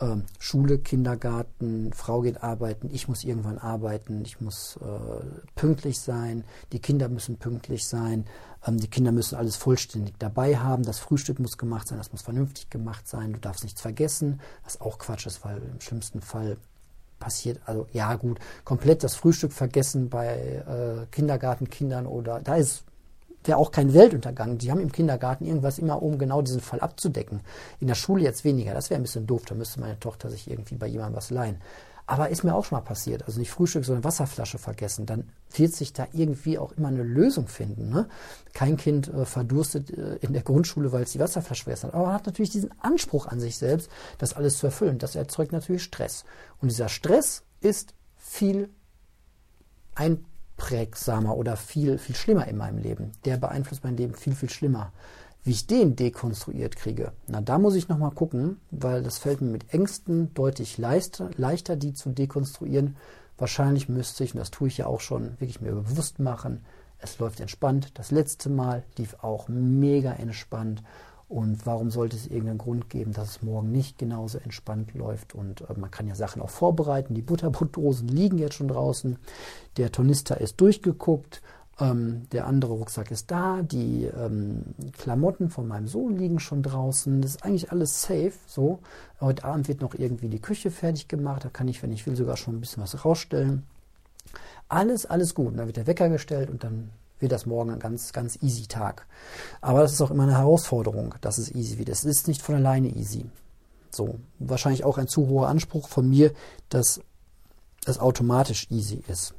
ähm, 0.00 0.24
Schule, 0.38 0.78
Kindergarten, 0.78 1.92
Frau 1.92 2.20
geht 2.20 2.42
arbeiten, 2.42 2.90
ich 2.92 3.08
muss 3.08 3.24
irgendwann 3.24 3.58
arbeiten, 3.58 4.22
ich 4.24 4.40
muss 4.40 4.78
äh, 4.82 5.24
pünktlich 5.54 6.00
sein, 6.00 6.44
die 6.72 6.80
Kinder 6.80 7.08
müssen 7.08 7.38
pünktlich 7.38 7.86
sein, 7.86 8.26
ähm, 8.66 8.78
die 8.78 8.88
Kinder 8.88 9.12
müssen 9.12 9.36
alles 9.36 9.56
vollständig 9.56 10.14
dabei 10.18 10.58
haben, 10.58 10.82
das 10.82 10.98
Frühstück 10.98 11.38
muss 11.38 11.56
gemacht 11.56 11.88
sein, 11.88 11.98
das 11.98 12.12
muss 12.12 12.22
vernünftig 12.22 12.68
gemacht 12.68 13.08
sein, 13.08 13.32
du 13.32 13.40
darfst 13.40 13.64
nichts 13.64 13.80
vergessen, 13.80 14.40
was 14.64 14.80
auch 14.80 14.98
Quatsch 14.98 15.26
ist, 15.26 15.44
weil 15.44 15.58
im 15.58 15.80
schlimmsten 15.80 16.20
Fall 16.20 16.58
passiert, 17.18 17.60
also 17.64 17.86
ja 17.92 18.14
gut, 18.16 18.38
komplett 18.64 19.02
das 19.02 19.14
Frühstück 19.14 19.52
vergessen 19.52 20.10
bei 20.10 20.26
äh, 20.36 21.06
Kindergartenkindern 21.10 22.06
oder 22.06 22.40
da 22.40 22.56
ist 22.56 22.84
wäre 23.48 23.58
auch 23.58 23.70
kein 23.70 23.94
Weltuntergang. 23.94 24.58
Die 24.58 24.70
haben 24.70 24.80
im 24.80 24.92
Kindergarten 24.92 25.44
irgendwas 25.44 25.78
immer, 25.78 26.02
um 26.02 26.18
genau 26.18 26.42
diesen 26.42 26.60
Fall 26.60 26.80
abzudecken. 26.80 27.40
In 27.80 27.86
der 27.88 27.94
Schule 27.94 28.22
jetzt 28.22 28.44
weniger. 28.44 28.74
Das 28.74 28.90
wäre 28.90 29.00
ein 29.00 29.02
bisschen 29.02 29.26
doof. 29.26 29.42
Da 29.46 29.54
müsste 29.54 29.80
meine 29.80 29.98
Tochter 29.98 30.30
sich 30.30 30.50
irgendwie 30.50 30.76
bei 30.76 30.86
jemandem 30.86 31.16
was 31.16 31.30
leihen. 31.30 31.58
Aber 32.08 32.28
ist 32.28 32.44
mir 32.44 32.54
auch 32.54 32.64
schon 32.64 32.78
mal 32.78 32.84
passiert. 32.84 33.24
Also 33.24 33.40
nicht 33.40 33.50
Frühstück, 33.50 33.84
sondern 33.84 34.04
Wasserflasche 34.04 34.58
vergessen. 34.58 35.06
Dann 35.06 35.28
wird 35.52 35.72
sich 35.72 35.92
da 35.92 36.06
irgendwie 36.12 36.56
auch 36.56 36.72
immer 36.72 36.88
eine 36.88 37.02
Lösung 37.02 37.48
finden. 37.48 37.90
Ne? 37.90 38.08
Kein 38.52 38.76
Kind 38.76 39.08
äh, 39.08 39.24
verdurstet 39.24 39.90
äh, 39.90 40.16
in 40.20 40.32
der 40.32 40.42
Grundschule, 40.42 40.92
weil 40.92 41.02
es 41.02 41.12
die 41.12 41.18
Wasserflasche 41.18 41.64
vergessen 41.64 41.88
hat. 41.88 41.94
Aber 41.94 42.04
man 42.04 42.14
hat 42.14 42.26
natürlich 42.26 42.50
diesen 42.50 42.70
Anspruch 42.80 43.26
an 43.26 43.40
sich 43.40 43.58
selbst, 43.58 43.90
das 44.18 44.34
alles 44.34 44.58
zu 44.58 44.66
erfüllen. 44.66 44.98
Das 44.98 45.16
erzeugt 45.16 45.50
natürlich 45.50 45.82
Stress. 45.82 46.24
Und 46.60 46.70
dieser 46.70 46.88
Stress 46.88 47.42
ist 47.60 47.94
viel 48.16 48.70
einprägsamer 50.56 51.36
oder 51.36 51.56
viel, 51.56 51.98
viel 51.98 52.14
schlimmer 52.14 52.48
in 52.48 52.56
meinem 52.56 52.78
Leben. 52.78 53.12
Der 53.24 53.36
beeinflusst 53.36 53.84
mein 53.84 53.96
Leben 53.96 54.14
viel, 54.14 54.34
viel 54.34 54.50
schlimmer. 54.50 54.92
Wie 55.44 55.52
ich 55.52 55.66
den 55.66 55.94
dekonstruiert 55.94 56.74
kriege, 56.76 57.12
na, 57.28 57.40
da 57.40 57.58
muss 57.58 57.76
ich 57.76 57.88
nochmal 57.88 58.10
gucken, 58.10 58.60
weil 58.70 59.02
das 59.02 59.18
fällt 59.18 59.40
mir 59.40 59.50
mit 59.50 59.72
Ängsten 59.72 60.34
deutlich 60.34 60.76
leichter, 60.76 61.30
leichter, 61.36 61.76
die 61.76 61.92
zu 61.92 62.10
dekonstruieren. 62.10 62.96
Wahrscheinlich 63.38 63.88
müsste 63.88 64.24
ich, 64.24 64.34
und 64.34 64.40
das 64.40 64.50
tue 64.50 64.68
ich 64.68 64.78
ja 64.78 64.86
auch 64.86 65.00
schon, 65.00 65.32
wirklich 65.38 65.60
mir 65.60 65.72
bewusst 65.72 66.18
machen, 66.18 66.64
es 66.98 67.18
läuft 67.18 67.40
entspannt. 67.40 67.90
Das 67.94 68.10
letzte 68.10 68.48
Mal 68.48 68.82
lief 68.96 69.16
auch 69.20 69.48
mega 69.48 70.12
entspannt. 70.14 70.82
Und 71.28 71.66
warum 71.66 71.90
sollte 71.90 72.16
es 72.16 72.28
irgendeinen 72.28 72.58
Grund 72.58 72.88
geben, 72.88 73.12
dass 73.12 73.30
es 73.30 73.42
morgen 73.42 73.72
nicht 73.72 73.98
genauso 73.98 74.38
entspannt 74.38 74.94
läuft? 74.94 75.34
Und 75.34 75.62
äh, 75.62 75.74
man 75.76 75.90
kann 75.90 76.06
ja 76.06 76.14
Sachen 76.14 76.40
auch 76.40 76.50
vorbereiten. 76.50 77.14
Die 77.14 77.22
Butterbrotdosen 77.22 78.08
liegen 78.08 78.38
jetzt 78.38 78.54
schon 78.54 78.68
draußen. 78.68 79.18
Der 79.76 79.90
Tornister 79.90 80.40
ist 80.40 80.60
durchgeguckt. 80.60 81.42
Ähm, 81.80 82.28
der 82.30 82.46
andere 82.46 82.72
Rucksack 82.74 83.10
ist 83.10 83.30
da, 83.30 83.60
die 83.62 84.04
ähm, 84.04 84.62
Klamotten 84.96 85.50
von 85.50 85.66
meinem 85.66 85.88
Sohn 85.88 86.16
liegen 86.16 86.38
schon 86.38 86.62
draußen. 86.62 87.20
Das 87.20 87.32
ist 87.32 87.44
eigentlich 87.44 87.72
alles 87.72 88.02
safe. 88.02 88.32
So, 88.46 88.78
heute 89.20 89.44
Abend 89.44 89.66
wird 89.66 89.80
noch 89.80 89.94
irgendwie 89.94 90.28
die 90.28 90.40
Küche 90.40 90.70
fertig 90.70 91.08
gemacht. 91.08 91.44
Da 91.44 91.48
kann 91.48 91.66
ich, 91.66 91.82
wenn 91.82 91.92
ich 91.92 92.06
will, 92.06 92.16
sogar 92.16 92.36
schon 92.36 92.54
ein 92.54 92.60
bisschen 92.60 92.82
was 92.82 93.04
rausstellen. 93.04 93.64
Alles, 94.68 95.06
alles 95.06 95.34
gut. 95.34 95.48
Und 95.48 95.56
dann 95.56 95.66
wird 95.66 95.76
der 95.76 95.86
Wecker 95.88 96.08
gestellt 96.08 96.50
und 96.50 96.62
dann 96.62 96.90
wird 97.18 97.32
das 97.32 97.46
morgen 97.46 97.70
ein 97.70 97.78
ganz, 97.78 98.12
ganz 98.12 98.38
easy 98.42 98.66
Tag. 98.66 99.06
Aber 99.60 99.80
das 99.80 99.92
ist 99.92 100.00
auch 100.00 100.10
immer 100.10 100.24
eine 100.24 100.38
Herausforderung, 100.38 101.14
dass 101.20 101.38
es 101.38 101.54
easy 101.54 101.78
wird. 101.78 101.88
Es 101.88 102.04
ist 102.04 102.28
nicht 102.28 102.42
von 102.42 102.54
alleine 102.54 102.88
easy. 102.88 103.26
So, 103.90 104.18
wahrscheinlich 104.38 104.84
auch 104.84 104.98
ein 104.98 105.08
zu 105.08 105.28
hoher 105.28 105.48
Anspruch 105.48 105.88
von 105.88 106.08
mir, 106.08 106.32
dass 106.68 107.00
es 107.86 107.98
automatisch 107.98 108.70
easy 108.70 109.02
ist. 109.08 109.34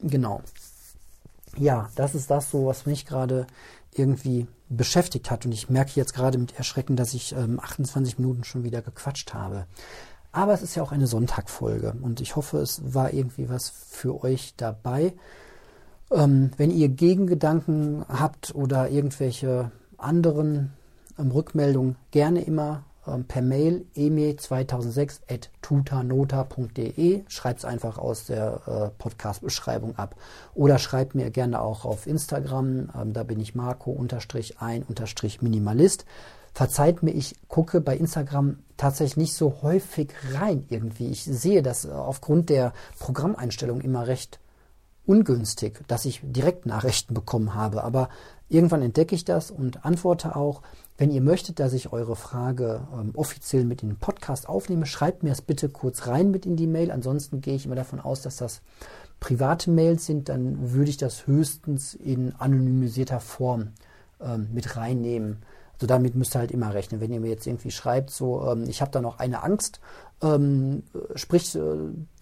Genau. 0.00 0.40
Ja, 1.56 1.90
das 1.96 2.14
ist 2.14 2.30
das 2.30 2.50
so, 2.50 2.66
was 2.66 2.86
mich 2.86 3.04
gerade 3.04 3.46
irgendwie 3.94 4.46
beschäftigt 4.68 5.30
hat. 5.30 5.44
Und 5.44 5.52
ich 5.52 5.68
merke 5.68 5.92
jetzt 5.94 6.14
gerade 6.14 6.38
mit 6.38 6.56
Erschrecken, 6.56 6.96
dass 6.96 7.12
ich 7.12 7.32
ähm, 7.32 7.60
28 7.60 8.18
Minuten 8.18 8.44
schon 8.44 8.64
wieder 8.64 8.82
gequatscht 8.82 9.34
habe. 9.34 9.66
Aber 10.32 10.52
es 10.52 10.62
ist 10.62 10.76
ja 10.76 10.82
auch 10.82 10.92
eine 10.92 11.08
Sonntagfolge 11.08 11.96
und 12.02 12.20
ich 12.20 12.36
hoffe, 12.36 12.58
es 12.58 12.94
war 12.94 13.12
irgendwie 13.12 13.48
was 13.48 13.68
für 13.68 14.22
euch 14.22 14.54
dabei. 14.56 15.12
Ähm, 16.12 16.50
wenn 16.56 16.70
ihr 16.70 16.88
Gegengedanken 16.88 18.04
habt 18.08 18.54
oder 18.54 18.88
irgendwelche 18.88 19.70
anderen 19.96 20.72
ähm, 21.18 21.30
Rückmeldungen, 21.30 21.96
gerne 22.10 22.42
immer 22.42 22.84
ähm, 23.06 23.24
per 23.24 23.42
Mail 23.42 23.86
eme2006 23.96 25.20
at 25.30 25.50
tutanota.de. 25.62 27.22
Schreibt 27.28 27.60
es 27.60 27.64
einfach 27.64 27.98
aus 27.98 28.26
der 28.26 28.60
äh, 28.66 28.88
Podcast-Beschreibung 28.98 29.96
ab. 29.96 30.16
Oder 30.54 30.78
schreibt 30.78 31.14
mir 31.14 31.30
gerne 31.30 31.60
auch 31.60 31.84
auf 31.84 32.06
Instagram. 32.06 32.90
Ähm, 33.00 33.12
da 33.12 33.22
bin 33.22 33.38
ich 33.40 33.54
Marco-ein-minimalist. 33.54 36.04
Verzeiht 36.52 37.04
mir, 37.04 37.12
ich 37.12 37.36
gucke 37.46 37.80
bei 37.80 37.96
Instagram 37.96 38.58
tatsächlich 38.76 39.16
nicht 39.16 39.34
so 39.34 39.62
häufig 39.62 40.12
rein 40.32 40.64
irgendwie. 40.68 41.06
Ich 41.08 41.22
sehe 41.24 41.62
das 41.62 41.84
äh, 41.84 41.92
aufgrund 41.92 42.50
der 42.50 42.72
Programmeinstellung 42.98 43.80
immer 43.80 44.08
recht 44.08 44.39
ungünstig, 45.10 45.80
dass 45.88 46.04
ich 46.04 46.20
direkt 46.22 46.66
Nachrichten 46.66 47.14
bekommen 47.14 47.56
habe. 47.56 47.82
Aber 47.82 48.10
irgendwann 48.48 48.80
entdecke 48.80 49.16
ich 49.16 49.24
das 49.24 49.50
und 49.50 49.84
antworte 49.84 50.36
auch. 50.36 50.62
Wenn 50.98 51.10
ihr 51.10 51.20
möchtet, 51.20 51.58
dass 51.58 51.72
ich 51.72 51.92
eure 51.92 52.14
Frage 52.14 52.86
ähm, 52.94 53.10
offiziell 53.16 53.64
mit 53.64 53.82
in 53.82 53.88
den 53.88 53.98
Podcast 53.98 54.48
aufnehme, 54.48 54.86
schreibt 54.86 55.24
mir 55.24 55.30
das 55.30 55.42
bitte 55.42 55.68
kurz 55.68 56.06
rein 56.06 56.30
mit 56.30 56.46
in 56.46 56.54
die 56.54 56.68
Mail. 56.68 56.92
Ansonsten 56.92 57.40
gehe 57.40 57.56
ich 57.56 57.66
immer 57.66 57.74
davon 57.74 57.98
aus, 57.98 58.22
dass 58.22 58.36
das 58.36 58.62
private 59.18 59.68
Mails 59.72 60.06
sind. 60.06 60.28
Dann 60.28 60.72
würde 60.74 60.90
ich 60.90 60.96
das 60.96 61.26
höchstens 61.26 61.94
in 61.94 62.32
anonymisierter 62.36 63.18
Form 63.18 63.72
ähm, 64.20 64.48
mit 64.52 64.76
reinnehmen. 64.76 65.38
Also 65.80 65.86
damit 65.86 66.14
müsst 66.14 66.36
ihr 66.36 66.40
halt 66.40 66.50
immer 66.50 66.74
rechnen. 66.74 67.00
Wenn 67.00 67.10
ihr 67.10 67.20
mir 67.20 67.30
jetzt 67.30 67.46
irgendwie 67.46 67.70
schreibt, 67.70 68.10
so, 68.10 68.46
ähm, 68.50 68.64
ich 68.68 68.82
habe 68.82 68.90
da 68.90 69.00
noch 69.00 69.18
eine 69.18 69.42
Angst, 69.42 69.80
ähm, 70.22 70.82
sprich, 71.14 71.56
äh, 71.56 71.60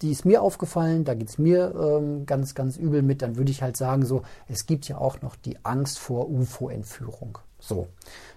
die 0.01 0.11
ist 0.11 0.23
mir 0.23 0.41
aufgefallen, 0.41 1.03
da 1.03 1.13
geht 1.13 1.29
es 1.29 1.37
mir 1.37 1.75
ähm, 1.75 2.25
ganz, 2.25 2.55
ganz 2.55 2.77
übel 2.77 3.01
mit, 3.01 3.21
dann 3.21 3.35
würde 3.35 3.51
ich 3.51 3.61
halt 3.61 3.75
sagen, 3.75 4.05
so, 4.05 4.21
es 4.47 4.65
gibt 4.65 4.87
ja 4.87 4.97
auch 4.97 5.21
noch 5.21 5.35
die 5.35 5.57
Angst 5.65 5.99
vor 5.99 6.29
UFO-Entführung. 6.29 7.37
So 7.59 7.87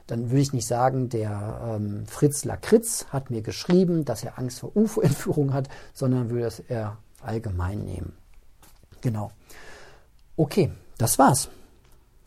dann 0.07 0.31
würde 0.31 0.41
ich 0.41 0.53
nicht 0.53 0.67
sagen, 0.67 1.09
der 1.09 1.77
ähm, 1.77 2.07
Fritz 2.07 2.45
Lakritz 2.45 3.07
hat 3.11 3.31
mir 3.31 3.41
geschrieben, 3.41 4.05
dass 4.05 4.25
er 4.25 4.39
Angst 4.39 4.61
vor 4.61 4.77
UFO-Entführung 4.77 5.53
hat, 5.53 5.69
sondern 5.95 6.31
würde 6.31 6.47
es 6.47 6.61
eher 6.61 6.99
allgemein 7.23 7.85
nehmen. 7.85 8.13
Genau. 9.01 9.31
Okay, 10.37 10.71
das 10.99 11.19
war's. 11.19 11.49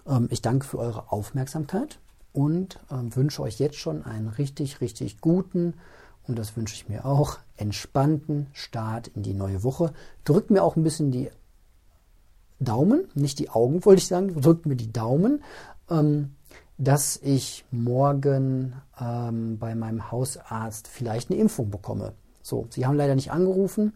Ähm, 0.07 0.27
ich 0.31 0.41
danke 0.41 0.65
für 0.65 0.79
eure 0.79 1.11
Aufmerksamkeit 1.11 1.99
und 2.35 2.79
ähm, 2.91 3.15
wünsche 3.15 3.41
euch 3.41 3.59
jetzt 3.59 3.77
schon 3.77 4.03
einen 4.03 4.27
richtig, 4.27 4.81
richtig 4.81 5.21
guten 5.21 5.75
und 6.27 6.37
das 6.37 6.57
wünsche 6.57 6.75
ich 6.75 6.89
mir 6.89 7.05
auch, 7.05 7.37
entspannten 7.55 8.47
Start 8.53 9.07
in 9.09 9.23
die 9.23 9.33
neue 9.33 9.63
Woche. 9.63 9.93
Drückt 10.23 10.49
mir 10.49 10.63
auch 10.63 10.75
ein 10.75 10.83
bisschen 10.83 11.11
die 11.11 11.29
Daumen, 12.59 13.07
nicht 13.13 13.39
die 13.39 13.49
Augen, 13.49 13.85
wollte 13.85 13.99
ich 13.99 14.07
sagen, 14.07 14.41
drückt 14.41 14.65
mir 14.65 14.75
die 14.75 14.91
Daumen. 14.91 15.43
Ähm, 15.89 16.35
dass 16.77 17.17
ich 17.23 17.63
morgen 17.71 18.75
ähm, 18.99 19.57
bei 19.57 19.75
meinem 19.75 20.11
Hausarzt 20.11 20.89
vielleicht 20.89 21.31
eine 21.31 21.39
Impfung 21.39 21.69
bekomme. 21.69 22.11
So, 22.41 22.67
sie 22.69 22.85
haben 22.85 22.97
leider 22.97 23.15
nicht 23.15 23.31
angerufen 23.31 23.93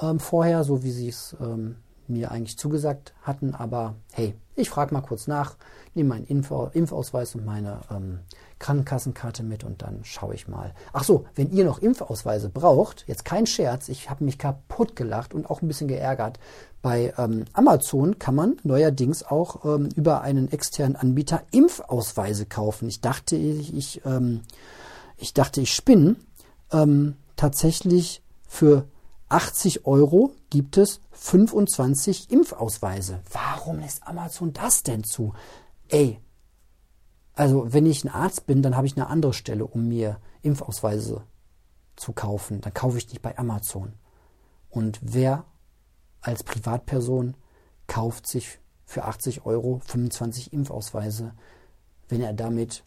ähm, 0.00 0.20
vorher, 0.20 0.62
so 0.62 0.84
wie 0.84 0.92
sie 0.92 1.08
es 1.08 1.36
ähm, 1.40 1.76
mir 2.12 2.30
eigentlich 2.30 2.58
zugesagt 2.58 3.14
hatten, 3.22 3.54
aber 3.54 3.96
hey, 4.12 4.34
ich 4.54 4.68
frage 4.68 4.94
mal 4.94 5.00
kurz 5.00 5.26
nach, 5.26 5.56
nehme 5.94 6.10
meinen 6.10 6.26
Impf 6.26 6.52
Impfausweis 6.72 7.34
und 7.34 7.44
meine 7.44 7.80
ähm, 7.90 8.20
Krankenkassenkarte 8.58 9.42
mit 9.42 9.64
und 9.64 9.82
dann 9.82 10.04
schaue 10.04 10.34
ich 10.34 10.46
mal. 10.46 10.74
Ach 10.92 11.04
so, 11.04 11.24
wenn 11.34 11.50
ihr 11.50 11.64
noch 11.64 11.78
Impfausweise 11.80 12.48
braucht, 12.48 13.04
jetzt 13.08 13.24
kein 13.24 13.46
Scherz, 13.46 13.88
ich 13.88 14.10
habe 14.10 14.24
mich 14.24 14.38
kaputt 14.38 14.94
gelacht 14.94 15.34
und 15.34 15.50
auch 15.50 15.62
ein 15.62 15.68
bisschen 15.68 15.88
geärgert. 15.88 16.38
Bei 16.82 17.14
ähm, 17.16 17.44
Amazon 17.52 18.18
kann 18.18 18.34
man 18.34 18.56
neuerdings 18.62 19.24
auch 19.24 19.64
ähm, 19.64 19.88
über 19.96 20.20
einen 20.20 20.50
externen 20.52 20.96
Anbieter 20.96 21.42
Impfausweise 21.50 22.46
kaufen. 22.46 22.88
Ich 22.88 23.00
dachte, 23.00 23.36
ich, 23.36 23.74
ich, 23.74 24.02
ähm, 24.04 24.42
ich 25.16 25.34
dachte, 25.34 25.60
ich 25.60 25.74
spinne. 25.74 26.16
Ähm, 26.72 27.16
tatsächlich 27.36 28.22
für 28.46 28.86
80 29.32 29.86
Euro 29.86 30.34
gibt 30.50 30.76
es 30.76 31.00
25 31.12 32.30
Impfausweise. 32.30 33.20
Warum 33.32 33.78
lässt 33.78 34.06
Amazon 34.06 34.52
das 34.52 34.82
denn 34.82 35.04
zu? 35.04 35.32
Ey, 35.88 36.20
also 37.32 37.72
wenn 37.72 37.86
ich 37.86 38.04
ein 38.04 38.10
Arzt 38.10 38.44
bin, 38.44 38.60
dann 38.60 38.76
habe 38.76 38.86
ich 38.86 38.94
eine 38.94 39.06
andere 39.06 39.32
Stelle, 39.32 39.64
um 39.66 39.88
mir 39.88 40.20
Impfausweise 40.42 41.22
zu 41.96 42.12
kaufen. 42.12 42.60
Dann 42.60 42.74
kaufe 42.74 42.98
ich 42.98 43.08
nicht 43.08 43.22
bei 43.22 43.38
Amazon. 43.38 43.94
Und 44.68 45.00
wer 45.00 45.46
als 46.20 46.42
Privatperson 46.42 47.34
kauft 47.86 48.26
sich 48.26 48.58
für 48.84 49.04
80 49.04 49.46
Euro 49.46 49.80
25 49.86 50.52
Impfausweise, 50.52 51.32
wenn 52.08 52.20
er 52.20 52.34
damit 52.34 52.84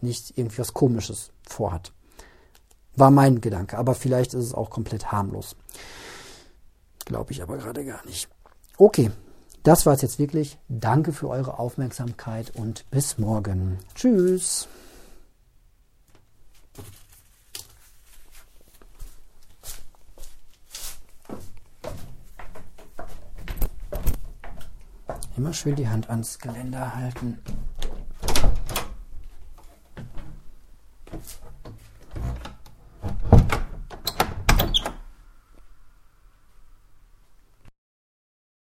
nicht 0.00 0.38
irgendwie 0.38 0.58
was 0.58 0.74
Komisches 0.74 1.32
vorhat? 1.42 1.92
War 2.96 3.10
mein 3.10 3.40
Gedanke, 3.42 3.76
aber 3.78 3.94
vielleicht 3.94 4.34
ist 4.34 4.44
es 4.44 4.54
auch 4.54 4.70
komplett 4.70 5.12
harmlos. 5.12 5.54
Glaube 7.04 7.32
ich 7.32 7.42
aber 7.42 7.58
gerade 7.58 7.84
gar 7.84 8.04
nicht. 8.06 8.28
Okay, 8.78 9.10
das 9.62 9.84
war 9.84 9.94
es 9.94 10.02
jetzt 10.02 10.18
wirklich. 10.18 10.58
Danke 10.68 11.12
für 11.12 11.28
eure 11.28 11.58
Aufmerksamkeit 11.58 12.52
und 12.56 12.88
bis 12.90 13.18
morgen. 13.18 13.78
Tschüss. 13.94 14.68
Immer 25.36 25.52
schön 25.52 25.76
die 25.76 25.88
Hand 25.88 26.08
ans 26.08 26.38
Geländer 26.38 26.96
halten. 26.96 27.38